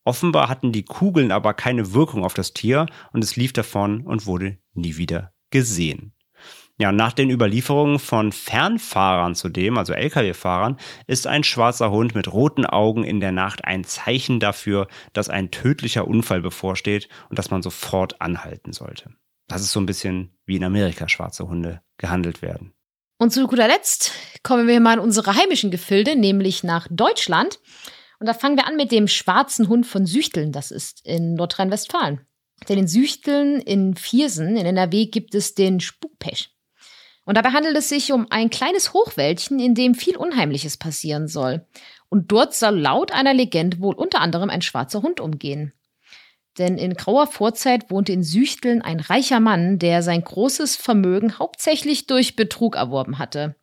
Offenbar 0.06 0.50
hatten 0.50 0.72
die 0.72 0.84
Kugeln 0.84 1.32
aber 1.32 1.54
keine 1.54 1.94
Wirkung 1.94 2.24
auf 2.24 2.34
das 2.34 2.54
Tier 2.54 2.86
und 3.12 3.24
es 3.24 3.36
lief 3.36 3.54
davon 3.54 4.02
und 4.02 4.26
wurde 4.26 4.58
nie 4.74 4.96
wieder 4.98 5.34
gesehen. 5.50 6.14
Ja, 6.80 6.92
nach 6.92 7.14
den 7.14 7.30
Überlieferungen 7.30 8.00
von 8.00 8.32
Fernfahrern 8.32 9.36
zudem, 9.36 9.78
also 9.78 9.94
Lkw-Fahrern, 9.94 10.78
ist 11.06 11.28
ein 11.28 11.44
schwarzer 11.44 11.92
Hund 11.92 12.16
mit 12.16 12.32
roten 12.32 12.66
Augen 12.66 13.04
in 13.04 13.20
der 13.20 13.32
Nacht 13.32 13.64
ein 13.64 13.84
Zeichen 13.84 14.40
dafür, 14.40 14.88
dass 15.14 15.30
ein 15.30 15.52
tödlicher 15.52 16.08
Unfall 16.08 16.42
bevorsteht 16.42 17.10
und 17.30 17.38
dass 17.38 17.52
man 17.52 17.62
sofort 17.62 18.20
anhalten 18.22 18.74
sollte. 18.74 19.12
Das 19.48 19.62
ist 19.62 19.72
so 19.72 19.80
ein 19.80 19.86
bisschen 19.86 20.38
wie 20.46 20.56
in 20.56 20.64
Amerika 20.64 21.08
schwarze 21.10 21.48
Hunde 21.48 21.82
gehandelt 21.98 22.42
werden. 22.42 22.74
Und 23.18 23.32
zu 23.32 23.48
guter 23.48 23.68
Letzt 23.68 24.12
kommen 24.42 24.68
wir 24.68 24.80
mal 24.80 24.96
in 24.96 25.00
unsere 25.00 25.36
heimischen 25.36 25.72
Gefilde, 25.72 26.16
nämlich 26.16 26.64
nach 26.64 26.88
Deutschland. 26.90 27.60
Und 28.20 28.28
da 28.28 28.34
fangen 28.34 28.58
wir 28.58 28.68
an 28.68 28.76
mit 28.76 28.92
dem 28.92 29.08
schwarzen 29.08 29.68
Hund 29.68 29.86
von 29.86 30.06
Süchteln. 30.06 30.52
Das 30.52 30.72
ist 30.72 31.06
in 31.06 31.36
Nordrhein-Westfalen. 31.36 32.22
Denn 32.68 32.80
in 32.80 32.88
Süchteln 32.88 33.60
in 33.60 33.96
Viersen 33.96 34.56
in 34.56 34.66
NRW 34.66 35.08
gibt 35.08 35.36
es 35.36 35.54
den 35.56 35.80
Spukpech. 35.80 36.52
Und 37.26 37.38
dabei 37.38 37.52
handelt 37.52 37.78
es 37.78 37.90
sich 37.90 38.12
um 38.12 38.28
ein 38.30 38.50
kleines 38.50 38.94
Hochwäldchen, 38.94 39.60
in 39.60 39.76
dem 39.76 39.96
viel 39.96 40.18
Unheimliches 40.18 40.78
passieren 40.78 41.28
soll. 41.28 41.66
Und 42.10 42.32
dort 42.32 42.54
soll 42.54 42.78
laut 42.80 43.12
einer 43.12 43.34
Legende 43.34 43.80
wohl 43.80 43.96
unter 43.96 44.20
anderem 44.20 44.50
ein 44.50 44.62
schwarzer 44.62 45.02
Hund 45.02 45.20
umgehen. 45.20 45.74
Denn 46.58 46.78
in 46.78 46.94
grauer 46.94 47.28
Vorzeit 47.28 47.90
wohnte 47.90 48.12
in 48.12 48.24
Süchteln 48.24 48.82
ein 48.82 49.00
reicher 49.00 49.40
Mann, 49.40 49.80
der 49.80 50.04
sein 50.04 50.24
großes 50.24 50.76
Vermögen 50.76 51.40
hauptsächlich 51.40 52.06
durch 52.06 52.36
Betrug 52.36 52.76
erworben 52.76 53.18
hatte. 53.18 53.56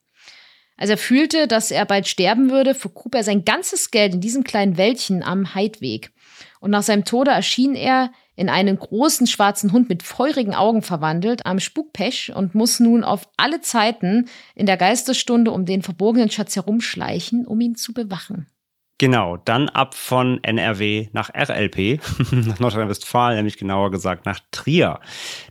Als 0.76 0.88
er 0.88 0.96
fühlte, 0.96 1.46
dass 1.46 1.70
er 1.70 1.84
bald 1.84 2.08
sterben 2.08 2.50
würde, 2.50 2.74
vergrub 2.74 3.14
er 3.14 3.22
sein 3.22 3.44
ganzes 3.44 3.90
Geld 3.90 4.14
in 4.14 4.22
diesem 4.22 4.44
kleinen 4.44 4.78
Wäldchen 4.78 5.22
am 5.22 5.54
Heidweg. 5.54 6.10
Und 6.58 6.70
nach 6.70 6.82
seinem 6.82 7.04
Tode 7.04 7.30
erschien 7.30 7.74
er 7.74 8.10
in 8.34 8.48
einen 8.48 8.78
großen 8.78 9.26
schwarzen 9.26 9.72
Hund 9.72 9.90
mit 9.90 10.02
feurigen 10.02 10.54
Augen 10.54 10.80
verwandelt 10.80 11.44
am 11.44 11.60
Spukpech 11.60 12.32
und 12.34 12.54
muss 12.54 12.80
nun 12.80 13.04
auf 13.04 13.28
alle 13.36 13.60
Zeiten 13.60 14.30
in 14.54 14.64
der 14.64 14.78
Geisterstunde 14.78 15.50
um 15.50 15.66
den 15.66 15.82
verborgenen 15.82 16.30
Schatz 16.30 16.56
herumschleichen, 16.56 17.46
um 17.46 17.60
ihn 17.60 17.74
zu 17.74 17.92
bewachen. 17.92 18.46
Genau, 19.00 19.38
dann 19.38 19.70
ab 19.70 19.94
von 19.94 20.44
NRW 20.44 21.08
nach 21.14 21.30
RLP, 21.30 22.02
nach 22.32 22.58
Nordrhein-Westfalen, 22.58 23.34
nämlich 23.34 23.56
genauer 23.56 23.90
gesagt 23.90 24.26
nach 24.26 24.40
Trier. 24.50 25.00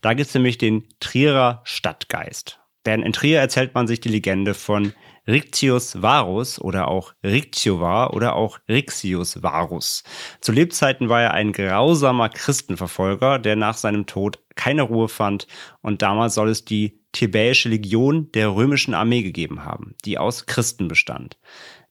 Da 0.04 0.14
gibt 0.14 0.28
es 0.28 0.36
nämlich 0.36 0.60
den 0.60 0.88
Trierer 1.00 1.62
Stadtgeist. 1.64 2.60
Denn 2.86 3.02
in 3.02 3.12
Trier 3.12 3.40
erzählt 3.40 3.74
man 3.74 3.88
sich 3.88 4.02
die 4.02 4.10
Legende 4.10 4.54
von 4.54 4.94
Rictius 5.28 6.00
Varus 6.00 6.62
oder 6.62 6.90
auch 6.90 7.14
Rictiovar 7.24 8.14
oder 8.14 8.36
auch 8.36 8.60
Rixius 8.70 9.42
Varus. 9.42 10.04
Zu 10.42 10.52
Lebzeiten 10.52 11.10
war 11.10 11.24
er 11.24 11.34
ein 11.34 11.52
grausamer 11.52 12.30
Christenverfolger, 12.30 13.40
der 13.40 13.56
nach 13.56 13.78
seinem 13.78 14.06
Tod 14.06 14.38
keine 14.54 14.84
Ruhe 14.84 15.08
fand 15.08 15.48
und 15.82 16.04
damals 16.04 16.36
soll 16.36 16.50
es 16.50 16.66
die 16.66 17.00
Thebäische 17.12 17.70
Legion 17.70 18.32
der 18.34 18.54
römischen 18.54 18.94
Armee 18.94 19.24
gegeben 19.24 19.66
haben, 19.66 19.96
die 20.06 20.20
aus 20.20 20.46
Christen 20.46 20.88
bestand. 20.88 21.40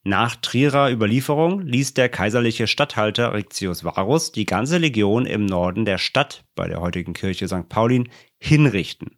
Nach 0.03 0.37
Trierer 0.37 0.89
Überlieferung 0.89 1.61
ließ 1.61 1.93
der 1.93 2.07
kaiserliche 2.07 2.67
Statthalter 2.67 3.33
Riccius 3.33 3.83
Varus 3.83 4.31
die 4.31 4.45
ganze 4.45 4.77
Legion 4.77 5.25
im 5.25 5.45
Norden 5.45 5.83
der 5.83 5.97
Stadt, 5.97 6.45
bei 6.55 6.69
der 6.69 6.79
heutigen 6.79 7.13
Kirche 7.13 7.47
St. 7.49 7.67
Paulin, 7.67 8.09
hinrichten. 8.37 9.17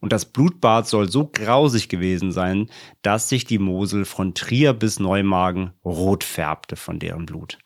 Und 0.00 0.12
das 0.12 0.24
Blutbad 0.24 0.86
soll 0.86 1.10
so 1.10 1.26
grausig 1.26 1.88
gewesen 1.90 2.32
sein, 2.32 2.70
dass 3.02 3.28
sich 3.28 3.44
die 3.44 3.58
Mosel 3.58 4.04
von 4.06 4.34
Trier 4.34 4.72
bis 4.72 5.00
Neumagen 5.00 5.72
rot 5.84 6.24
färbte 6.24 6.76
von 6.76 6.98
deren 6.98 7.26
Blut. 7.26 7.58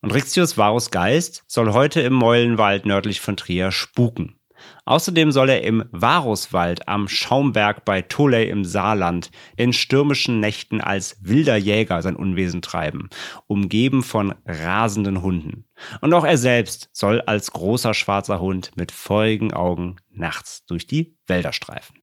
Und 0.00 0.12
Riccius 0.12 0.58
Varus 0.58 0.90
Geist 0.90 1.44
soll 1.46 1.72
heute 1.72 2.00
im 2.02 2.12
Meulenwald 2.12 2.84
nördlich 2.84 3.20
von 3.20 3.36
Trier 3.36 3.72
spuken. 3.72 4.37
Außerdem 4.84 5.32
soll 5.32 5.50
er 5.50 5.62
im 5.62 5.84
Varuswald 5.90 6.88
am 6.88 7.08
Schaumberg 7.08 7.84
bei 7.84 8.02
Toley 8.02 8.48
im 8.48 8.64
Saarland 8.64 9.30
in 9.56 9.72
stürmischen 9.72 10.40
Nächten 10.40 10.80
als 10.80 11.16
wilder 11.20 11.56
Jäger 11.56 12.02
sein 12.02 12.16
Unwesen 12.16 12.62
treiben, 12.62 13.08
umgeben 13.46 14.02
von 14.02 14.34
rasenden 14.46 15.22
Hunden. 15.22 15.64
Und 16.00 16.12
auch 16.14 16.24
er 16.24 16.38
selbst 16.38 16.88
soll 16.92 17.20
als 17.22 17.52
großer 17.52 17.94
schwarzer 17.94 18.40
Hund 18.40 18.72
mit 18.76 18.92
feurigen 18.92 19.52
Augen 19.52 19.96
nachts 20.10 20.64
durch 20.66 20.86
die 20.86 21.16
Wälder 21.26 21.52
streifen. 21.52 21.98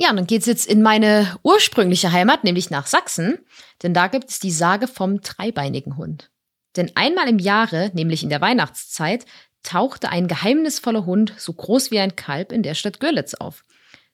Ja, 0.00 0.08
und 0.08 0.16
dann 0.16 0.26
geht's 0.26 0.46
jetzt 0.46 0.66
in 0.66 0.80
meine 0.80 1.36
ursprüngliche 1.42 2.10
Heimat, 2.10 2.42
nämlich 2.42 2.70
nach 2.70 2.86
Sachsen, 2.86 3.38
denn 3.82 3.92
da 3.92 4.06
gibt 4.06 4.30
es 4.30 4.38
die 4.38 4.50
Sage 4.50 4.88
vom 4.88 5.20
dreibeinigen 5.20 5.98
Hund. 5.98 6.30
Denn 6.76 6.90
einmal 6.94 7.28
im 7.28 7.38
Jahre, 7.38 7.90
nämlich 7.92 8.22
in 8.22 8.30
der 8.30 8.40
Weihnachtszeit, 8.40 9.26
tauchte 9.62 10.08
ein 10.08 10.28
geheimnisvoller 10.28 11.06
Hund, 11.06 11.34
so 11.36 11.52
groß 11.52 11.90
wie 11.90 11.98
ein 11.98 12.16
Kalb, 12.16 12.52
in 12.52 12.62
der 12.62 12.74
Stadt 12.74 13.00
Görlitz 13.00 13.34
auf. 13.34 13.64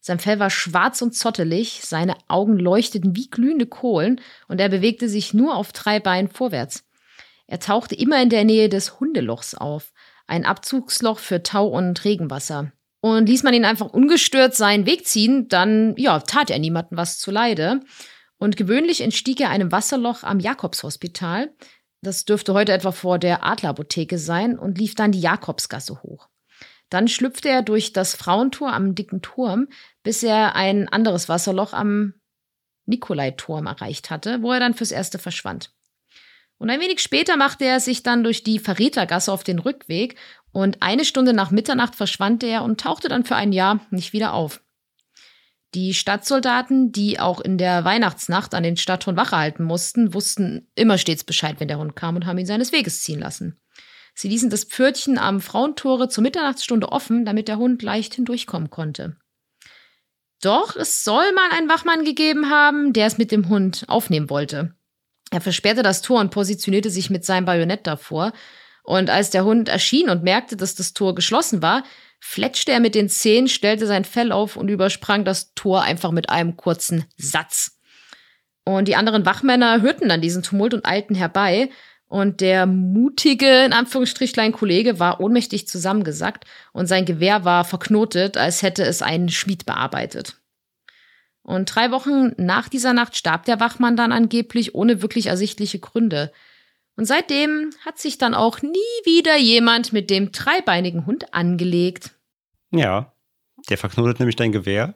Sein 0.00 0.20
Fell 0.20 0.38
war 0.38 0.50
schwarz 0.50 1.02
und 1.02 1.14
zottelig, 1.14 1.80
seine 1.82 2.16
Augen 2.28 2.58
leuchteten 2.58 3.16
wie 3.16 3.28
glühende 3.28 3.66
Kohlen 3.66 4.20
und 4.46 4.60
er 4.60 4.68
bewegte 4.68 5.08
sich 5.08 5.34
nur 5.34 5.56
auf 5.56 5.72
drei 5.72 5.98
Beinen 5.98 6.30
vorwärts. 6.30 6.84
Er 7.48 7.60
tauchte 7.60 7.94
immer 7.94 8.22
in 8.22 8.30
der 8.30 8.44
Nähe 8.44 8.68
des 8.68 9.00
Hundelochs 9.00 9.54
auf, 9.54 9.92
ein 10.26 10.44
Abzugsloch 10.44 11.18
für 11.18 11.42
Tau 11.42 11.66
und 11.66 12.04
Regenwasser. 12.04 12.72
Und 13.00 13.28
ließ 13.28 13.42
man 13.42 13.54
ihn 13.54 13.64
einfach 13.64 13.92
ungestört 13.92 14.54
seinen 14.54 14.86
Weg 14.86 15.06
ziehen, 15.06 15.48
dann, 15.48 15.94
ja, 15.96 16.18
tat 16.20 16.50
er 16.50 16.58
niemandem 16.58 16.98
was 16.98 17.18
zuleide. 17.18 17.80
Und 18.38 18.56
gewöhnlich 18.56 19.00
entstieg 19.00 19.40
er 19.40 19.50
einem 19.50 19.72
Wasserloch 19.72 20.22
am 20.22 20.40
Jakobshospital, 20.40 21.54
das 22.02 22.24
dürfte 22.24 22.54
heute 22.54 22.72
etwa 22.72 22.92
vor 22.92 23.18
der 23.18 23.44
Adlerapotheke 23.44 24.18
sein 24.18 24.58
und 24.58 24.78
lief 24.78 24.94
dann 24.94 25.12
die 25.12 25.20
Jakobsgasse 25.20 26.02
hoch. 26.02 26.28
Dann 26.90 27.08
schlüpfte 27.08 27.48
er 27.48 27.62
durch 27.62 27.92
das 27.92 28.14
Frauentor 28.14 28.72
am 28.72 28.94
dicken 28.94 29.22
Turm, 29.22 29.68
bis 30.02 30.22
er 30.22 30.54
ein 30.54 30.88
anderes 30.88 31.28
Wasserloch 31.28 31.72
am 31.72 32.14
Nikolaiturm 32.86 33.66
erreicht 33.66 34.10
hatte, 34.10 34.42
wo 34.42 34.52
er 34.52 34.60
dann 34.60 34.74
fürs 34.74 34.92
Erste 34.92 35.18
verschwand. 35.18 35.72
Und 36.58 36.70
ein 36.70 36.80
wenig 36.80 37.00
später 37.00 37.36
machte 37.36 37.64
er 37.64 37.80
sich 37.80 38.02
dann 38.02 38.22
durch 38.24 38.42
die 38.42 38.58
Verrätergasse 38.58 39.32
auf 39.32 39.44
den 39.44 39.58
Rückweg 39.58 40.16
und 40.52 40.82
eine 40.82 41.04
Stunde 41.04 41.34
nach 41.34 41.50
Mitternacht 41.50 41.96
verschwand 41.96 42.42
er 42.42 42.62
und 42.62 42.80
tauchte 42.80 43.08
dann 43.08 43.24
für 43.24 43.36
ein 43.36 43.52
Jahr 43.52 43.80
nicht 43.90 44.12
wieder 44.12 44.32
auf. 44.32 44.62
Die 45.74 45.94
Stadtsoldaten, 45.94 46.92
die 46.92 47.18
auch 47.18 47.40
in 47.40 47.58
der 47.58 47.84
Weihnachtsnacht 47.84 48.54
an 48.54 48.62
den 48.62 48.76
Stadthund 48.76 49.16
Wache 49.16 49.36
halten 49.36 49.64
mussten, 49.64 50.14
wussten 50.14 50.68
immer 50.74 50.96
stets 50.96 51.24
Bescheid, 51.24 51.56
wenn 51.58 51.68
der 51.68 51.78
Hund 51.78 51.96
kam 51.96 52.16
und 52.16 52.26
haben 52.26 52.38
ihn 52.38 52.46
seines 52.46 52.72
Weges 52.72 53.02
ziehen 53.02 53.20
lassen. 53.20 53.60
Sie 54.14 54.28
ließen 54.28 54.48
das 54.48 54.64
Pförtchen 54.64 55.18
am 55.18 55.40
Frauentore 55.40 56.08
zur 56.08 56.22
Mitternachtsstunde 56.22 56.90
offen, 56.90 57.26
damit 57.26 57.48
der 57.48 57.58
Hund 57.58 57.82
leicht 57.82 58.14
hindurchkommen 58.14 58.70
konnte. 58.70 59.16
Doch 60.40 60.76
es 60.76 61.04
soll 61.04 61.32
mal 61.32 61.50
einen 61.50 61.68
Wachmann 61.68 62.04
gegeben 62.04 62.48
haben, 62.48 62.92
der 62.92 63.06
es 63.06 63.18
mit 63.18 63.30
dem 63.30 63.48
Hund 63.48 63.84
aufnehmen 63.88 64.30
wollte. 64.30 64.74
Er 65.30 65.40
versperrte 65.40 65.82
das 65.82 66.02
Tor 66.02 66.20
und 66.20 66.30
positionierte 66.30 66.88
sich 66.88 67.10
mit 67.10 67.24
seinem 67.24 67.46
Bajonett 67.46 67.86
davor. 67.86 68.32
Und 68.84 69.10
als 69.10 69.30
der 69.30 69.44
Hund 69.44 69.68
erschien 69.68 70.08
und 70.08 70.22
merkte, 70.22 70.56
dass 70.56 70.76
das 70.76 70.92
Tor 70.92 71.14
geschlossen 71.14 71.60
war, 71.60 71.82
fletschte 72.20 72.72
er 72.72 72.80
mit 72.80 72.94
den 72.94 73.08
Zähnen, 73.08 73.48
stellte 73.48 73.86
sein 73.86 74.04
Fell 74.04 74.32
auf 74.32 74.56
und 74.56 74.68
übersprang 74.68 75.24
das 75.24 75.54
Tor 75.54 75.82
einfach 75.82 76.12
mit 76.12 76.30
einem 76.30 76.56
kurzen 76.56 77.04
Satz. 77.16 77.78
Und 78.64 78.88
die 78.88 78.96
anderen 78.96 79.24
Wachmänner 79.24 79.80
hörten 79.80 80.08
dann 80.08 80.20
diesen 80.20 80.42
Tumult 80.42 80.74
und 80.74 80.86
eilten 80.86 81.14
herbei. 81.14 81.70
Und 82.08 82.40
der 82.40 82.66
mutige, 82.66 83.64
in 83.64 83.72
Anführungsstrichlein, 83.72 84.52
Kollege 84.52 84.98
war 84.98 85.20
ohnmächtig 85.20 85.66
zusammengesackt 85.66 86.44
und 86.72 86.86
sein 86.86 87.04
Gewehr 87.04 87.44
war 87.44 87.64
verknotet, 87.64 88.36
als 88.36 88.62
hätte 88.62 88.84
es 88.84 89.02
ein 89.02 89.28
Schmied 89.28 89.66
bearbeitet. 89.66 90.36
Und 91.42 91.66
drei 91.66 91.92
Wochen 91.92 92.32
nach 92.36 92.68
dieser 92.68 92.92
Nacht 92.92 93.16
starb 93.16 93.44
der 93.44 93.60
Wachmann 93.60 93.96
dann 93.96 94.10
angeblich 94.10 94.74
ohne 94.74 95.00
wirklich 95.00 95.26
ersichtliche 95.26 95.78
Gründe. 95.78 96.32
Und 96.96 97.04
seitdem 97.04 97.70
hat 97.84 97.98
sich 97.98 98.18
dann 98.18 98.34
auch 98.34 98.62
nie 98.62 98.72
wieder 99.04 99.36
jemand 99.36 99.92
mit 99.92 100.10
dem 100.10 100.32
dreibeinigen 100.32 101.06
Hund 101.06 101.34
angelegt. 101.34 102.12
Ja, 102.70 103.12
der 103.68 103.78
verknotet 103.78 104.18
nämlich 104.18 104.36
dein 104.36 104.52
Gewehr 104.52 104.94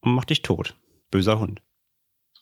und 0.00 0.14
macht 0.14 0.30
dich 0.30 0.42
tot. 0.42 0.74
Böser 1.10 1.38
Hund. 1.38 1.60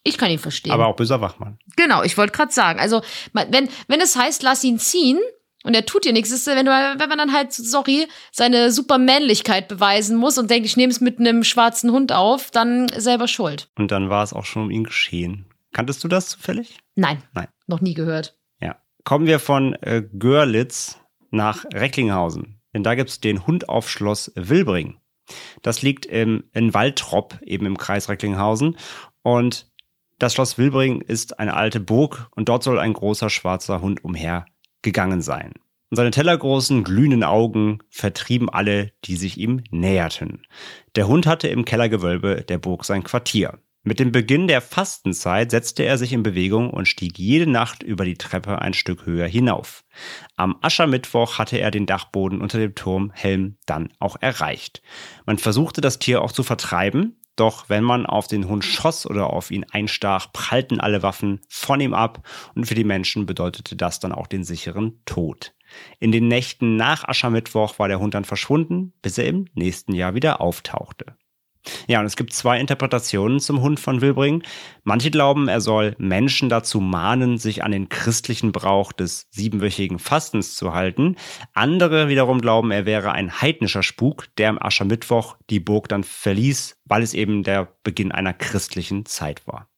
Ich 0.04 0.16
kann 0.16 0.30
ihn 0.30 0.38
verstehen. 0.38 0.72
Aber 0.72 0.86
auch 0.86 0.96
böser 0.96 1.20
Wachmann. 1.20 1.58
Genau, 1.76 2.02
ich 2.02 2.16
wollte 2.16 2.32
gerade 2.32 2.52
sagen. 2.52 2.80
Also, 2.80 3.02
wenn, 3.32 3.68
wenn 3.88 4.00
es 4.00 4.16
heißt, 4.16 4.42
lass 4.42 4.64
ihn 4.64 4.78
ziehen 4.78 5.18
und 5.64 5.74
er 5.74 5.84
tut 5.84 6.04
dir 6.04 6.12
nichts, 6.12 6.30
ist, 6.30 6.46
wenn, 6.46 6.66
du, 6.66 6.72
wenn 6.72 7.08
man 7.08 7.18
dann 7.18 7.32
halt, 7.32 7.52
sorry, 7.52 8.06
seine 8.32 8.70
Supermännlichkeit 8.70 9.68
beweisen 9.68 10.16
muss 10.16 10.38
und 10.38 10.50
denkt, 10.50 10.66
ich 10.66 10.76
nehme 10.76 10.92
es 10.92 11.00
mit 11.00 11.18
einem 11.18 11.44
schwarzen 11.44 11.90
Hund 11.90 12.12
auf, 12.12 12.50
dann 12.50 12.88
selber 12.96 13.28
schuld. 13.28 13.68
Und 13.76 13.90
dann 13.90 14.08
war 14.08 14.22
es 14.22 14.32
auch 14.32 14.46
schon 14.46 14.62
um 14.64 14.70
ihn 14.70 14.84
geschehen. 14.84 15.46
Kanntest 15.72 16.02
du 16.04 16.08
das 16.08 16.30
zufällig? 16.30 16.78
Nein. 16.94 17.22
Nein. 17.34 17.48
Noch 17.66 17.80
nie 17.80 17.94
gehört. 17.94 18.37
Kommen 19.08 19.26
wir 19.26 19.38
von 19.38 19.72
äh, 19.76 20.02
Görlitz 20.18 21.00
nach 21.30 21.64
Recklinghausen. 21.72 22.60
Denn 22.74 22.82
da 22.82 22.94
gibt 22.94 23.08
es 23.08 23.20
den 23.20 23.46
Hund 23.46 23.66
auf 23.70 23.88
Schloss 23.88 24.30
Wilbring. 24.34 24.98
Das 25.62 25.80
liegt 25.80 26.04
im, 26.04 26.44
in 26.52 26.74
Waldrop, 26.74 27.38
eben 27.40 27.64
im 27.64 27.78
Kreis 27.78 28.10
Recklinghausen. 28.10 28.76
Und 29.22 29.72
das 30.18 30.34
Schloss 30.34 30.58
Wilbring 30.58 31.00
ist 31.00 31.38
eine 31.40 31.54
alte 31.54 31.80
Burg 31.80 32.28
und 32.36 32.50
dort 32.50 32.62
soll 32.62 32.78
ein 32.78 32.92
großer 32.92 33.30
schwarzer 33.30 33.80
Hund 33.80 34.04
umhergegangen 34.04 35.22
sein. 35.22 35.54
Und 35.88 35.96
seine 35.96 36.10
tellergroßen, 36.10 36.84
glühenden 36.84 37.24
Augen 37.24 37.78
vertrieben 37.88 38.50
alle, 38.50 38.92
die 39.06 39.16
sich 39.16 39.38
ihm 39.38 39.62
näherten. 39.70 40.42
Der 40.96 41.08
Hund 41.08 41.26
hatte 41.26 41.48
im 41.48 41.64
Kellergewölbe 41.64 42.44
der 42.46 42.58
Burg 42.58 42.84
sein 42.84 43.04
Quartier. 43.04 43.58
Mit 43.88 44.00
dem 44.00 44.12
Beginn 44.12 44.48
der 44.48 44.60
Fastenzeit 44.60 45.50
setzte 45.50 45.82
er 45.82 45.96
sich 45.96 46.12
in 46.12 46.22
Bewegung 46.22 46.68
und 46.68 46.86
stieg 46.86 47.18
jede 47.18 47.50
Nacht 47.50 47.82
über 47.82 48.04
die 48.04 48.18
Treppe 48.18 48.60
ein 48.60 48.74
Stück 48.74 49.06
höher 49.06 49.26
hinauf. 49.26 49.82
Am 50.36 50.58
Aschermittwoch 50.60 51.38
hatte 51.38 51.56
er 51.56 51.70
den 51.70 51.86
Dachboden 51.86 52.42
unter 52.42 52.58
dem 52.58 52.74
Turmhelm 52.74 53.56
dann 53.64 53.88
auch 53.98 54.18
erreicht. 54.20 54.82
Man 55.24 55.38
versuchte 55.38 55.80
das 55.80 55.98
Tier 55.98 56.20
auch 56.20 56.32
zu 56.32 56.42
vertreiben, 56.42 57.16
doch 57.34 57.70
wenn 57.70 57.82
man 57.82 58.04
auf 58.04 58.26
den 58.26 58.46
Hund 58.46 58.62
schoss 58.62 59.06
oder 59.06 59.30
auf 59.30 59.50
ihn 59.50 59.64
einstach, 59.70 60.34
prallten 60.34 60.80
alle 60.80 61.02
Waffen 61.02 61.40
von 61.48 61.80
ihm 61.80 61.94
ab 61.94 62.28
und 62.54 62.66
für 62.66 62.74
die 62.74 62.84
Menschen 62.84 63.24
bedeutete 63.24 63.74
das 63.74 64.00
dann 64.00 64.12
auch 64.12 64.26
den 64.26 64.44
sicheren 64.44 65.00
Tod. 65.06 65.54
In 65.98 66.12
den 66.12 66.28
Nächten 66.28 66.76
nach 66.76 67.08
Aschermittwoch 67.08 67.78
war 67.78 67.88
der 67.88 68.00
Hund 68.00 68.12
dann 68.12 68.26
verschwunden, 68.26 68.92
bis 69.00 69.16
er 69.16 69.28
im 69.28 69.46
nächsten 69.54 69.94
Jahr 69.94 70.14
wieder 70.14 70.42
auftauchte. 70.42 71.17
Ja, 71.86 72.00
und 72.00 72.06
es 72.06 72.16
gibt 72.16 72.32
zwei 72.32 72.58
Interpretationen 72.60 73.40
zum 73.40 73.60
Hund 73.60 73.80
von 73.80 74.00
Wilbring. 74.00 74.42
Manche 74.84 75.10
glauben, 75.10 75.48
er 75.48 75.60
soll 75.60 75.94
Menschen 75.98 76.48
dazu 76.48 76.80
mahnen, 76.80 77.38
sich 77.38 77.64
an 77.64 77.72
den 77.72 77.88
christlichen 77.88 78.52
Brauch 78.52 78.92
des 78.92 79.26
siebenwöchigen 79.30 79.98
Fastens 79.98 80.54
zu 80.54 80.74
halten. 80.74 81.16
Andere 81.54 82.08
wiederum 82.08 82.40
glauben, 82.40 82.70
er 82.70 82.86
wäre 82.86 83.12
ein 83.12 83.40
heidnischer 83.40 83.82
Spuk, 83.82 84.26
der 84.36 84.50
am 84.50 84.58
Aschermittwoch 84.60 85.36
die 85.50 85.60
Burg 85.60 85.88
dann 85.88 86.04
verließ, 86.04 86.76
weil 86.84 87.02
es 87.02 87.14
eben 87.14 87.42
der 87.42 87.68
Beginn 87.82 88.12
einer 88.12 88.32
christlichen 88.32 89.06
Zeit 89.06 89.46
war. 89.46 89.68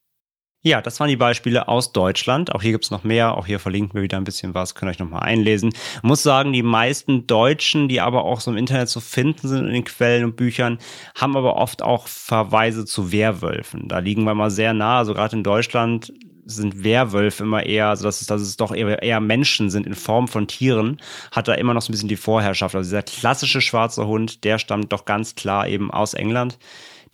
Ja, 0.63 0.83
das 0.83 1.01
waren 1.01 1.09
die 1.09 1.17
Beispiele 1.17 1.69
aus 1.69 1.93
Deutschland. 1.93 2.55
Auch 2.55 2.61
hier 2.61 2.73
gibt's 2.73 2.91
noch 2.91 3.03
mehr. 3.03 3.39
Auch 3.39 3.47
hier 3.47 3.59
verlinken 3.59 3.95
wir 3.95 4.03
wieder 4.03 4.19
ein 4.19 4.25
bisschen 4.25 4.53
was. 4.53 4.75
Könnt 4.75 4.91
ihr 4.91 4.93
euch 4.93 4.99
nochmal 4.99 5.23
einlesen. 5.23 5.71
Ich 5.71 6.03
muss 6.03 6.23
sagen, 6.23 6.53
die 6.53 6.63
meisten 6.63 7.27
Deutschen, 7.27 7.89
die 7.89 8.03
aber 8.03 8.25
auch 8.25 8.41
so 8.41 8.51
im 8.51 8.59
Internet 8.59 8.91
zu 8.91 9.01
finden 9.01 9.49
sind 9.49 9.67
in 9.67 9.73
den 9.73 9.85
Quellen 9.85 10.23
und 10.23 10.37
Büchern, 10.37 10.77
haben 11.15 11.35
aber 11.35 11.57
oft 11.57 11.81
auch 11.81 12.09
Verweise 12.09 12.85
zu 12.85 13.11
Werwölfen. 13.11 13.89
Da 13.89 14.01
liegen 14.01 14.25
wir 14.25 14.35
mal 14.35 14.51
sehr 14.51 14.75
nah. 14.75 14.99
Also 14.99 15.15
gerade 15.15 15.35
in 15.35 15.45
Deutschland 15.45 16.13
sind 16.45 16.85
Werwölfe 16.85 17.45
immer 17.45 17.65
eher, 17.65 17.89
also 17.89 18.05
dass 18.05 18.21
es, 18.21 18.27
dass 18.27 18.43
es 18.43 18.59
doch 18.59 18.75
eher, 18.75 19.03
eher 19.03 19.21
Menschen 19.21 19.71
sind 19.71 19.87
in 19.87 19.95
Form 19.95 20.29
von 20.29 20.47
Tieren, 20.47 21.01
hat 21.33 21.49
da 21.49 21.55
immer 21.55 21.73
noch 21.73 21.81
so 21.81 21.91
ein 21.91 21.93
bisschen 21.93 22.09
die 22.09 22.17
Vorherrschaft. 22.17 22.75
Also 22.75 22.87
dieser 22.87 23.03
klassische 23.03 23.63
schwarze 23.63 24.07
Hund, 24.07 24.45
der 24.45 24.59
stammt 24.59 24.93
doch 24.93 25.07
ganz 25.07 25.35
klar 25.37 25.67
eben 25.69 25.91
aus 25.91 26.13
England 26.13 26.59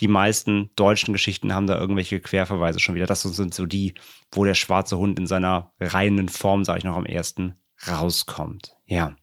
die 0.01 0.09
meisten 0.09 0.71
deutschen 0.77 1.13
Geschichten 1.13 1.55
haben 1.55 1.67
da 1.67 1.79
irgendwelche 1.79 2.21
Querverweise 2.21 2.81
schon 2.81 2.95
wieder. 2.95 3.07
Das 3.07 3.23
sind 3.23 3.55
so 3.55 3.67
die, 3.67 3.95
wo 4.33 4.45
der 4.45 4.55
schwarze 4.55 4.99
Hund 4.99 5.19
in 5.19 5.27
seiner 5.27 5.73
reinen 5.81 6.29
Form, 6.29 6.65
sage 6.65 6.79
ich 6.79 6.85
noch 6.85 6.97
am 6.97 7.07
ersten, 7.07 7.55
rauskommt. 7.89 8.77
Ja. 8.87 9.17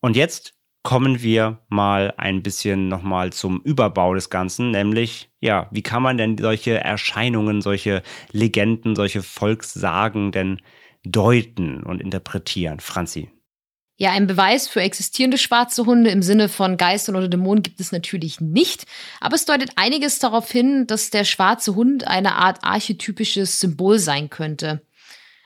Und 0.00 0.16
jetzt 0.16 0.54
kommen 0.82 1.22
wir 1.22 1.60
mal 1.68 2.12
ein 2.16 2.42
bisschen 2.42 2.88
nochmal 2.88 3.32
zum 3.32 3.60
Überbau 3.62 4.14
des 4.14 4.30
Ganzen, 4.30 4.72
nämlich, 4.72 5.30
ja, 5.40 5.68
wie 5.70 5.82
kann 5.82 6.02
man 6.02 6.18
denn 6.18 6.36
solche 6.36 6.78
Erscheinungen, 6.78 7.62
solche 7.62 8.02
Legenden, 8.32 8.96
solche 8.96 9.22
Volkssagen 9.22 10.32
denn 10.32 10.60
deuten 11.04 11.82
und 11.84 12.00
interpretieren? 12.00 12.80
Franzi. 12.80 13.30
Ja, 14.02 14.10
ein 14.10 14.26
Beweis 14.26 14.66
für 14.66 14.80
existierende 14.80 15.38
schwarze 15.38 15.86
Hunde 15.86 16.10
im 16.10 16.22
Sinne 16.22 16.48
von 16.48 16.76
Geistern 16.76 17.14
oder 17.14 17.28
Dämonen 17.28 17.62
gibt 17.62 17.78
es 17.78 17.92
natürlich 17.92 18.40
nicht, 18.40 18.84
aber 19.20 19.36
es 19.36 19.44
deutet 19.44 19.74
einiges 19.76 20.18
darauf 20.18 20.50
hin, 20.50 20.88
dass 20.88 21.10
der 21.10 21.22
schwarze 21.22 21.76
Hund 21.76 22.08
eine 22.08 22.34
Art 22.34 22.64
archetypisches 22.64 23.60
Symbol 23.60 24.00
sein 24.00 24.28
könnte. 24.28 24.82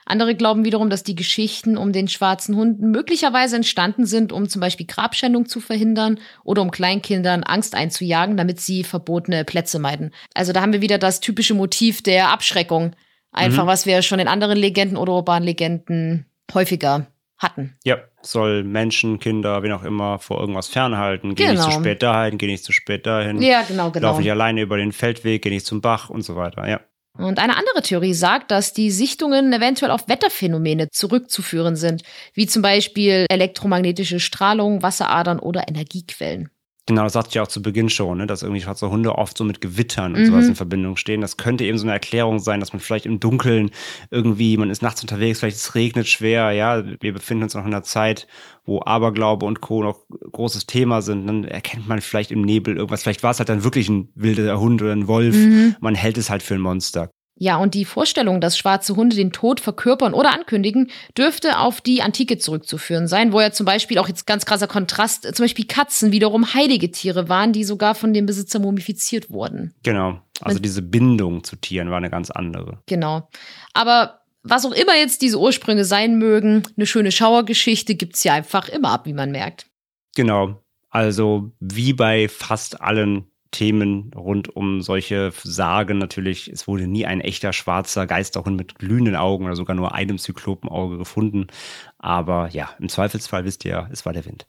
Andere 0.07 0.33
glauben 0.33 0.65
wiederum, 0.65 0.89
dass 0.89 1.03
die 1.03 1.13
Geschichten 1.13 1.77
um 1.77 1.93
den 1.93 2.07
schwarzen 2.07 2.55
Hund 2.55 2.81
möglicherweise 2.81 3.57
entstanden 3.57 4.07
sind, 4.07 4.31
um 4.31 4.49
zum 4.49 4.59
Beispiel 4.59 4.87
Grabschändung 4.87 5.45
zu 5.45 5.59
verhindern 5.59 6.19
oder 6.43 6.63
um 6.63 6.71
Kleinkindern 6.71 7.43
Angst 7.43 7.75
einzujagen, 7.75 8.37
damit 8.37 8.59
sie 8.59 8.83
verbotene 8.83 9.45
Plätze 9.45 9.77
meiden. 9.77 10.15
Also 10.33 10.51
da 10.51 10.61
haben 10.61 10.73
wir 10.73 10.81
wieder 10.81 10.97
das 10.97 11.19
typische 11.19 11.53
Motiv 11.53 12.01
der 12.01 12.29
Abschreckung. 12.29 12.95
Einfach, 13.31 13.65
mhm. 13.65 13.67
was 13.67 13.85
wir 13.85 14.01
schon 14.01 14.17
in 14.17 14.27
anderen 14.27 14.57
Legenden 14.57 14.97
oder 14.97 15.13
urbanen 15.13 15.45
Legenden 15.45 16.25
häufiger 16.55 17.05
hatten. 17.37 17.77
Ja, 17.83 17.99
soll 18.31 18.63
Menschen, 18.63 19.19
Kinder, 19.19 19.63
wen 19.63 19.71
auch 19.71 19.83
immer 19.83 20.19
vor 20.19 20.39
irgendwas 20.39 20.67
fernhalten. 20.67 21.35
Geh 21.35 21.43
genau. 21.43 21.53
nicht 21.53 21.63
zu 21.63 21.69
genau. 21.69 21.81
spät 21.81 22.03
dahin, 22.03 22.37
geh 22.37 22.47
nicht 22.47 22.63
zu 22.63 22.71
spät 22.71 23.05
dahin. 23.05 23.41
Ja, 23.41 23.63
genau, 23.63 23.91
genau. 23.91 24.09
Lauf 24.09 24.19
nicht 24.19 24.31
alleine 24.31 24.61
über 24.61 24.77
den 24.77 24.91
Feldweg, 24.91 25.41
geh 25.41 25.49
nicht 25.49 25.65
zum 25.65 25.81
Bach 25.81 26.09
und 26.09 26.21
so 26.21 26.35
weiter, 26.35 26.67
ja. 26.67 26.81
Und 27.17 27.39
eine 27.39 27.57
andere 27.57 27.81
Theorie 27.81 28.13
sagt, 28.13 28.51
dass 28.51 28.73
die 28.73 28.91
Sichtungen 28.91 29.51
eventuell 29.51 29.91
auf 29.91 30.07
Wetterphänomene 30.07 30.89
zurückzuführen 30.91 31.75
sind, 31.75 32.03
wie 32.33 32.45
zum 32.45 32.61
Beispiel 32.61 33.25
elektromagnetische 33.29 34.19
Strahlung, 34.19 34.83
Wasseradern 34.83 35.39
oder 35.39 35.67
Energiequellen. 35.67 36.51
Genau, 36.87 37.03
das 37.03 37.13
sagte 37.13 37.31
ich 37.31 37.39
auch 37.41 37.49
zu 37.49 37.61
Beginn 37.61 37.89
schon, 37.89 38.17
ne, 38.17 38.27
dass 38.27 38.43
irgendwie 38.43 38.61
schwarze 38.61 38.89
Hunde 38.89 39.13
oft 39.15 39.37
so 39.37 39.43
mit 39.43 39.59
Gewittern 39.59 40.15
und 40.15 40.21
mhm. 40.21 40.25
sowas 40.27 40.47
in 40.47 40.55
Verbindung 40.55 40.95
stehen. 40.95 41.19
Das 41.19 41.35
könnte 41.35 41.65
eben 41.65 41.77
so 41.77 41.83
eine 41.83 41.91
Erklärung 41.91 42.39
sein, 42.39 42.61
dass 42.61 42.71
man 42.71 42.79
vielleicht 42.79 43.05
im 43.05 43.19
Dunkeln 43.19 43.71
irgendwie, 44.09 44.55
man 44.55 44.69
ist 44.69 44.81
nachts 44.81 45.01
unterwegs, 45.01 45.39
vielleicht 45.39 45.57
es 45.57 45.75
regnet 45.75 46.07
schwer, 46.07 46.51
ja, 46.51 46.83
wir 47.01 47.13
befinden 47.13 47.43
uns 47.43 47.55
noch 47.55 47.65
in 47.65 47.73
einer 47.73 47.83
Zeit, 47.83 48.25
wo 48.63 48.81
Aberglaube 48.81 49.45
und 49.45 49.59
Co. 49.59 49.83
noch 49.83 49.99
großes 50.31 50.65
Thema 50.65 51.01
sind, 51.01 51.27
dann 51.27 51.43
erkennt 51.43 51.89
man 51.89 51.99
vielleicht 51.99 52.31
im 52.31 52.41
Nebel 52.41 52.77
irgendwas. 52.77 53.03
Vielleicht 53.03 53.21
war 53.21 53.31
es 53.31 53.39
halt 53.39 53.49
dann 53.49 53.65
wirklich 53.65 53.89
ein 53.89 54.07
wilder 54.15 54.57
Hund 54.57 54.81
oder 54.81 54.93
ein 54.93 55.09
Wolf. 55.09 55.35
Mhm. 55.35 55.75
Man 55.81 55.93
hält 55.93 56.17
es 56.17 56.29
halt 56.29 56.41
für 56.41 56.55
ein 56.55 56.61
Monster. 56.61 57.09
Ja, 57.39 57.57
und 57.57 57.73
die 57.73 57.85
Vorstellung, 57.85 58.41
dass 58.41 58.57
schwarze 58.57 58.95
Hunde 58.95 59.15
den 59.15 59.31
Tod 59.31 59.59
verkörpern 59.59 60.13
oder 60.13 60.33
ankündigen, 60.33 60.89
dürfte 61.17 61.59
auf 61.59 61.81
die 61.81 62.01
Antike 62.01 62.37
zurückzuführen 62.37 63.07
sein, 63.07 63.31
wo 63.31 63.39
ja 63.39 63.51
zum 63.51 63.65
Beispiel 63.65 63.99
auch 63.99 64.07
jetzt 64.07 64.25
ganz 64.25 64.45
krasser 64.45 64.67
Kontrast, 64.67 65.23
zum 65.23 65.43
Beispiel 65.43 65.65
Katzen 65.65 66.11
wiederum 66.11 66.53
heilige 66.53 66.89
Tiere 66.91 67.29
waren, 67.29 67.53
die 67.53 67.63
sogar 67.63 67.95
von 67.95 68.13
dem 68.13 68.25
Besitzer 68.25 68.59
mumifiziert 68.59 69.29
wurden. 69.29 69.73
Genau. 69.83 70.19
Also 70.41 70.59
diese 70.59 70.81
Bindung 70.81 71.43
zu 71.43 71.55
Tieren 71.55 71.89
war 71.89 71.97
eine 71.97 72.09
ganz 72.09 72.31
andere. 72.31 72.81
Genau. 72.87 73.27
Aber 73.73 74.21
was 74.43 74.65
auch 74.65 74.71
immer 74.71 74.95
jetzt 74.95 75.21
diese 75.21 75.39
Ursprünge 75.39 75.85
sein 75.85 76.17
mögen, 76.17 76.63
eine 76.75 76.85
schöne 76.85 77.11
Schauergeschichte 77.11 77.95
gibt's 77.95 78.23
ja 78.23 78.33
einfach 78.33 78.69
immer 78.69 78.91
ab, 78.91 79.05
wie 79.05 79.13
man 79.13 79.31
merkt. 79.31 79.67
Genau. 80.15 80.63
Also 80.89 81.51
wie 81.59 81.93
bei 81.93 82.27
fast 82.29 82.81
allen 82.81 83.29
Themen 83.51 84.11
rund 84.15 84.55
um 84.55 84.81
solche 84.81 85.31
Sagen 85.43 85.97
natürlich. 85.97 86.47
Es 86.47 86.67
wurde 86.67 86.87
nie 86.87 87.05
ein 87.05 87.21
echter 87.21 87.53
schwarzer 87.53 88.07
Geisterhund 88.07 88.57
mit 88.57 88.75
glühenden 88.75 89.15
Augen 89.15 89.45
oder 89.45 89.55
sogar 89.55 89.75
nur 89.75 89.93
einem 89.93 90.17
Zyklopenauge 90.17 90.97
gefunden. 90.97 91.47
Aber 91.97 92.49
ja, 92.49 92.69
im 92.79 92.89
Zweifelsfall 92.89 93.45
wisst 93.45 93.65
ihr, 93.65 93.89
es 93.91 94.05
war 94.05 94.13
der 94.13 94.25
Wind. 94.25 94.45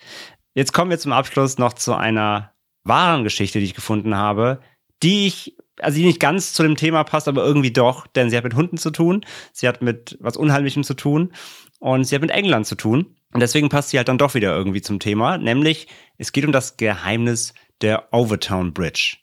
Jetzt 0.54 0.72
kommen 0.72 0.90
wir 0.90 0.98
zum 0.98 1.12
Abschluss 1.12 1.58
noch 1.58 1.72
zu 1.72 1.94
einer 1.94 2.52
wahren 2.84 3.24
Geschichte, 3.24 3.58
die 3.58 3.66
ich 3.66 3.74
gefunden 3.74 4.16
habe, 4.16 4.60
die 5.02 5.26
ich, 5.26 5.56
also 5.78 5.98
die 5.98 6.06
nicht 6.06 6.20
ganz 6.20 6.52
zu 6.52 6.62
dem 6.62 6.76
Thema 6.76 7.04
passt, 7.04 7.28
aber 7.28 7.44
irgendwie 7.44 7.72
doch, 7.72 8.06
denn 8.06 8.30
sie 8.30 8.36
hat 8.36 8.44
mit 8.44 8.54
Hunden 8.54 8.78
zu 8.78 8.90
tun, 8.90 9.24
sie 9.52 9.68
hat 9.68 9.82
mit 9.82 10.16
was 10.20 10.36
Unheimlichem 10.36 10.82
zu 10.82 10.94
tun 10.94 11.32
und 11.78 12.04
sie 12.04 12.14
hat 12.14 12.22
mit 12.22 12.30
England 12.30 12.66
zu 12.66 12.74
tun. 12.74 13.14
Und 13.32 13.40
deswegen 13.40 13.68
passt 13.68 13.90
sie 13.90 13.98
halt 13.98 14.08
dann 14.08 14.16
doch 14.16 14.34
wieder 14.34 14.56
irgendwie 14.56 14.80
zum 14.80 15.00
Thema, 15.00 15.36
nämlich 15.36 15.86
es 16.16 16.32
geht 16.32 16.46
um 16.46 16.52
das 16.52 16.78
Geheimnis 16.78 17.52
der 17.82 18.12
Overtown 18.12 18.72
Bridge. 18.72 19.16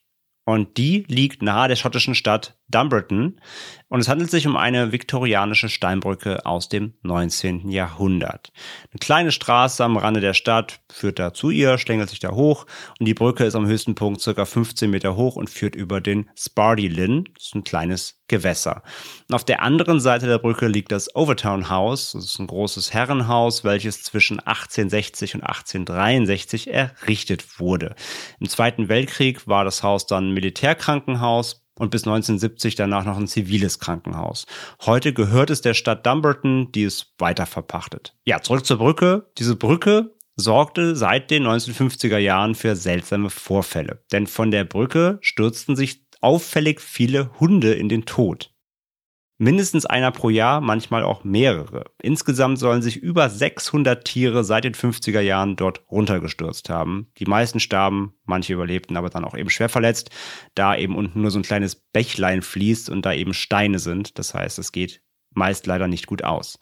Und 0.45 0.77
die 0.77 1.05
liegt 1.07 1.41
nahe 1.41 1.67
der 1.67 1.75
schottischen 1.75 2.15
Stadt 2.15 2.57
Dumbarton. 2.67 3.39
Und 3.87 3.99
es 3.99 4.09
handelt 4.09 4.31
sich 4.31 4.47
um 4.47 4.57
eine 4.57 4.91
viktorianische 4.91 5.69
Steinbrücke 5.69 6.45
aus 6.45 6.67
dem 6.67 6.93
19. 7.03 7.69
Jahrhundert. 7.69 8.51
Eine 8.91 8.99
kleine 8.99 9.31
Straße 9.31 9.83
am 9.83 9.97
Rande 9.97 10.19
der 10.19 10.33
Stadt 10.33 10.81
führt 10.91 11.19
da 11.19 11.33
zu 11.33 11.51
ihr, 11.51 11.77
schlängelt 11.77 12.09
sich 12.09 12.19
da 12.19 12.31
hoch 12.31 12.65
und 12.99 13.05
die 13.05 13.13
Brücke 13.13 13.45
ist 13.45 13.55
am 13.55 13.67
höchsten 13.67 13.95
Punkt 13.95 14.21
circa 14.21 14.45
15 14.45 14.89
Meter 14.89 15.15
hoch 15.15 15.35
und 15.35 15.49
führt 15.49 15.75
über 15.75 16.01
den 16.01 16.29
Spardy 16.35 16.87
Lynn. 16.87 17.25
Das 17.35 17.47
ist 17.47 17.55
ein 17.55 17.63
kleines 17.63 18.19
Gewässer. 18.27 18.81
Und 19.29 19.35
auf 19.35 19.43
der 19.43 19.61
anderen 19.61 19.99
Seite 19.99 20.25
der 20.25 20.39
Brücke 20.39 20.67
liegt 20.67 20.91
das 20.91 21.15
Overtown 21.15 21.69
House. 21.69 22.13
Das 22.13 22.25
ist 22.25 22.39
ein 22.39 22.47
großes 22.47 22.93
Herrenhaus, 22.93 23.63
welches 23.63 24.01
zwischen 24.01 24.39
1860 24.39 25.35
und 25.35 25.41
1863 25.41 26.73
errichtet 26.73 27.59
wurde. 27.59 27.95
Im 28.39 28.49
Zweiten 28.49 28.89
Weltkrieg 28.89 29.47
war 29.47 29.63
das 29.63 29.83
Haus 29.83 30.07
dann 30.07 30.31
Militärkrankenhaus 30.31 31.64
und 31.77 31.91
bis 31.91 32.03
1970 32.03 32.75
danach 32.75 33.05
noch 33.05 33.17
ein 33.17 33.27
ziviles 33.27 33.79
Krankenhaus. 33.79 34.45
Heute 34.85 35.13
gehört 35.13 35.49
es 35.49 35.61
der 35.61 35.73
Stadt 35.73 36.05
Dumbarton, 36.05 36.71
die 36.71 36.83
es 36.83 37.13
weiter 37.17 37.45
verpachtet. 37.45 38.15
Ja, 38.25 38.41
zurück 38.41 38.65
zur 38.65 38.77
Brücke. 38.77 39.29
Diese 39.37 39.55
Brücke 39.55 40.15
sorgte 40.35 40.95
seit 40.95 41.31
den 41.31 41.45
1950er 41.45 42.17
Jahren 42.17 42.55
für 42.55 42.75
seltsame 42.75 43.29
Vorfälle. 43.29 44.03
Denn 44.11 44.27
von 44.27 44.51
der 44.51 44.65
Brücke 44.65 45.17
stürzten 45.21 45.75
sich 45.75 46.05
auffällig 46.21 46.81
viele 46.81 47.31
Hunde 47.39 47.73
in 47.73 47.89
den 47.89 48.05
Tod. 48.05 48.54
Mindestens 49.37 49.85
einer 49.85 50.11
pro 50.11 50.29
Jahr, 50.29 50.61
manchmal 50.61 51.03
auch 51.03 51.25
mehrere. 51.25 51.83
Insgesamt 52.01 52.57
sollen 52.57 52.81
sich 52.81 52.95
über 52.95 53.29
600 53.29 54.05
Tiere 54.05 54.45
seit 54.45 54.63
den 54.63 54.75
50er 54.75 55.19
Jahren 55.19 55.57
dort 55.57 55.81
runtergestürzt 55.91 56.69
haben. 56.69 57.11
Die 57.17 57.25
meisten 57.25 57.59
starben, 57.59 58.13
manche 58.23 58.53
überlebten 58.53 58.95
aber 58.95 59.09
dann 59.09 59.25
auch 59.25 59.35
eben 59.35 59.49
schwer 59.49 59.67
verletzt, 59.67 60.09
da 60.53 60.77
eben 60.77 60.95
unten 60.95 61.21
nur 61.21 61.31
so 61.31 61.39
ein 61.39 61.43
kleines 61.43 61.75
Bächlein 61.75 62.43
fließt 62.43 62.89
und 62.89 63.05
da 63.05 63.11
eben 63.11 63.33
Steine 63.33 63.79
sind. 63.79 64.17
Das 64.19 64.33
heißt, 64.33 64.57
es 64.57 64.71
geht 64.71 65.01
meist 65.31 65.67
leider 65.67 65.89
nicht 65.89 66.07
gut 66.07 66.23
aus. 66.23 66.57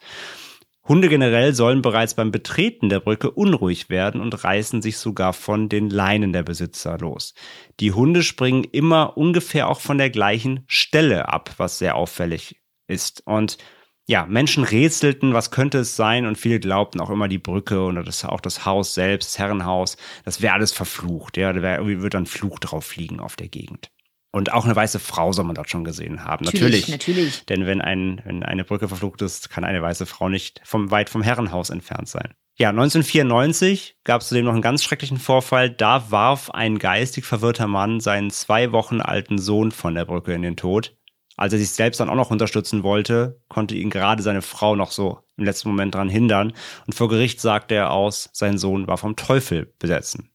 Hunde 0.86 1.08
generell 1.08 1.54
sollen 1.54 1.80
bereits 1.80 2.14
beim 2.14 2.32
Betreten 2.32 2.88
der 2.88 3.00
Brücke 3.00 3.30
unruhig 3.30 3.88
werden 3.88 4.20
und 4.20 4.44
reißen 4.44 4.82
sich 4.82 4.98
sogar 4.98 5.32
von 5.32 5.68
den 5.68 5.88
Leinen 5.88 6.32
der 6.32 6.42
Besitzer 6.42 6.98
los. 6.98 7.34
Die 7.78 7.92
Hunde 7.92 8.22
springen 8.22 8.64
immer 8.64 9.16
ungefähr 9.16 9.68
auch 9.68 9.80
von 9.80 9.96
der 9.96 10.10
gleichen 10.10 10.64
Stelle 10.66 11.28
ab, 11.32 11.54
was 11.56 11.78
sehr 11.78 11.94
auffällig 11.94 12.56
ist. 12.86 13.22
Und 13.26 13.58
ja, 14.06 14.26
Menschen 14.26 14.64
rätselten, 14.64 15.32
was 15.32 15.50
könnte 15.50 15.78
es 15.78 15.96
sein 15.96 16.26
und 16.26 16.36
viele 16.36 16.60
glaubten 16.60 17.00
auch 17.00 17.10
immer 17.10 17.28
die 17.28 17.38
Brücke 17.38 17.80
oder 17.80 18.02
das, 18.02 18.24
auch 18.24 18.40
das 18.40 18.66
Haus 18.66 18.94
selbst, 18.94 19.30
das 19.30 19.38
Herrenhaus, 19.38 19.96
das 20.24 20.42
wäre 20.42 20.54
alles 20.54 20.72
verflucht. 20.72 21.36
Ja, 21.36 21.52
da 21.52 21.62
wär, 21.62 21.78
irgendwie 21.78 22.02
wird 22.02 22.14
dann 22.14 22.26
Fluch 22.26 22.58
drauf 22.58 22.84
fliegen 22.84 23.20
auf 23.20 23.36
der 23.36 23.48
Gegend. 23.48 23.90
Und 24.30 24.52
auch 24.52 24.64
eine 24.64 24.74
weiße 24.74 24.98
Frau 24.98 25.32
soll 25.32 25.44
man 25.44 25.54
dort 25.54 25.70
schon 25.70 25.84
gesehen 25.84 26.24
haben. 26.24 26.44
Natürlich, 26.44 26.88
natürlich. 26.88 26.90
natürlich. 26.90 27.46
Denn 27.46 27.66
wenn, 27.66 27.80
ein, 27.80 28.20
wenn 28.24 28.42
eine 28.42 28.64
Brücke 28.64 28.88
verflucht 28.88 29.22
ist, 29.22 29.48
kann 29.48 29.64
eine 29.64 29.80
weiße 29.80 30.06
Frau 30.06 30.28
nicht 30.28 30.60
vom, 30.64 30.90
weit 30.90 31.08
vom 31.08 31.22
Herrenhaus 31.22 31.70
entfernt 31.70 32.08
sein. 32.08 32.34
Ja, 32.56 32.70
1994 32.70 33.98
gab 34.04 34.20
es 34.20 34.28
zudem 34.28 34.46
noch 34.46 34.52
einen 34.52 34.60
ganz 34.60 34.82
schrecklichen 34.82 35.18
Vorfall. 35.18 35.70
Da 35.70 36.10
warf 36.10 36.50
ein 36.50 36.78
geistig 36.78 37.24
verwirrter 37.24 37.68
Mann 37.68 38.00
seinen 38.00 38.30
zwei 38.30 38.72
Wochen 38.72 39.00
alten 39.00 39.38
Sohn 39.38 39.70
von 39.70 39.94
der 39.94 40.04
Brücke 40.04 40.34
in 40.34 40.42
den 40.42 40.56
Tod. 40.56 40.96
Als 41.36 41.52
er 41.52 41.58
sich 41.58 41.70
selbst 41.70 41.98
dann 42.00 42.08
auch 42.08 42.14
noch 42.14 42.30
unterstützen 42.30 42.82
wollte, 42.82 43.40
konnte 43.48 43.74
ihn 43.74 43.90
gerade 43.90 44.22
seine 44.22 44.42
Frau 44.42 44.76
noch 44.76 44.92
so 44.92 45.18
im 45.36 45.44
letzten 45.44 45.68
Moment 45.68 45.94
dran 45.94 46.08
hindern. 46.08 46.52
Und 46.86 46.94
vor 46.94 47.08
Gericht 47.08 47.40
sagte 47.40 47.74
er 47.74 47.90
aus, 47.90 48.30
sein 48.32 48.56
Sohn 48.58 48.86
war 48.86 48.98
vom 48.98 49.16
Teufel 49.16 49.74
besessen. 49.78 50.30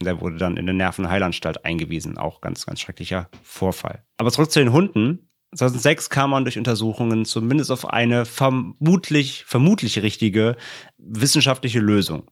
Und 0.00 0.06
er 0.06 0.20
wurde 0.20 0.36
dann 0.36 0.56
in 0.56 0.68
eine 0.68 0.74
Nervenheilanstalt 0.74 1.64
eingewiesen. 1.64 2.18
Auch 2.18 2.40
ganz, 2.40 2.66
ganz 2.66 2.80
schrecklicher 2.80 3.28
Vorfall. 3.42 4.04
Aber 4.16 4.32
zurück 4.32 4.50
zu 4.50 4.58
den 4.58 4.72
Hunden. 4.72 5.28
2006 5.54 6.08
kam 6.08 6.30
man 6.30 6.44
durch 6.44 6.56
Untersuchungen 6.56 7.26
zumindest 7.26 7.70
auf 7.70 7.88
eine 7.88 8.24
vermutlich, 8.24 9.44
vermutlich 9.46 10.02
richtige 10.02 10.56
wissenschaftliche 10.96 11.78
Lösung. 11.78 12.30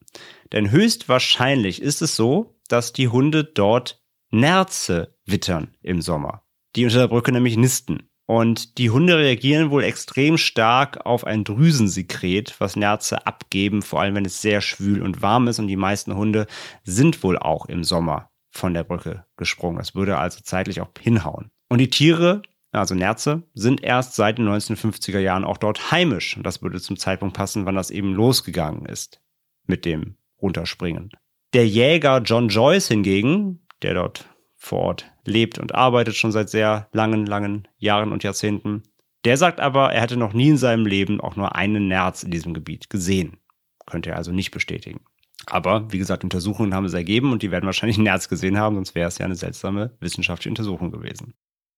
Denn 0.52 0.70
höchstwahrscheinlich 0.70 1.82
ist 1.82 2.00
es 2.00 2.16
so, 2.16 2.56
dass 2.68 2.94
die 2.94 3.08
Hunde 3.08 3.44
dort 3.44 4.02
Nerze 4.30 5.14
wittern 5.26 5.76
im 5.82 6.00
Sommer 6.00 6.42
die 6.76 6.84
unter 6.84 6.98
der 6.98 7.08
Brücke 7.08 7.32
nämlich 7.32 7.56
nisten. 7.56 8.10
Und 8.26 8.78
die 8.78 8.90
Hunde 8.90 9.18
reagieren 9.18 9.72
wohl 9.72 9.82
extrem 9.82 10.38
stark 10.38 11.04
auf 11.04 11.24
ein 11.24 11.42
Drüsensekret, 11.42 12.54
was 12.60 12.76
Nerze 12.76 13.26
abgeben, 13.26 13.82
vor 13.82 14.00
allem 14.00 14.14
wenn 14.14 14.24
es 14.24 14.40
sehr 14.40 14.60
schwül 14.60 15.02
und 15.02 15.20
warm 15.20 15.48
ist. 15.48 15.58
Und 15.58 15.66
die 15.66 15.74
meisten 15.74 16.14
Hunde 16.14 16.46
sind 16.84 17.24
wohl 17.24 17.36
auch 17.36 17.66
im 17.66 17.82
Sommer 17.82 18.30
von 18.52 18.72
der 18.72 18.84
Brücke 18.84 19.24
gesprungen. 19.36 19.78
Das 19.78 19.96
würde 19.96 20.16
also 20.18 20.40
zeitlich 20.44 20.80
auch 20.80 20.90
hinhauen. 21.00 21.50
Und 21.68 21.78
die 21.78 21.90
Tiere, 21.90 22.42
also 22.70 22.94
Nerze, 22.94 23.42
sind 23.54 23.82
erst 23.82 24.14
seit 24.14 24.38
den 24.38 24.48
1950er 24.48 25.18
Jahren 25.18 25.44
auch 25.44 25.58
dort 25.58 25.90
heimisch. 25.90 26.36
Und 26.36 26.44
das 26.44 26.62
würde 26.62 26.80
zum 26.80 26.96
Zeitpunkt 26.96 27.36
passen, 27.36 27.66
wann 27.66 27.74
das 27.74 27.90
eben 27.90 28.14
losgegangen 28.14 28.86
ist 28.86 29.20
mit 29.66 29.84
dem 29.84 30.14
Runterspringen. 30.40 31.10
Der 31.52 31.66
Jäger 31.66 32.18
John 32.18 32.48
Joyce 32.48 32.86
hingegen, 32.86 33.66
der 33.82 33.94
dort 33.94 34.28
vor 34.60 34.80
Ort 34.80 35.10
lebt 35.24 35.58
und 35.58 35.74
arbeitet 35.74 36.14
schon 36.14 36.32
seit 36.32 36.50
sehr 36.50 36.88
langen, 36.92 37.24
langen 37.24 37.66
Jahren 37.78 38.12
und 38.12 38.22
Jahrzehnten. 38.22 38.82
Der 39.24 39.36
sagt 39.36 39.58
aber, 39.58 39.92
er 39.92 40.02
hätte 40.02 40.18
noch 40.18 40.34
nie 40.34 40.50
in 40.50 40.58
seinem 40.58 40.86
Leben 40.86 41.20
auch 41.20 41.34
nur 41.34 41.56
einen 41.56 41.88
Nerz 41.88 42.22
in 42.22 42.30
diesem 42.30 42.52
Gebiet 42.52 42.90
gesehen. 42.90 43.38
Könnte 43.86 44.10
er 44.10 44.16
also 44.16 44.32
nicht 44.32 44.50
bestätigen. 44.50 45.00
Aber 45.46 45.90
wie 45.90 45.98
gesagt, 45.98 46.24
Untersuchungen 46.24 46.74
haben 46.74 46.84
es 46.84 46.92
ergeben 46.92 47.32
und 47.32 47.42
die 47.42 47.50
werden 47.50 47.64
wahrscheinlich 47.64 47.96
einen 47.96 48.04
Nerz 48.04 48.28
gesehen 48.28 48.58
haben, 48.58 48.76
sonst 48.76 48.94
wäre 48.94 49.08
es 49.08 49.16
ja 49.16 49.24
eine 49.24 49.34
seltsame 49.34 49.96
wissenschaftliche 49.98 50.50
Untersuchung 50.50 50.90
gewesen. 50.90 51.32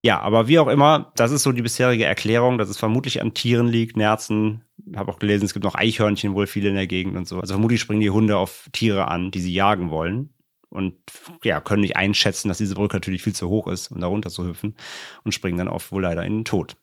Ja, 0.05 0.21
aber 0.21 0.49
wie 0.49 0.59
auch 0.59 0.67
immer, 0.67 1.13
das 1.15 1.31
ist 1.31 1.45
so 1.45 1.53
die 1.53 1.63
bisherige 1.63 2.05
Erklärung, 2.05 2.59
dass 2.59 2.69
es 2.69 2.79
vermutlich 2.79 3.23
an 3.23 3.35
Tieren 3.35 3.69
liegt, 3.69 3.97
Nerzen. 3.97 4.65
Ich 4.85 4.97
habe 4.97 5.13
auch 5.13 5.21
gelesen, 5.21 5.45
es 5.45 5.53
gibt 5.53 5.65
noch 5.65 5.77
Eichhörnchen 5.77 6.35
wohl 6.35 6.49
viele 6.49 6.71
in 6.71 6.75
der 6.75 6.89
Gegend 6.89 7.17
und 7.17 7.29
so. 7.29 7.39
Also 7.39 7.55
vermutlich 7.55 7.81
springen 7.81 8.01
die 8.01 8.11
Hunde 8.11 8.37
auf 8.37 8.69
Tiere 8.73 9.07
an, 9.07 9.31
die 9.31 9.41
sie 9.41 9.55
jagen 9.55 9.91
wollen 9.91 10.31
und 10.73 10.95
ja, 11.45 11.61
können 11.61 11.83
nicht 11.83 11.97
einschätzen, 11.97 12.49
dass 12.49 12.59
diese 12.59 12.75
Brücke 12.75 12.97
natürlich 12.97 13.23
viel 13.23 13.35
zu 13.35 13.49
hoch 13.49 13.67
ist, 13.69 13.91
um 13.91 14.01
da 14.01 14.07
runter 14.07 14.31
zu 14.31 14.47
hüpfen 14.47 14.77
und 15.25 15.33
springen 15.33 15.59
dann 15.59 15.69
oft 15.69 15.93
wohl 15.93 16.03
leider 16.03 16.25
in 16.25 16.39
den 16.39 16.45
Tod. 16.45 16.77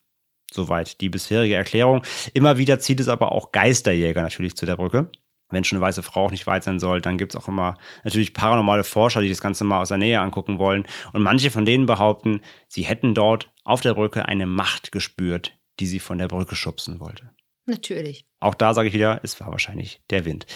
Soweit 0.52 1.00
die 1.00 1.08
bisherige 1.08 1.54
Erklärung. 1.54 2.02
Immer 2.34 2.58
wieder 2.58 2.80
zieht 2.80 3.00
es 3.00 3.08
aber 3.08 3.32
auch 3.32 3.52
Geisterjäger 3.52 4.22
natürlich 4.22 4.56
zu 4.56 4.66
der 4.66 4.76
Brücke. 4.76 5.10
Wenn 5.50 5.64
schon 5.64 5.78
eine 5.78 5.86
weiße 5.86 6.02
Frau 6.02 6.26
auch 6.26 6.30
nicht 6.30 6.46
weit 6.46 6.64
sein 6.64 6.78
soll, 6.78 7.00
dann 7.00 7.18
gibt 7.18 7.34
es 7.34 7.40
auch 7.40 7.48
immer 7.48 7.76
natürlich 8.04 8.34
paranormale 8.34 8.84
Forscher, 8.84 9.20
die 9.20 9.28
das 9.28 9.40
Ganze 9.40 9.64
mal 9.64 9.82
aus 9.82 9.88
der 9.88 9.98
Nähe 9.98 10.20
angucken 10.20 10.58
wollen. 10.58 10.86
Und 11.12 11.22
manche 11.22 11.50
von 11.50 11.64
denen 11.64 11.86
behaupten, 11.86 12.40
sie 12.68 12.82
hätten 12.82 13.14
dort 13.14 13.50
auf 13.64 13.80
der 13.80 13.94
Brücke 13.94 14.26
eine 14.26 14.46
Macht 14.46 14.92
gespürt, 14.92 15.58
die 15.80 15.86
sie 15.86 15.98
von 15.98 16.18
der 16.18 16.28
Brücke 16.28 16.54
schubsen 16.54 17.00
wollte. 17.00 17.30
Natürlich. 17.66 18.26
Auch 18.40 18.54
da 18.54 18.74
sage 18.74 18.88
ich 18.88 18.94
wieder, 18.94 19.20
es 19.22 19.40
war 19.40 19.50
wahrscheinlich 19.50 20.02
der 20.10 20.24
Wind. 20.24 20.46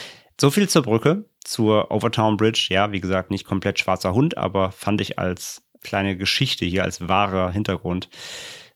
So 0.41 0.51
viel 0.51 0.68
zur 0.68 0.82
Brücke, 0.82 1.24
zur 1.41 1.91
Overtown 1.91 2.37
Bridge. 2.37 2.68
Ja, 2.70 2.93
wie 2.93 3.01
gesagt, 3.01 3.30
nicht 3.30 3.45
komplett 3.45 3.78
schwarzer 3.78 4.14
Hund, 4.14 4.37
aber 4.37 4.72
fand 4.72 5.01
ich 5.01 5.18
als 5.18 5.62
kleine 5.82 6.16
Geschichte 6.16 6.64
hier, 6.64 6.82
als 6.82 7.09
wahrer 7.09 7.51
Hintergrund 7.51 8.09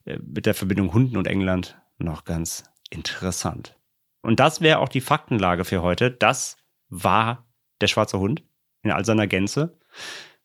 äh, 0.05 0.17
mit 0.21 0.45
der 0.45 0.53
Verbindung 0.53 0.93
Hunden 0.93 1.17
und 1.17 1.27
England 1.27 1.77
noch 1.97 2.23
ganz 2.23 2.63
interessant. 2.89 3.77
Und 4.21 4.39
das 4.39 4.61
wäre 4.61 4.79
auch 4.79 4.89
die 4.89 5.01
Faktenlage 5.01 5.65
für 5.65 5.81
heute. 5.81 6.11
Das 6.11 6.57
war 6.89 7.47
der 7.81 7.87
schwarze 7.87 8.19
Hund 8.19 8.43
in 8.83 8.91
all 8.91 9.05
seiner 9.05 9.27
Gänze. 9.27 9.77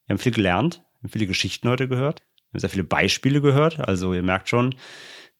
Wir 0.06 0.14
haben 0.14 0.18
viel 0.20 0.32
gelernt, 0.32 0.84
haben 0.98 1.08
viele 1.08 1.26
Geschichten 1.26 1.68
heute 1.68 1.88
gehört, 1.88 2.22
haben 2.52 2.60
sehr 2.60 2.70
viele 2.70 2.84
Beispiele 2.84 3.40
gehört. 3.40 3.80
Also 3.80 4.14
ihr 4.14 4.22
merkt 4.22 4.48
schon, 4.48 4.74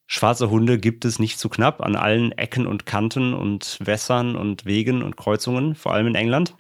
Schwarze 0.07 0.51
Hunde 0.51 0.79
gibt 0.79 1.05
es 1.05 1.19
nicht 1.19 1.39
zu 1.39 1.49
knapp 1.49 1.81
an 1.81 1.97
allen 1.97 2.33
Ecken 2.33 2.67
und 2.67 2.87
Kanten 2.87 3.33
und 3.33 3.79
Wässern 3.81 4.37
und 4.37 4.67
Wegen 4.67 5.03
und 5.03 5.17
Kreuzungen, 5.17 5.75
vor 5.75 5.95
allem 5.95 6.07
in 6.07 6.15
England. 6.15 6.55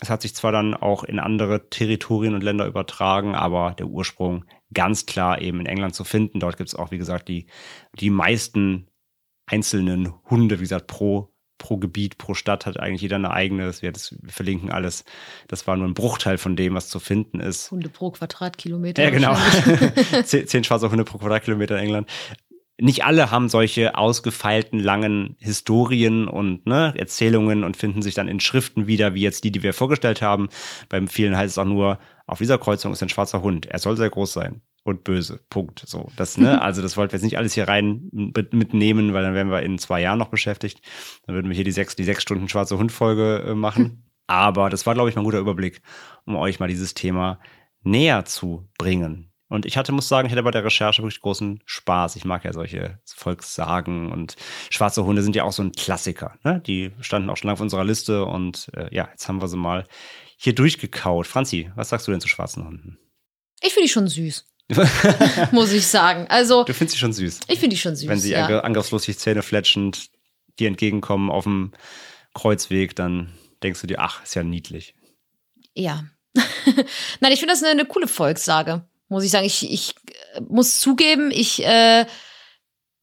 Es 0.00 0.10
hat 0.10 0.22
sich 0.22 0.34
zwar 0.34 0.52
dann 0.52 0.74
auch 0.74 1.04
in 1.04 1.18
andere 1.18 1.68
Territorien 1.70 2.34
und 2.34 2.42
Länder 2.42 2.66
übertragen, 2.66 3.34
aber 3.34 3.74
der 3.78 3.86
Ursprung 3.86 4.44
ganz 4.74 5.06
klar 5.06 5.40
eben 5.40 5.60
in 5.60 5.66
England 5.66 5.94
zu 5.94 6.04
finden. 6.04 6.40
Dort 6.40 6.56
gibt 6.56 6.68
es 6.68 6.74
auch, 6.74 6.90
wie 6.90 6.98
gesagt, 6.98 7.28
die, 7.28 7.46
die 7.98 8.10
meisten 8.10 8.88
einzelnen 9.46 10.12
Hunde, 10.28 10.58
wie 10.58 10.64
gesagt, 10.64 10.86
pro, 10.86 11.32
pro 11.58 11.76
Gebiet, 11.76 12.18
pro 12.18 12.34
Stadt 12.34 12.66
hat 12.66 12.80
eigentlich 12.80 13.02
jeder 13.02 13.16
eine 13.16 13.30
eigene. 13.30 13.72
Wir, 13.80 13.92
das, 13.92 14.16
wir 14.20 14.32
verlinken 14.32 14.70
alles. 14.70 15.04
Das 15.46 15.66
war 15.66 15.76
nur 15.76 15.86
ein 15.86 15.94
Bruchteil 15.94 16.36
von 16.36 16.56
dem, 16.56 16.74
was 16.74 16.88
zu 16.88 16.98
finden 16.98 17.38
ist. 17.38 17.70
Hunde 17.70 17.88
pro 17.88 18.10
Quadratkilometer. 18.10 19.04
Ja, 19.04 19.10
genau. 19.10 19.36
zehn, 20.24 20.46
zehn 20.46 20.64
schwarze 20.64 20.90
Hunde 20.90 21.04
pro 21.04 21.18
Quadratkilometer 21.18 21.78
in 21.78 21.84
England 21.84 22.08
nicht 22.80 23.04
alle 23.04 23.30
haben 23.30 23.48
solche 23.48 23.96
ausgefeilten 23.96 24.80
langen 24.80 25.36
Historien 25.38 26.26
und 26.26 26.66
ne, 26.66 26.94
Erzählungen 26.96 27.64
und 27.64 27.76
finden 27.76 28.02
sich 28.02 28.14
dann 28.14 28.28
in 28.28 28.40
Schriften 28.40 28.86
wieder, 28.86 29.14
wie 29.14 29.20
jetzt 29.20 29.44
die, 29.44 29.52
die 29.52 29.62
wir 29.62 29.74
vorgestellt 29.74 30.22
haben. 30.22 30.48
Beim 30.88 31.08
vielen 31.08 31.36
heißt 31.36 31.52
es 31.52 31.58
auch 31.58 31.66
nur, 31.66 31.98
auf 32.26 32.38
dieser 32.38 32.58
Kreuzung 32.58 32.92
ist 32.92 33.02
ein 33.02 33.08
schwarzer 33.08 33.42
Hund. 33.42 33.66
Er 33.66 33.78
soll 33.78 33.96
sehr 33.96 34.10
groß 34.10 34.32
sein 34.32 34.62
und 34.84 35.04
böse. 35.04 35.40
Punkt. 35.50 35.84
So, 35.86 36.10
das, 36.16 36.38
ne, 36.38 36.62
also 36.62 36.82
das 36.82 36.96
wollten 36.96 37.12
wir 37.12 37.18
jetzt 37.18 37.24
nicht 37.24 37.38
alles 37.38 37.52
hier 37.54 37.68
rein 37.68 38.08
mitnehmen, 38.12 39.12
weil 39.12 39.22
dann 39.22 39.34
wären 39.34 39.50
wir 39.50 39.62
in 39.62 39.78
zwei 39.78 40.00
Jahren 40.00 40.18
noch 40.18 40.28
beschäftigt. 40.28 40.80
Dann 41.26 41.34
würden 41.34 41.48
wir 41.48 41.54
hier 41.54 41.64
die 41.64 41.72
sechs, 41.72 41.94
die 41.94 42.04
sechs 42.04 42.22
Stunden 42.22 42.48
schwarze 42.48 42.78
Hund-Folge 42.78 43.44
äh, 43.48 43.54
machen. 43.54 44.08
Aber 44.26 44.70
das 44.70 44.86
war, 44.86 44.94
glaube 44.94 45.10
ich, 45.10 45.16
mal 45.16 45.22
ein 45.22 45.26
guter 45.26 45.40
Überblick, 45.40 45.82
um 46.24 46.36
euch 46.36 46.58
mal 46.58 46.68
dieses 46.68 46.94
Thema 46.94 47.38
näher 47.82 48.24
zu 48.24 48.68
bringen 48.78 49.31
Und 49.52 49.66
ich 49.66 49.76
hatte, 49.76 49.92
muss 49.92 50.08
sagen, 50.08 50.24
ich 50.24 50.32
hatte 50.32 50.42
bei 50.42 50.50
der 50.50 50.64
Recherche 50.64 51.02
wirklich 51.02 51.20
großen 51.20 51.60
Spaß. 51.66 52.16
Ich 52.16 52.24
mag 52.24 52.42
ja 52.42 52.54
solche 52.54 52.98
Volkssagen 53.04 54.10
und 54.10 54.34
schwarze 54.70 55.04
Hunde 55.04 55.22
sind 55.22 55.36
ja 55.36 55.44
auch 55.44 55.52
so 55.52 55.62
ein 55.62 55.72
Klassiker. 55.72 56.38
Ne? 56.42 56.62
Die 56.66 56.90
standen 57.02 57.28
auch 57.28 57.36
schon 57.36 57.48
lange 57.48 57.58
auf 57.58 57.60
unserer 57.60 57.84
Liste 57.84 58.24
und 58.24 58.70
äh, 58.74 58.88
ja, 58.94 59.10
jetzt 59.10 59.28
haben 59.28 59.42
wir 59.42 59.48
sie 59.48 59.58
mal 59.58 59.86
hier 60.38 60.54
durchgekaut. 60.54 61.26
Franzi, 61.26 61.70
was 61.76 61.90
sagst 61.90 62.08
du 62.08 62.12
denn 62.12 62.22
zu 62.22 62.28
schwarzen 62.28 62.64
Hunden? 62.64 62.96
Ich 63.60 63.74
finde 63.74 63.88
die 63.88 63.92
schon 63.92 64.08
süß. 64.08 64.46
muss 65.52 65.70
ich 65.72 65.86
sagen. 65.86 66.28
Also, 66.30 66.64
du 66.64 66.72
findest 66.72 66.94
sie 66.94 67.00
schon 67.00 67.12
süß. 67.12 67.40
Ich 67.48 67.58
finde 67.58 67.76
die 67.76 67.80
schon 67.80 67.94
süß. 67.94 68.08
Wenn 68.08 68.18
sie 68.18 68.30
ja. 68.30 68.60
angriffslos 68.60 69.04
Zähne 69.04 69.42
fletschend 69.42 70.08
dir 70.60 70.68
entgegenkommen 70.68 71.30
auf 71.30 71.44
dem 71.44 71.72
Kreuzweg, 72.32 72.96
dann 72.96 73.34
denkst 73.62 73.82
du 73.82 73.86
dir, 73.86 74.00
ach, 74.00 74.22
ist 74.22 74.34
ja 74.34 74.44
niedlich. 74.44 74.94
Ja. 75.74 76.04
Nein, 77.20 77.32
ich 77.32 77.40
finde 77.40 77.52
das 77.52 77.62
eine, 77.62 77.72
eine 77.72 77.84
coole 77.84 78.08
Volkssage 78.08 78.86
muss 79.12 79.24
ich 79.24 79.30
sagen. 79.30 79.46
Ich, 79.46 79.70
ich 79.70 79.94
äh, 80.34 80.40
muss 80.48 80.80
zugeben, 80.80 81.30
ich 81.30 81.64
äh, 81.64 82.04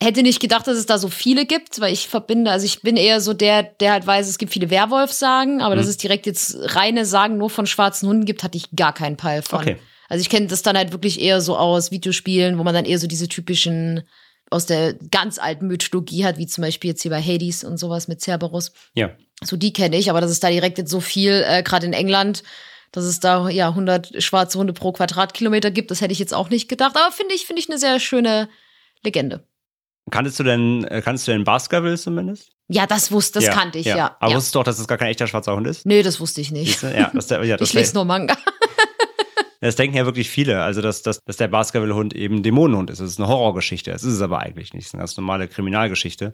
hätte 0.02 0.24
nicht 0.24 0.40
gedacht, 0.40 0.68
dass 0.68 0.78
es 0.78 0.86
da 0.86 0.98
so 0.98 1.10
viele 1.10 1.46
gibt, 1.46 1.80
weil 1.80 1.94
ich 1.94 2.08
verbinde, 2.08 2.52
also 2.52 2.66
ich 2.66 2.82
bin 2.82 2.98
eher 2.98 3.22
so 3.22 3.34
der, 3.34 3.64
der 3.64 3.94
halt 3.94 4.08
weiß, 4.08 4.28
es 4.28 4.38
gibt 4.38 4.52
viele 4.52 4.70
Werwolf-Sagen, 4.70 5.62
aber 5.62 5.76
mhm. 5.76 5.80
dass 5.80 5.88
es 5.88 5.98
direkt 5.98 6.26
jetzt 6.26 6.58
reine 6.76 7.06
Sagen 7.06 7.38
nur 7.38 7.50
von 7.50 7.66
schwarzen 7.66 8.08
Hunden 8.08 8.26
gibt, 8.26 8.44
hatte 8.44 8.58
ich 8.58 8.72
gar 8.76 8.94
keinen 8.94 9.18
Peil 9.18 9.42
von. 9.42 9.62
Okay. 9.62 9.78
Also 10.08 10.22
ich 10.22 10.30
kenne 10.30 10.48
das 10.48 10.64
dann 10.64 10.78
halt 10.78 10.92
wirklich 10.92 11.22
eher 11.22 11.40
so 11.42 11.56
aus 11.56 11.92
Videospielen, 11.92 12.58
wo 12.58 12.64
man 12.64 12.74
dann 12.74 12.86
eher 12.86 12.98
so 12.98 13.08
diese 13.08 13.28
typischen 13.28 14.04
aus 14.50 14.66
der 14.66 14.96
ganz 15.12 15.38
alten 15.38 15.68
Mythologie 15.68 16.26
hat, 16.26 16.38
wie 16.38 16.48
zum 16.48 16.64
Beispiel 16.64 16.90
jetzt 16.90 17.04
hier 17.04 17.12
bei 17.12 17.22
Hades 17.22 17.64
und 17.64 17.78
sowas 17.78 18.08
mit 18.08 18.22
Cerberus. 18.22 18.72
Ja. 18.96 19.12
So 19.44 19.58
die 19.58 19.74
kenne 19.74 19.98
ich, 19.98 20.10
aber 20.10 20.22
dass 20.22 20.32
es 20.32 20.40
da 20.40 20.50
direkt 20.50 20.80
jetzt 20.80 20.90
so 20.90 21.00
viel, 21.00 21.44
äh, 21.48 21.62
gerade 21.62 21.86
in 21.86 21.94
England, 21.94 22.44
dass 22.92 23.04
es 23.04 23.20
da 23.20 23.50
ja 23.50 23.70
100 23.70 24.22
schwarze 24.24 24.58
Hunde 24.58 24.74
pro 24.74 24.92
Quadratkilometer 24.92 25.72
gibt. 25.72 25.92
Das 25.92 26.02
hätte 26.02 26.14
ich 26.14 26.20
jetzt 26.20 26.34
auch 26.34 26.50
nicht 26.50 26.70
gedacht. 26.70 26.96
Aber 26.96 27.12
finde 27.12 27.36
ich, 27.36 27.46
finde 27.46 27.62
ich 27.62 27.70
eine 27.70 27.80
sehr 27.80 28.00
schöne 28.00 28.50
Legende. 29.04 29.44
Kanntest 30.10 30.40
du 30.40 30.44
denn, 30.44 30.84
äh, 30.86 31.02
kannst 31.04 31.28
du 31.28 31.32
denn 31.32 31.44
Baskerville 31.44 31.98
zumindest? 31.98 32.52
Ja, 32.68 32.86
das 32.86 33.12
wusste, 33.12 33.40
das 33.40 33.46
ja, 33.46 33.54
kannte 33.54 33.80
ich, 33.80 33.86
ja. 33.86 33.98
ja. 33.98 34.18
Aber 34.20 34.32
ja. 34.32 34.38
wusstest 34.38 34.56
du 34.56 34.60
doch, 34.60 34.64
dass 34.64 34.80
es 34.80 34.88
gar 34.88 34.98
kein 34.98 35.10
echter 35.10 35.28
schwarzer 35.28 35.56
Hund 35.56 35.68
ist? 35.68 35.86
Nee, 35.86 36.04
das 36.04 36.20
wusste 36.20 36.42
ich 36.42 36.52
nicht. 36.52 36.82
Ja, 36.84 37.12
das, 37.14 37.30
ja, 37.30 37.58
das 37.58 37.70
ich 37.70 37.74
lese 37.74 37.96
nur 37.96 38.06
Manga. 38.06 38.38
Das 39.62 39.76
denken 39.76 39.98
ja 39.98 40.06
wirklich 40.06 40.30
viele, 40.30 40.64
also 40.64 40.82
dass, 40.82 41.02
dass, 41.02 41.20
dass 41.26 41.36
der 41.36 41.50
Baskerville-Hund 41.50 42.16
eben 42.16 42.44
Dämonenhund 42.44 42.90
ist. 42.90 43.02
Das 43.02 43.10
ist 43.10 43.20
eine 43.20 43.28
Horrorgeschichte. 43.28 43.92
Das 43.92 44.04
ist 44.04 44.14
es 44.14 44.22
aber 44.22 44.40
eigentlich 44.40 44.74
nicht. 44.74 44.86
Das 44.86 44.92
ist 44.92 44.94
eine 44.94 45.02
ganz 45.02 45.18
normale 45.18 45.50
Kriminalgeschichte. 45.50 46.32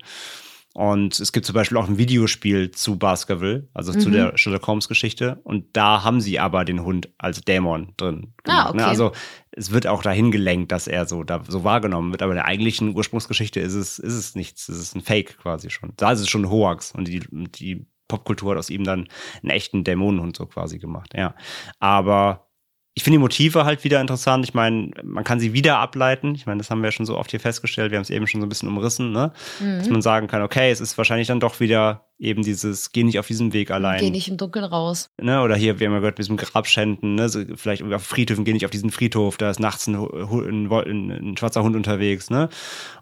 Und 0.75 1.21
es 1.21 1.31
gibt 1.31 1.45
zum 1.45 1.53
Beispiel 1.53 1.77
auch 1.77 1.87
ein 1.87 1.97
Videospiel 1.97 2.69
zu 2.69 2.97
Baskerville, 2.97 3.69
also 3.73 3.93
mhm. 3.93 3.99
zu 4.01 4.09
der 4.09 4.37
Sherlock 4.37 4.67
Holmes 4.67 4.89
Geschichte. 4.89 5.39
Und 5.45 5.67
da 5.71 6.03
haben 6.03 6.19
sie 6.19 6.37
aber 6.37 6.65
den 6.65 6.83
Hund 6.83 7.07
als 7.17 7.39
Dämon 7.39 7.93
drin. 7.95 8.33
Gemacht, 8.43 8.59
ah, 8.59 8.63
ne? 8.63 8.69
okay. 8.71 8.77
ne? 8.79 8.85
Also 8.85 9.11
es 9.51 9.71
wird 9.71 9.87
auch 9.87 10.03
dahin 10.03 10.31
gelenkt, 10.31 10.73
dass 10.73 10.87
er 10.87 11.05
so 11.05 11.23
da 11.23 11.41
so 11.47 11.63
wahrgenommen 11.63 12.11
wird. 12.11 12.21
Aber 12.21 12.33
in 12.33 12.35
der 12.35 12.45
eigentlichen 12.45 12.93
Ursprungsgeschichte 12.93 13.61
ist 13.61 13.73
es, 13.73 13.99
ist 13.99 14.15
es 14.15 14.35
nichts. 14.35 14.67
Es 14.67 14.77
ist 14.77 14.97
ein 14.97 15.01
Fake 15.01 15.37
quasi 15.37 15.69
schon. 15.69 15.93
Da 15.95 16.11
ist 16.11 16.19
es 16.19 16.27
schon 16.27 16.41
ein 16.41 16.49
Hoax. 16.49 16.91
Und 16.91 17.07
die, 17.07 17.21
die 17.31 17.87
Popkultur 18.09 18.51
hat 18.51 18.57
aus 18.57 18.69
ihm 18.69 18.83
dann 18.83 19.07
einen 19.43 19.51
echten 19.51 19.85
Dämonenhund 19.85 20.35
so 20.35 20.45
quasi 20.45 20.77
gemacht. 20.77 21.13
Ja. 21.15 21.35
Aber 21.79 22.49
ich 22.97 23.03
finde 23.03 23.15
die 23.15 23.21
Motive 23.21 23.65
halt 23.65 23.83
wieder 23.83 23.99
interessant. 23.99 24.45
Ich 24.45 24.53
meine, 24.53 24.91
man 25.03 25.25
kann 25.25 25.37
sie 25.37 25.51
wieder 25.51 25.79
ableiten. 25.79 26.33
Ich 26.33 26.45
meine, 26.45 26.59
das 26.59 26.71
haben 26.71 26.79
wir 26.79 26.87
ja 26.87 26.91
schon 26.93 27.05
so 27.05 27.17
oft 27.17 27.29
hier 27.29 27.41
festgestellt. 27.41 27.91
Wir 27.91 27.97
haben 27.97 28.03
es 28.03 28.09
eben 28.09 28.25
schon 28.25 28.39
so 28.39 28.45
ein 28.45 28.49
bisschen 28.49 28.69
umrissen, 28.69 29.11
ne? 29.11 29.33
Mhm. 29.59 29.79
Dass 29.79 29.89
man 29.89 30.01
sagen 30.01 30.27
kann, 30.27 30.41
okay, 30.41 30.71
es 30.71 30.79
ist 30.79 30.97
wahrscheinlich 30.97 31.27
dann 31.27 31.41
doch 31.41 31.59
wieder 31.59 32.05
eben 32.17 32.41
dieses, 32.41 32.93
geh 32.93 33.03
nicht 33.03 33.19
auf 33.19 33.27
diesem 33.27 33.51
Weg 33.51 33.69
allein. 33.69 33.99
Geh 33.99 34.11
nicht 34.11 34.29
im 34.29 34.37
Dunkeln 34.37 34.63
raus. 34.63 35.09
Ne? 35.21 35.41
Oder 35.41 35.57
hier, 35.57 35.77
wir 35.81 35.87
haben 35.87 35.93
ja 35.93 35.99
gehört, 35.99 36.17
mit 36.17 36.25
diesem 36.25 36.37
Grabschänden, 36.37 37.15
ne? 37.15 37.27
So, 37.27 37.43
vielleicht 37.57 37.83
auf 37.83 38.03
Friedhöfen, 38.03 38.45
geh 38.45 38.53
nicht 38.53 38.63
auf 38.63 38.71
diesen 38.71 38.91
Friedhof, 38.91 39.35
da 39.35 39.49
ist 39.49 39.59
nachts 39.59 39.87
ein, 39.87 39.95
ein, 39.95 40.71
ein, 40.71 41.11
ein 41.11 41.37
schwarzer 41.37 41.63
Hund 41.63 41.75
unterwegs, 41.75 42.29
ne? 42.29 42.47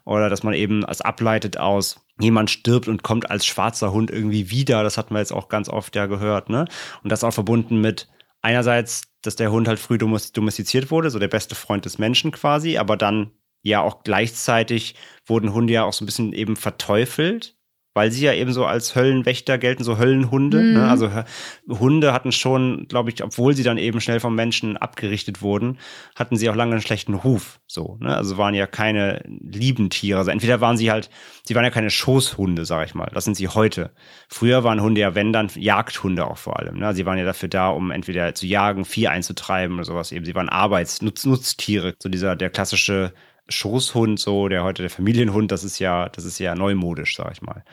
Oder 0.04 0.28
dass 0.28 0.42
man 0.42 0.54
eben 0.54 0.84
als 0.84 1.02
ableitet 1.02 1.56
aus, 1.58 2.04
jemand 2.18 2.50
stirbt 2.50 2.88
und 2.88 3.04
kommt 3.04 3.30
als 3.30 3.46
schwarzer 3.46 3.92
Hund 3.92 4.10
irgendwie 4.10 4.50
wieder. 4.50 4.82
Das 4.82 4.98
hatten 4.98 5.14
wir 5.14 5.20
jetzt 5.20 5.32
auch 5.32 5.48
ganz 5.48 5.68
oft 5.68 5.94
ja 5.94 6.06
gehört, 6.06 6.50
ne? 6.50 6.64
Und 7.04 7.12
das 7.12 7.22
auch 7.22 7.32
verbunden 7.32 7.80
mit 7.80 8.08
einerseits, 8.42 9.02
dass 9.26 9.36
der 9.36 9.50
Hund 9.50 9.68
halt 9.68 9.78
früh 9.78 9.98
domestiziert 9.98 10.90
wurde, 10.90 11.10
so 11.10 11.18
der 11.18 11.28
beste 11.28 11.54
Freund 11.54 11.84
des 11.84 11.98
Menschen 11.98 12.30
quasi, 12.30 12.78
aber 12.78 12.96
dann 12.96 13.32
ja 13.62 13.80
auch 13.80 14.02
gleichzeitig 14.04 14.94
wurden 15.26 15.52
Hunde 15.52 15.72
ja 15.72 15.84
auch 15.84 15.92
so 15.92 16.04
ein 16.04 16.06
bisschen 16.06 16.32
eben 16.32 16.56
verteufelt 16.56 17.56
weil 17.94 18.10
sie 18.10 18.24
ja 18.24 18.34
eben 18.34 18.52
so 18.52 18.66
als 18.66 18.96
Höllenwächter 18.96 19.56
gelten, 19.56 19.84
so 19.84 19.98
Höllenhunde. 19.98 20.58
Ne? 20.58 20.64
Mhm. 20.64 20.74
Ne? 20.74 20.88
Also 20.88 21.10
Hunde 21.68 22.12
hatten 22.12 22.32
schon, 22.32 22.86
glaube 22.88 23.10
ich, 23.10 23.22
obwohl 23.22 23.54
sie 23.54 23.62
dann 23.62 23.78
eben 23.78 24.00
schnell 24.00 24.20
vom 24.20 24.34
Menschen 24.34 24.76
abgerichtet 24.76 25.40
wurden, 25.42 25.78
hatten 26.16 26.36
sie 26.36 26.50
auch 26.50 26.56
lange 26.56 26.72
einen 26.72 26.82
schlechten 26.82 27.14
Ruf. 27.14 27.60
So, 27.66 27.96
ne? 28.00 28.16
Also 28.16 28.36
waren 28.36 28.54
ja 28.54 28.66
keine 28.66 29.22
lieben 29.26 29.90
Tiere. 29.90 30.18
Also 30.18 30.32
entweder 30.32 30.60
waren 30.60 30.76
sie 30.76 30.90
halt, 30.90 31.08
sie 31.44 31.54
waren 31.54 31.64
ja 31.64 31.70
keine 31.70 31.90
Schoßhunde, 31.90 32.64
sag 32.64 32.86
ich 32.86 32.94
mal. 32.94 33.10
Das 33.14 33.24
sind 33.24 33.36
sie 33.36 33.48
heute. 33.48 33.92
Früher 34.28 34.64
waren 34.64 34.82
Hunde 34.82 35.00
ja, 35.00 35.14
wenn 35.14 35.32
dann, 35.32 35.48
Jagdhunde 35.54 36.26
auch 36.26 36.38
vor 36.38 36.58
allem. 36.58 36.78
Ne? 36.78 36.94
Sie 36.94 37.06
waren 37.06 37.18
ja 37.18 37.24
dafür 37.24 37.48
da, 37.48 37.68
um 37.68 37.92
entweder 37.92 38.34
zu 38.34 38.46
jagen, 38.46 38.84
Vieh 38.84 39.06
einzutreiben 39.06 39.76
oder 39.76 39.84
sowas 39.84 40.10
eben. 40.10 40.24
Sie 40.24 40.34
waren 40.34 40.48
Arbeitsnutztiere. 40.48 41.94
So 42.02 42.08
dieser, 42.08 42.34
der 42.34 42.50
klassische 42.50 43.12
Schoßhund, 43.48 44.18
so 44.18 44.48
der 44.48 44.64
heute 44.64 44.82
der 44.82 44.90
Familienhund, 44.90 45.52
das 45.52 45.64
ist 45.64 45.78
ja, 45.78 46.08
das 46.08 46.24
ist 46.24 46.38
ja 46.38 46.54
neumodisch, 46.54 47.16
sag 47.16 47.32
ich 47.32 47.42
mal. 47.42 47.64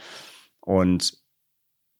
Und 0.60 1.22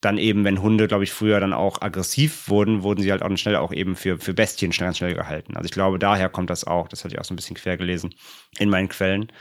dann 0.02 0.18
eben, 0.18 0.44
wenn 0.44 0.62
Hunde, 0.62 0.88
glaube 0.88 1.04
ich, 1.04 1.12
früher 1.12 1.40
dann 1.40 1.54
auch 1.54 1.82
aggressiv 1.82 2.50
wurden, 2.50 2.82
wurden 2.82 3.04
sie 3.04 3.12
halt 3.12 3.22
auch 3.22 3.38
schnell 3.38 3.56
auch 3.56 3.72
eben 3.72 3.96
für, 3.96 4.18
für 4.18 4.34
Bestien 4.34 4.74
schnell, 4.74 4.96
schnell 4.96 5.14
gehalten. 5.14 5.56
Also 5.56 5.66
ich 5.66 5.72
glaube, 5.72 6.00
daher 6.00 6.28
kommt 6.28 6.50
das 6.50 6.66
auch. 6.66 6.88
Das 6.88 7.04
hatte 7.04 7.14
ich 7.14 7.20
auch 7.20 7.26
so 7.26 7.34
ein 7.34 7.36
bisschen 7.36 7.56
quer 7.56 7.78
gelesen 7.78 8.14
in 8.58 8.70
meinen 8.70 8.90
Quellen 8.90 9.32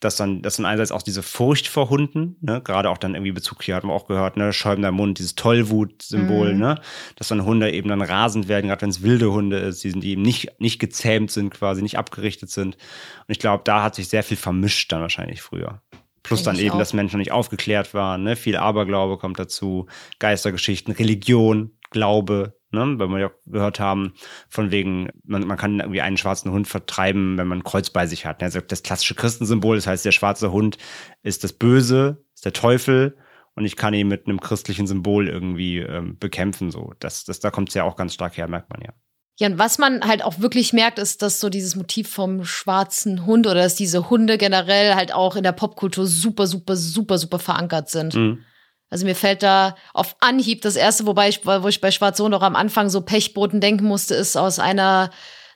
dass 0.00 0.16
dann, 0.16 0.42
dass 0.42 0.56
dann 0.56 0.66
einerseits 0.66 0.92
auch 0.92 1.02
diese 1.02 1.22
Furcht 1.22 1.68
vor 1.68 1.90
Hunden, 1.90 2.36
ne, 2.40 2.60
gerade 2.62 2.88
auch 2.90 2.98
dann 2.98 3.14
irgendwie 3.14 3.32
Bezug 3.32 3.62
hier 3.62 3.76
hatten 3.76 3.88
wir 3.88 3.94
auch 3.94 4.06
gehört, 4.06 4.36
ne, 4.36 4.52
schäumender 4.52 4.90
Mund, 4.90 5.18
dieses 5.18 5.34
Tollwut-Symbol, 5.34 6.54
mhm. 6.54 6.58
ne, 6.58 6.80
dass 7.16 7.28
dann 7.28 7.44
Hunde 7.44 7.70
eben 7.70 7.88
dann 7.88 8.00
rasend 8.00 8.48
werden, 8.48 8.68
gerade 8.68 8.82
wenn 8.82 8.90
es 8.90 9.02
wilde 9.02 9.30
Hunde 9.30 9.58
ist, 9.58 9.84
die, 9.84 9.92
die 9.92 10.12
eben 10.12 10.22
nicht, 10.22 10.58
nicht 10.58 10.78
gezähmt 10.78 11.30
sind, 11.30 11.50
quasi 11.50 11.82
nicht 11.82 11.98
abgerichtet 11.98 12.50
sind. 12.50 12.76
Und 12.76 13.28
ich 13.28 13.38
glaube, 13.38 13.62
da 13.64 13.82
hat 13.82 13.94
sich 13.94 14.08
sehr 14.08 14.22
viel 14.22 14.38
vermischt 14.38 14.90
dann 14.90 15.02
wahrscheinlich 15.02 15.42
früher. 15.42 15.82
Plus 16.22 16.42
dann 16.42 16.58
eben, 16.58 16.72
auch. 16.72 16.78
dass 16.78 16.92
Menschen 16.92 17.18
nicht 17.18 17.32
aufgeklärt 17.32 17.94
waren, 17.94 18.24
ne, 18.24 18.36
viel 18.36 18.56
Aberglaube 18.56 19.18
kommt 19.18 19.38
dazu, 19.38 19.86
Geistergeschichten, 20.18 20.94
Religion, 20.94 21.72
Glaube, 21.90 22.59
ne? 22.72 22.98
weil 22.98 23.08
wir 23.08 23.18
ja 23.18 23.30
gehört 23.46 23.80
haben, 23.80 24.14
von 24.48 24.70
wegen, 24.70 25.10
man, 25.24 25.46
man 25.46 25.56
kann 25.56 25.80
irgendwie 25.80 26.00
einen 26.00 26.16
schwarzen 26.16 26.50
Hund 26.52 26.68
vertreiben, 26.68 27.38
wenn 27.38 27.46
man 27.46 27.58
ein 27.58 27.64
Kreuz 27.64 27.90
bei 27.90 28.06
sich 28.06 28.26
hat. 28.26 28.40
Ne? 28.40 28.46
Also 28.46 28.60
das 28.60 28.82
klassische 28.82 29.14
Christensymbol, 29.14 29.76
das 29.76 29.86
heißt, 29.86 30.04
der 30.04 30.12
schwarze 30.12 30.52
Hund 30.52 30.78
ist 31.22 31.44
das 31.44 31.52
Böse, 31.52 32.24
ist 32.34 32.44
der 32.44 32.52
Teufel 32.52 33.16
und 33.54 33.64
ich 33.64 33.76
kann 33.76 33.94
ihn 33.94 34.08
mit 34.08 34.26
einem 34.26 34.40
christlichen 34.40 34.86
Symbol 34.86 35.28
irgendwie 35.28 35.78
ähm, 35.78 36.18
bekämpfen. 36.18 36.70
So, 36.70 36.92
das, 36.98 37.24
das, 37.24 37.40
da 37.40 37.50
kommt 37.50 37.68
es 37.68 37.74
ja 37.74 37.84
auch 37.84 37.96
ganz 37.96 38.14
stark 38.14 38.36
her, 38.36 38.48
merkt 38.48 38.70
man 38.70 38.80
ja. 38.82 38.92
Ja, 39.40 39.48
und 39.48 39.58
was 39.58 39.78
man 39.78 40.02
halt 40.02 40.22
auch 40.22 40.40
wirklich 40.40 40.74
merkt, 40.74 40.98
ist, 40.98 41.22
dass 41.22 41.40
so 41.40 41.48
dieses 41.48 41.74
Motiv 41.74 42.10
vom 42.10 42.44
schwarzen 42.44 43.24
Hund 43.24 43.46
oder 43.46 43.62
dass 43.62 43.74
diese 43.74 44.10
Hunde 44.10 44.36
generell 44.36 44.94
halt 44.94 45.14
auch 45.14 45.34
in 45.34 45.42
der 45.42 45.52
Popkultur 45.52 46.06
super, 46.06 46.46
super, 46.46 46.76
super, 46.76 47.16
super 47.16 47.38
verankert 47.38 47.88
sind. 47.88 48.14
Mhm. 48.14 48.44
Also 48.90 49.06
mir 49.06 49.14
fällt 49.14 49.42
da 49.42 49.76
auf 49.94 50.16
Anhieb 50.20 50.62
das 50.62 50.76
erste, 50.76 51.06
wobei 51.06 51.28
ich, 51.28 51.46
wo 51.46 51.68
ich 51.68 51.80
bei 51.80 51.92
Schwarz 51.92 52.18
noch 52.18 52.42
am 52.42 52.56
Anfang 52.56 52.90
so 52.90 53.00
Pechboten 53.00 53.60
denken 53.60 53.86
musste, 53.86 54.14
ist 54.14 54.36
aus 54.36 54.58
einer 54.58 55.10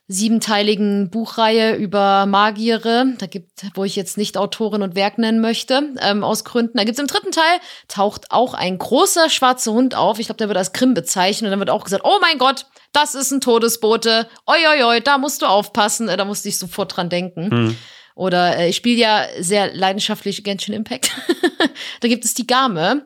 siebenteiligen 0.07 1.09
Buchreihe 1.09 1.76
über 1.76 2.26
Magiere, 2.26 3.14
da 3.18 3.26
gibt, 3.26 3.64
wo 3.74 3.85
ich 3.85 3.97
jetzt 3.97 4.18
nicht 4.18 4.37
Autorin 4.37 4.82
und 4.82 4.95
Werk 4.95 5.16
nennen 5.16 5.41
möchte, 5.41 5.95
ähm, 6.01 6.22
aus 6.22 6.45
Gründen. 6.45 6.76
Da 6.76 6.85
gibt's 6.85 7.01
im 7.01 7.07
dritten 7.07 7.30
Teil, 7.30 7.59
taucht 7.89 8.30
auch 8.30 8.53
ein 8.53 8.76
großer 8.76 9.30
schwarzer 9.30 9.72
Hund 9.72 9.95
auf. 9.95 10.18
Ich 10.18 10.26
glaube, 10.26 10.37
der 10.37 10.49
wird 10.49 10.59
als 10.59 10.72
Krim 10.72 10.93
bezeichnet. 10.93 11.49
Und 11.49 11.51
dann 11.53 11.59
wird 11.59 11.70
auch 11.70 11.85
gesagt, 11.85 12.05
oh 12.05 12.18
mein 12.20 12.37
Gott, 12.37 12.66
das 12.93 13.14
ist 13.14 13.30
ein 13.30 13.41
Todesbote. 13.41 14.28
Oi, 14.47 14.59
oi, 14.72 14.85
oi, 14.85 15.01
da 15.01 15.16
musst 15.16 15.41
du 15.41 15.47
aufpassen. 15.47 16.09
Äh, 16.09 16.18
da 16.18 16.26
musste 16.26 16.51
ich 16.51 16.59
sofort 16.59 16.95
dran 16.97 17.09
denken. 17.09 17.51
Hm. 17.51 17.76
Oder 18.14 18.59
äh, 18.59 18.68
ich 18.68 18.76
spiele 18.76 19.01
ja 19.01 19.24
sehr 19.41 19.74
leidenschaftlich 19.74 20.45
Genshin 20.45 20.74
Impact. 20.74 21.12
da 22.01 22.09
gibt 22.09 22.26
es 22.26 22.35
die 22.35 22.47
Game. 22.47 23.03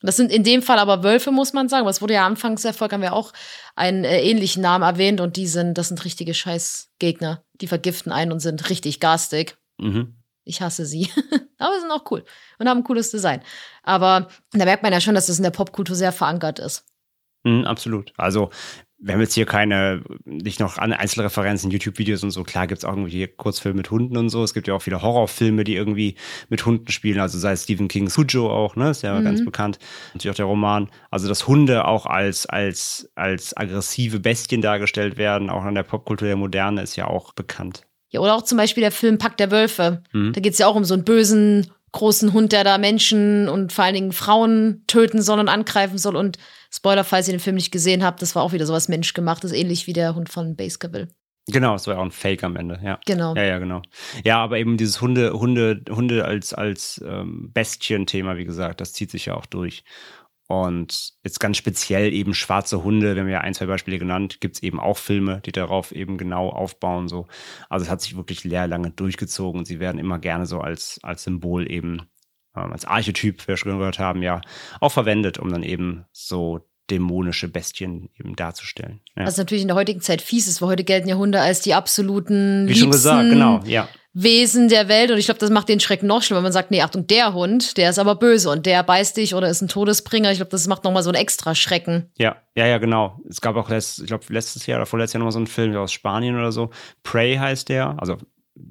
Das 0.00 0.16
sind 0.16 0.30
in 0.30 0.44
dem 0.44 0.62
Fall 0.62 0.78
aber 0.78 1.02
Wölfe, 1.02 1.32
muss 1.32 1.52
man 1.52 1.68
sagen. 1.68 1.86
Was 1.86 2.00
wurde 2.00 2.14
ja 2.14 2.26
Anfangserfolg, 2.26 2.92
haben 2.92 3.02
wir 3.02 3.12
auch 3.12 3.32
einen 3.74 4.04
äh, 4.04 4.22
ähnlichen 4.22 4.62
Namen 4.62 4.84
erwähnt 4.84 5.20
und 5.20 5.36
die 5.36 5.46
sind, 5.46 5.74
das 5.74 5.88
sind 5.88 6.04
richtige 6.04 6.34
Scheißgegner. 6.34 7.42
Die 7.60 7.66
vergiften 7.66 8.12
einen 8.12 8.32
und 8.32 8.40
sind 8.40 8.70
richtig 8.70 9.00
garstig. 9.00 9.56
Mhm. 9.78 10.14
Ich 10.44 10.62
hasse 10.62 10.86
sie. 10.86 11.10
aber 11.58 11.74
sie 11.74 11.80
sind 11.80 11.90
auch 11.90 12.10
cool 12.10 12.24
und 12.58 12.68
haben 12.68 12.78
ein 12.78 12.84
cooles 12.84 13.10
Design. 13.10 13.42
Aber 13.82 14.28
da 14.52 14.64
merkt 14.64 14.82
man 14.82 14.92
ja 14.92 15.00
schon, 15.00 15.14
dass 15.14 15.26
das 15.26 15.38
in 15.38 15.42
der 15.42 15.50
Popkultur 15.50 15.96
sehr 15.96 16.12
verankert 16.12 16.58
ist. 16.58 16.84
Mhm, 17.44 17.64
absolut. 17.64 18.12
Also 18.16 18.50
wir 19.00 19.14
haben 19.14 19.20
jetzt 19.20 19.34
hier 19.34 19.46
keine, 19.46 20.02
nicht 20.24 20.58
noch 20.58 20.76
Einzelreferenzen, 20.76 21.70
YouTube-Videos 21.70 22.24
und 22.24 22.32
so. 22.32 22.42
Klar 22.42 22.66
gibt 22.66 22.78
es 22.78 22.84
auch 22.84 22.92
irgendwie 22.92 23.28
Kurzfilme 23.28 23.76
mit 23.76 23.90
Hunden 23.92 24.16
und 24.16 24.28
so. 24.28 24.42
Es 24.42 24.54
gibt 24.54 24.66
ja 24.66 24.74
auch 24.74 24.82
viele 24.82 25.02
Horrorfilme, 25.02 25.62
die 25.62 25.76
irgendwie 25.76 26.16
mit 26.48 26.66
Hunden 26.66 26.90
spielen. 26.90 27.20
Also 27.20 27.38
sei 27.38 27.52
es 27.52 27.62
Stephen 27.62 27.86
King 27.86 28.08
Sujo 28.08 28.50
auch, 28.50 28.74
ne? 28.74 28.90
Ist 28.90 29.02
ja 29.02 29.18
mhm. 29.18 29.24
ganz 29.24 29.44
bekannt. 29.44 29.78
Natürlich 30.14 30.32
auch 30.32 30.36
der 30.36 30.46
Roman. 30.46 30.90
Also, 31.12 31.28
dass 31.28 31.46
Hunde 31.46 31.86
auch 31.86 32.06
als, 32.06 32.46
als, 32.46 33.08
als 33.14 33.56
aggressive 33.56 34.18
Bestien 34.18 34.62
dargestellt 34.62 35.16
werden, 35.16 35.48
auch 35.48 35.64
in 35.64 35.76
der 35.76 35.84
Popkultur 35.84 36.26
der 36.26 36.36
Moderne, 36.36 36.82
ist 36.82 36.96
ja 36.96 37.06
auch 37.06 37.32
bekannt. 37.34 37.86
Ja, 38.10 38.20
oder 38.20 38.34
auch 38.34 38.42
zum 38.42 38.58
Beispiel 38.58 38.80
der 38.80 38.92
Film 38.92 39.18
Pack 39.18 39.36
der 39.36 39.52
Wölfe. 39.52 40.02
Mhm. 40.12 40.32
Da 40.32 40.40
geht's 40.40 40.58
ja 40.58 40.66
auch 40.66 40.74
um 40.74 40.84
so 40.84 40.94
einen 40.94 41.04
bösen, 41.04 41.70
großen 41.92 42.32
Hund, 42.32 42.52
der 42.52 42.64
da 42.64 42.78
Menschen 42.78 43.48
und 43.48 43.72
vor 43.72 43.84
allen 43.84 43.94
Dingen 43.94 44.12
Frauen 44.12 44.84
töten 44.86 45.22
soll 45.22 45.40
und 45.40 45.48
angreifen 45.48 45.98
soll. 45.98 46.16
Und 46.16 46.38
Spoiler, 46.70 47.04
falls 47.04 47.28
ihr 47.28 47.34
den 47.34 47.40
Film 47.40 47.56
nicht 47.56 47.70
gesehen 47.70 48.04
habt, 48.04 48.20
das 48.20 48.34
war 48.34 48.42
auch 48.42 48.52
wieder 48.52 48.66
sowas 48.66 48.88
menschgemachtes, 48.88 49.52
ähnlich 49.52 49.86
wie 49.86 49.92
der 49.92 50.14
Hund 50.14 50.28
von 50.28 50.56
Baskerville. 50.56 51.08
Genau, 51.50 51.74
es 51.74 51.86
war 51.86 51.94
ja 51.94 52.00
auch 52.00 52.04
ein 52.04 52.10
Fake 52.10 52.44
am 52.44 52.56
Ende, 52.56 52.78
ja. 52.84 53.00
Genau. 53.06 53.34
Ja, 53.34 53.42
ja, 53.42 53.58
genau. 53.58 53.80
Ja, 54.22 54.38
aber 54.38 54.58
eben 54.58 54.76
dieses 54.76 55.00
Hunde, 55.00 55.32
Hunde, 55.32 55.82
Hunde 55.88 56.26
als, 56.26 56.52
als 56.52 57.02
ähm, 57.06 57.50
Bestien-Thema, 57.54 58.36
wie 58.36 58.44
gesagt, 58.44 58.82
das 58.82 58.92
zieht 58.92 59.10
sich 59.10 59.26
ja 59.26 59.34
auch 59.34 59.46
durch. 59.46 59.82
Und 60.48 61.12
jetzt 61.22 61.40
ganz 61.40 61.58
speziell 61.58 62.10
eben 62.10 62.32
schwarze 62.32 62.82
Hunde, 62.82 63.14
wir 63.14 63.20
haben 63.20 63.28
ja 63.28 63.42
ein, 63.42 63.52
zwei 63.52 63.66
Beispiele 63.66 63.98
genannt, 63.98 64.40
gibt's 64.40 64.62
eben 64.62 64.80
auch 64.80 64.96
Filme, 64.96 65.42
die 65.44 65.52
darauf 65.52 65.92
eben 65.92 66.16
genau 66.16 66.48
aufbauen. 66.48 67.06
So. 67.06 67.26
Also 67.68 67.84
es 67.84 67.90
hat 67.90 68.00
sich 68.00 68.16
wirklich 68.16 68.40
sehr 68.40 68.66
lange 68.66 68.90
durchgezogen 68.90 69.58
und 69.58 69.64
sie 69.66 69.78
werden 69.78 69.98
immer 69.98 70.18
gerne 70.18 70.46
so 70.46 70.60
als, 70.60 71.00
als 71.02 71.24
Symbol 71.24 71.70
eben, 71.70 72.08
ähm, 72.56 72.72
als 72.72 72.86
Archetyp, 72.86 73.42
wie 73.42 73.48
wir 73.48 73.56
schon 73.58 73.76
gehört 73.76 73.98
haben, 73.98 74.22
ja, 74.22 74.40
auch 74.80 74.92
verwendet, 74.92 75.38
um 75.38 75.50
dann 75.50 75.62
eben 75.62 76.06
so 76.12 76.66
dämonische 76.90 77.48
Bestien 77.48 78.08
eben 78.18 78.34
darzustellen. 78.34 79.02
Ja. 79.16 79.26
Was 79.26 79.36
natürlich 79.36 79.62
in 79.62 79.68
der 79.68 79.76
heutigen 79.76 80.00
Zeit 80.00 80.22
fies 80.22 80.48
ist, 80.48 80.62
weil 80.62 80.70
heute 80.70 80.84
gelten 80.84 81.08
ja 81.08 81.16
Hunde 81.16 81.42
als 81.42 81.60
die 81.60 81.74
absoluten 81.74 82.66
wie 82.66 82.74
schon 82.74 82.90
gesagt, 82.90 83.24
liebsten 83.24 83.38
genau, 83.38 83.60
ja. 83.66 83.86
Wesen 84.22 84.68
der 84.68 84.88
Welt. 84.88 85.10
Und 85.10 85.18
ich 85.18 85.26
glaube, 85.26 85.40
das 85.40 85.50
macht 85.50 85.68
den 85.68 85.80
Schreck 85.80 86.02
noch 86.02 86.22
schlimmer, 86.22 86.38
wenn 86.38 86.44
man 86.44 86.52
sagt, 86.52 86.70
nee, 86.70 86.82
Achtung, 86.82 87.06
der 87.06 87.34
Hund, 87.34 87.76
der 87.76 87.90
ist 87.90 87.98
aber 87.98 88.16
böse 88.16 88.50
und 88.50 88.66
der 88.66 88.82
beißt 88.82 89.16
dich 89.16 89.34
oder 89.34 89.48
ist 89.48 89.62
ein 89.62 89.68
Todesbringer. 89.68 90.30
Ich 90.32 90.38
glaube, 90.38 90.50
das 90.50 90.66
macht 90.66 90.84
nochmal 90.84 91.02
so 91.02 91.10
einen 91.10 91.20
extra 91.20 91.54
Schrecken. 91.54 92.10
Ja, 92.18 92.36
ja, 92.54 92.66
ja, 92.66 92.78
genau. 92.78 93.20
Es 93.28 93.40
gab 93.40 93.56
auch, 93.56 93.68
letzt, 93.68 94.00
ich 94.00 94.06
glaube, 94.06 94.24
letztes 94.28 94.66
Jahr 94.66 94.78
oder 94.78 94.86
vorletztes 94.86 95.14
Jahr 95.14 95.20
nochmal 95.20 95.32
so 95.32 95.38
einen 95.38 95.46
Film 95.46 95.76
aus 95.76 95.92
Spanien 95.92 96.36
oder 96.36 96.52
so. 96.52 96.70
Prey 97.02 97.36
heißt 97.36 97.68
der, 97.68 97.96
also 97.98 98.16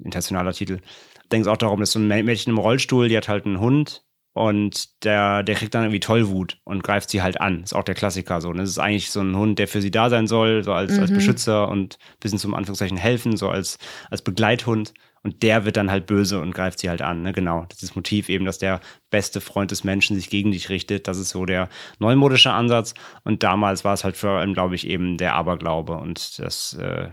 internationaler 0.04 0.52
Titel. 0.52 0.80
Da 1.28 1.36
ging 1.36 1.42
es 1.42 1.48
auch 1.48 1.56
darum, 1.56 1.80
dass 1.80 1.92
so 1.92 1.98
ein 1.98 2.08
Mädchen 2.08 2.52
im 2.52 2.58
Rollstuhl, 2.58 3.08
die 3.08 3.16
hat 3.16 3.28
halt 3.28 3.46
einen 3.46 3.60
Hund 3.60 4.02
und 4.38 5.04
der, 5.04 5.42
der 5.42 5.56
kriegt 5.56 5.74
dann 5.74 5.82
irgendwie 5.82 6.00
Tollwut 6.00 6.58
und 6.64 6.84
greift 6.84 7.10
sie 7.10 7.22
halt 7.22 7.40
an. 7.40 7.64
Ist 7.64 7.74
auch 7.74 7.82
der 7.82 7.96
Klassiker 7.96 8.40
so. 8.40 8.50
Und 8.50 8.58
das 8.58 8.68
ist 8.68 8.78
eigentlich 8.78 9.10
so 9.10 9.20
ein 9.20 9.36
Hund, 9.36 9.58
der 9.58 9.66
für 9.66 9.82
sie 9.82 9.90
da 9.90 10.10
sein 10.10 10.26
soll, 10.26 10.62
so 10.62 10.72
als, 10.72 10.96
als 10.98 11.12
Beschützer 11.12 11.68
und 11.68 11.94
ein 11.94 12.20
bisschen 12.20 12.38
zum 12.38 12.54
Anführungszeichen 12.54 12.96
helfen, 12.98 13.36
so 13.36 13.48
als, 13.48 13.78
als 14.10 14.22
Begleithund. 14.22 14.94
Und 15.22 15.42
der 15.42 15.64
wird 15.64 15.76
dann 15.76 15.90
halt 15.90 16.06
böse 16.06 16.40
und 16.40 16.54
greift 16.54 16.78
sie 16.78 16.88
halt 16.88 17.02
an. 17.02 17.22
Ne? 17.22 17.32
Genau. 17.32 17.66
Das 17.68 17.82
ist 17.82 17.90
das 17.90 17.96
Motiv 17.96 18.28
eben, 18.28 18.44
dass 18.44 18.58
der 18.58 18.80
beste 19.10 19.40
Freund 19.40 19.70
des 19.70 19.84
Menschen 19.84 20.16
sich 20.16 20.30
gegen 20.30 20.52
dich 20.52 20.68
richtet. 20.68 21.08
Das 21.08 21.18
ist 21.18 21.30
so 21.30 21.44
der 21.44 21.68
neumodische 21.98 22.52
Ansatz. 22.52 22.94
Und 23.24 23.42
damals 23.42 23.84
war 23.84 23.94
es 23.94 24.04
halt 24.04 24.16
vor 24.16 24.30
allem, 24.30 24.54
glaube 24.54 24.74
ich, 24.74 24.86
eben 24.86 25.16
der 25.16 25.34
Aberglaube 25.34 25.96
und 25.98 26.38
das, 26.38 26.74
äh, 26.74 27.10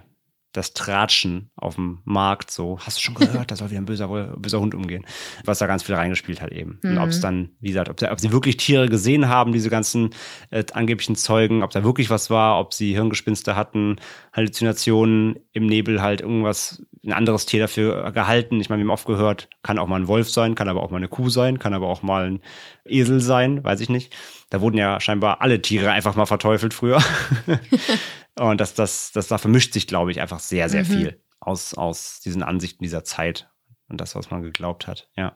das 0.57 0.73
Tratschen 0.73 1.49
auf 1.55 1.75
dem 1.75 1.99
Markt. 2.05 2.51
So, 2.51 2.79
hast 2.79 2.97
du 2.97 3.01
schon 3.01 3.15
gehört, 3.15 3.51
da 3.51 3.55
soll 3.55 3.69
wieder 3.69 3.81
ein 3.81 3.85
böser, 3.85 4.07
böser 4.37 4.59
Hund 4.59 4.75
umgehen. 4.75 5.05
Was 5.43 5.59
da 5.59 5.67
ganz 5.67 5.83
viel 5.83 5.95
reingespielt 5.95 6.41
hat 6.41 6.51
eben. 6.51 6.79
Und 6.83 6.97
ob 6.97 7.09
es 7.09 7.19
dann, 7.19 7.49
wie 7.59 7.69
gesagt, 7.69 7.89
ob, 7.89 8.01
ob 8.11 8.19
sie 8.19 8.31
wirklich 8.31 8.57
Tiere 8.57 8.87
gesehen 8.87 9.27
haben, 9.27 9.51
diese 9.51 9.69
ganzen 9.69 10.11
äh, 10.51 10.63
angeblichen 10.73 11.15
Zeugen, 11.15 11.63
ob 11.63 11.71
da 11.71 11.83
wirklich 11.83 12.09
was 12.09 12.29
war, 12.29 12.59
ob 12.59 12.73
sie 12.73 12.93
Hirngespinste 12.93 13.55
hatten, 13.55 13.97
Halluzinationen 14.33 15.39
im 15.53 15.65
Nebel 15.65 16.01
halt 16.01 16.21
irgendwas, 16.21 16.83
ein 17.05 17.13
anderes 17.13 17.45
Tier 17.45 17.59
dafür 17.59 18.11
gehalten. 18.11 18.59
Ich 18.59 18.69
meine, 18.69 18.81
wir 18.81 18.85
haben 18.85 18.93
oft 18.93 19.05
gehört, 19.05 19.49
kann 19.61 19.77
auch 19.77 19.87
mal 19.87 19.99
ein 19.99 20.07
Wolf 20.07 20.29
sein, 20.29 20.55
kann 20.55 20.69
aber 20.69 20.81
auch 20.81 20.89
mal 20.89 20.97
eine 20.97 21.07
Kuh 21.07 21.29
sein, 21.29 21.59
kann 21.59 21.73
aber 21.73 21.87
auch 21.87 22.01
mal 22.01 22.25
ein 22.25 22.41
Esel 22.85 23.19
sein, 23.19 23.63
weiß 23.63 23.81
ich 23.81 23.89
nicht. 23.89 24.15
Da 24.49 24.61
wurden 24.61 24.77
ja 24.77 24.99
scheinbar 24.99 25.41
alle 25.41 25.61
Tiere 25.61 25.91
einfach 25.91 26.15
mal 26.15 26.25
verteufelt 26.25 26.73
früher. 26.73 27.01
Und 28.38 28.59
das, 28.59 28.73
das, 28.73 29.11
das, 29.13 29.27
da 29.27 29.38
vermischt 29.38 29.73
sich, 29.73 29.88
glaube 29.88 30.11
ich, 30.11 30.19
einfach 30.19 30.39
sehr, 30.39 30.69
sehr 30.69 30.86
viel 30.86 31.21
aus, 31.39 31.73
aus 31.73 32.19
diesen 32.19 32.43
Ansichten 32.43 32.83
dieser 32.83 33.03
Zeit 33.03 33.49
und 33.88 34.01
das, 34.01 34.15
was 34.15 34.31
man 34.31 34.41
geglaubt 34.41 34.88
hat. 34.88 35.09
Ja. 35.15 35.33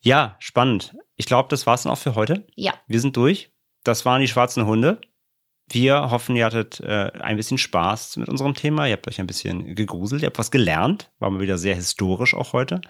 Ja, 0.00 0.36
spannend. 0.38 0.96
Ich 1.16 1.26
glaube, 1.26 1.48
das 1.50 1.66
war's 1.66 1.82
dann 1.82 1.92
auch 1.92 1.98
für 1.98 2.14
heute. 2.14 2.46
Ja. 2.54 2.74
Wir 2.86 3.00
sind 3.00 3.16
durch. 3.16 3.52
Das 3.84 4.04
waren 4.04 4.20
die 4.20 4.28
schwarzen 4.28 4.66
Hunde. 4.66 5.00
Wir 5.68 6.10
hoffen, 6.10 6.36
ihr 6.36 6.46
hattet 6.46 6.80
äh, 6.80 7.10
ein 7.20 7.36
bisschen 7.36 7.58
Spaß 7.58 8.18
mit 8.18 8.28
unserem 8.28 8.54
Thema. 8.54 8.86
Ihr 8.86 8.92
habt 8.92 9.08
euch 9.08 9.20
ein 9.20 9.26
bisschen 9.26 9.74
gegruselt, 9.74 10.22
ihr 10.22 10.26
habt 10.26 10.38
was 10.38 10.52
gelernt. 10.52 11.10
War 11.18 11.30
mal 11.30 11.40
wieder 11.40 11.58
sehr 11.58 11.74
historisch 11.74 12.34
auch 12.34 12.52
heute. 12.52 12.80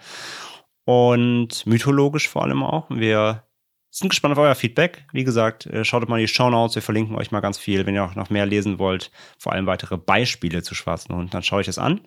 Und 0.85 1.65
mythologisch 1.65 2.29
vor 2.29 2.43
allem 2.43 2.63
auch. 2.63 2.89
Wir 2.89 3.46
sind 3.89 4.09
gespannt 4.09 4.33
auf 4.33 4.43
euer 4.43 4.55
Feedback. 4.55 5.05
Wie 5.11 5.23
gesagt, 5.23 5.65
äh, 5.65 5.83
schaut 5.83 6.07
mal 6.07 6.17
in 6.17 6.25
die 6.25 6.33
Show 6.33 6.49
Notes. 6.49 6.75
Wir 6.75 6.81
verlinken 6.81 7.15
euch 7.15 7.31
mal 7.31 7.39
ganz 7.39 7.57
viel. 7.57 7.85
Wenn 7.85 7.95
ihr 7.95 8.03
auch 8.03 8.15
noch 8.15 8.29
mehr 8.29 8.45
lesen 8.45 8.79
wollt, 8.79 9.11
vor 9.37 9.53
allem 9.53 9.65
weitere 9.65 9.97
Beispiele 9.97 10.61
zu 10.61 10.75
schwarzen 10.75 11.15
Hunden, 11.15 11.29
dann 11.31 11.43
schaut 11.43 11.59
euch 11.59 11.65
das 11.65 11.77
an. 11.79 12.01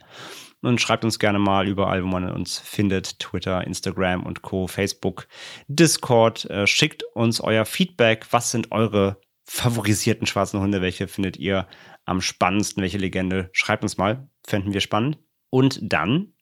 Und 0.62 0.80
schreibt 0.80 1.04
uns 1.04 1.18
gerne 1.18 1.38
mal 1.38 1.66
überall, 1.66 2.02
wo 2.04 2.08
man 2.08 2.30
uns 2.30 2.58
findet. 2.58 3.18
Twitter, 3.18 3.66
Instagram 3.66 4.24
und 4.24 4.42
Co., 4.42 4.66
Facebook, 4.66 5.26
Discord. 5.68 6.44
Äh, 6.50 6.66
schickt 6.66 7.02
uns 7.14 7.40
euer 7.40 7.64
Feedback. 7.64 8.26
Was 8.30 8.50
sind 8.50 8.70
eure 8.70 9.18
favorisierten 9.44 10.26
schwarzen 10.26 10.60
Hunde? 10.60 10.82
Welche 10.82 11.08
findet 11.08 11.38
ihr 11.38 11.66
am 12.04 12.20
spannendsten? 12.20 12.82
Welche 12.82 12.98
Legende? 12.98 13.48
Schreibt 13.52 13.82
uns 13.82 13.96
mal. 13.96 14.28
Fänden 14.46 14.74
wir 14.74 14.80
spannend. 14.82 15.18
Und 15.48 15.80
dann 15.82 16.34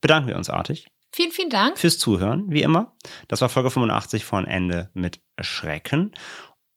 bedanken 0.00 0.28
wir 0.28 0.36
uns 0.36 0.48
artig 0.48 0.86
Vielen, 1.12 1.32
vielen 1.32 1.50
Dank. 1.50 1.78
fürs 1.78 1.98
Zuhören, 1.98 2.46
wie 2.50 2.62
immer. 2.62 2.94
Das 3.28 3.40
war 3.40 3.48
Folge 3.48 3.70
85 3.70 4.24
von 4.24 4.46
Ende 4.46 4.90
mit 4.94 5.20
Schrecken. 5.40 6.12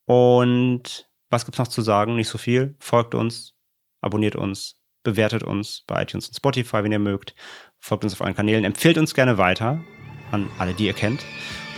Und 0.05 1.07
was 1.29 1.45
gibt's 1.45 1.59
noch 1.59 1.67
zu 1.67 1.81
sagen? 1.81 2.15
Nicht 2.15 2.29
so 2.29 2.37
viel. 2.37 2.75
Folgt 2.79 3.15
uns, 3.15 3.53
abonniert 4.01 4.35
uns, 4.35 4.79
bewertet 5.03 5.43
uns 5.43 5.83
bei 5.87 6.01
iTunes 6.01 6.27
und 6.27 6.35
Spotify, 6.35 6.83
wenn 6.83 6.91
ihr 6.91 6.99
mögt. 6.99 7.35
Folgt 7.79 8.03
uns 8.03 8.13
auf 8.13 8.21
euren 8.21 8.35
Kanälen, 8.35 8.63
empfehlt 8.63 8.97
uns 8.97 9.13
gerne 9.13 9.37
weiter 9.37 9.83
an 10.31 10.49
alle, 10.57 10.73
die 10.73 10.85
ihr 10.85 10.93
kennt. 10.93 11.23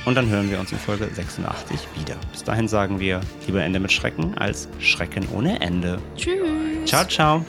Und 0.05 0.15
dann 0.15 0.29
hören 0.29 0.51
wir 0.51 0.59
uns 0.59 0.71
in 0.71 0.77
Folge 0.77 1.09
86 1.11 1.79
wieder. 1.95 2.15
Bis 2.31 2.43
dahin 2.43 2.67
sagen 2.67 2.99
wir 2.99 3.21
lieber 3.47 3.63
Ende 3.63 3.79
mit 3.79 3.91
Schrecken 3.91 4.37
als 4.37 4.69
Schrecken 4.79 5.27
ohne 5.33 5.59
Ende. 5.61 5.99
Tschüss. 6.15 6.85
Ciao, 6.85 7.05
ciao. 7.05 7.45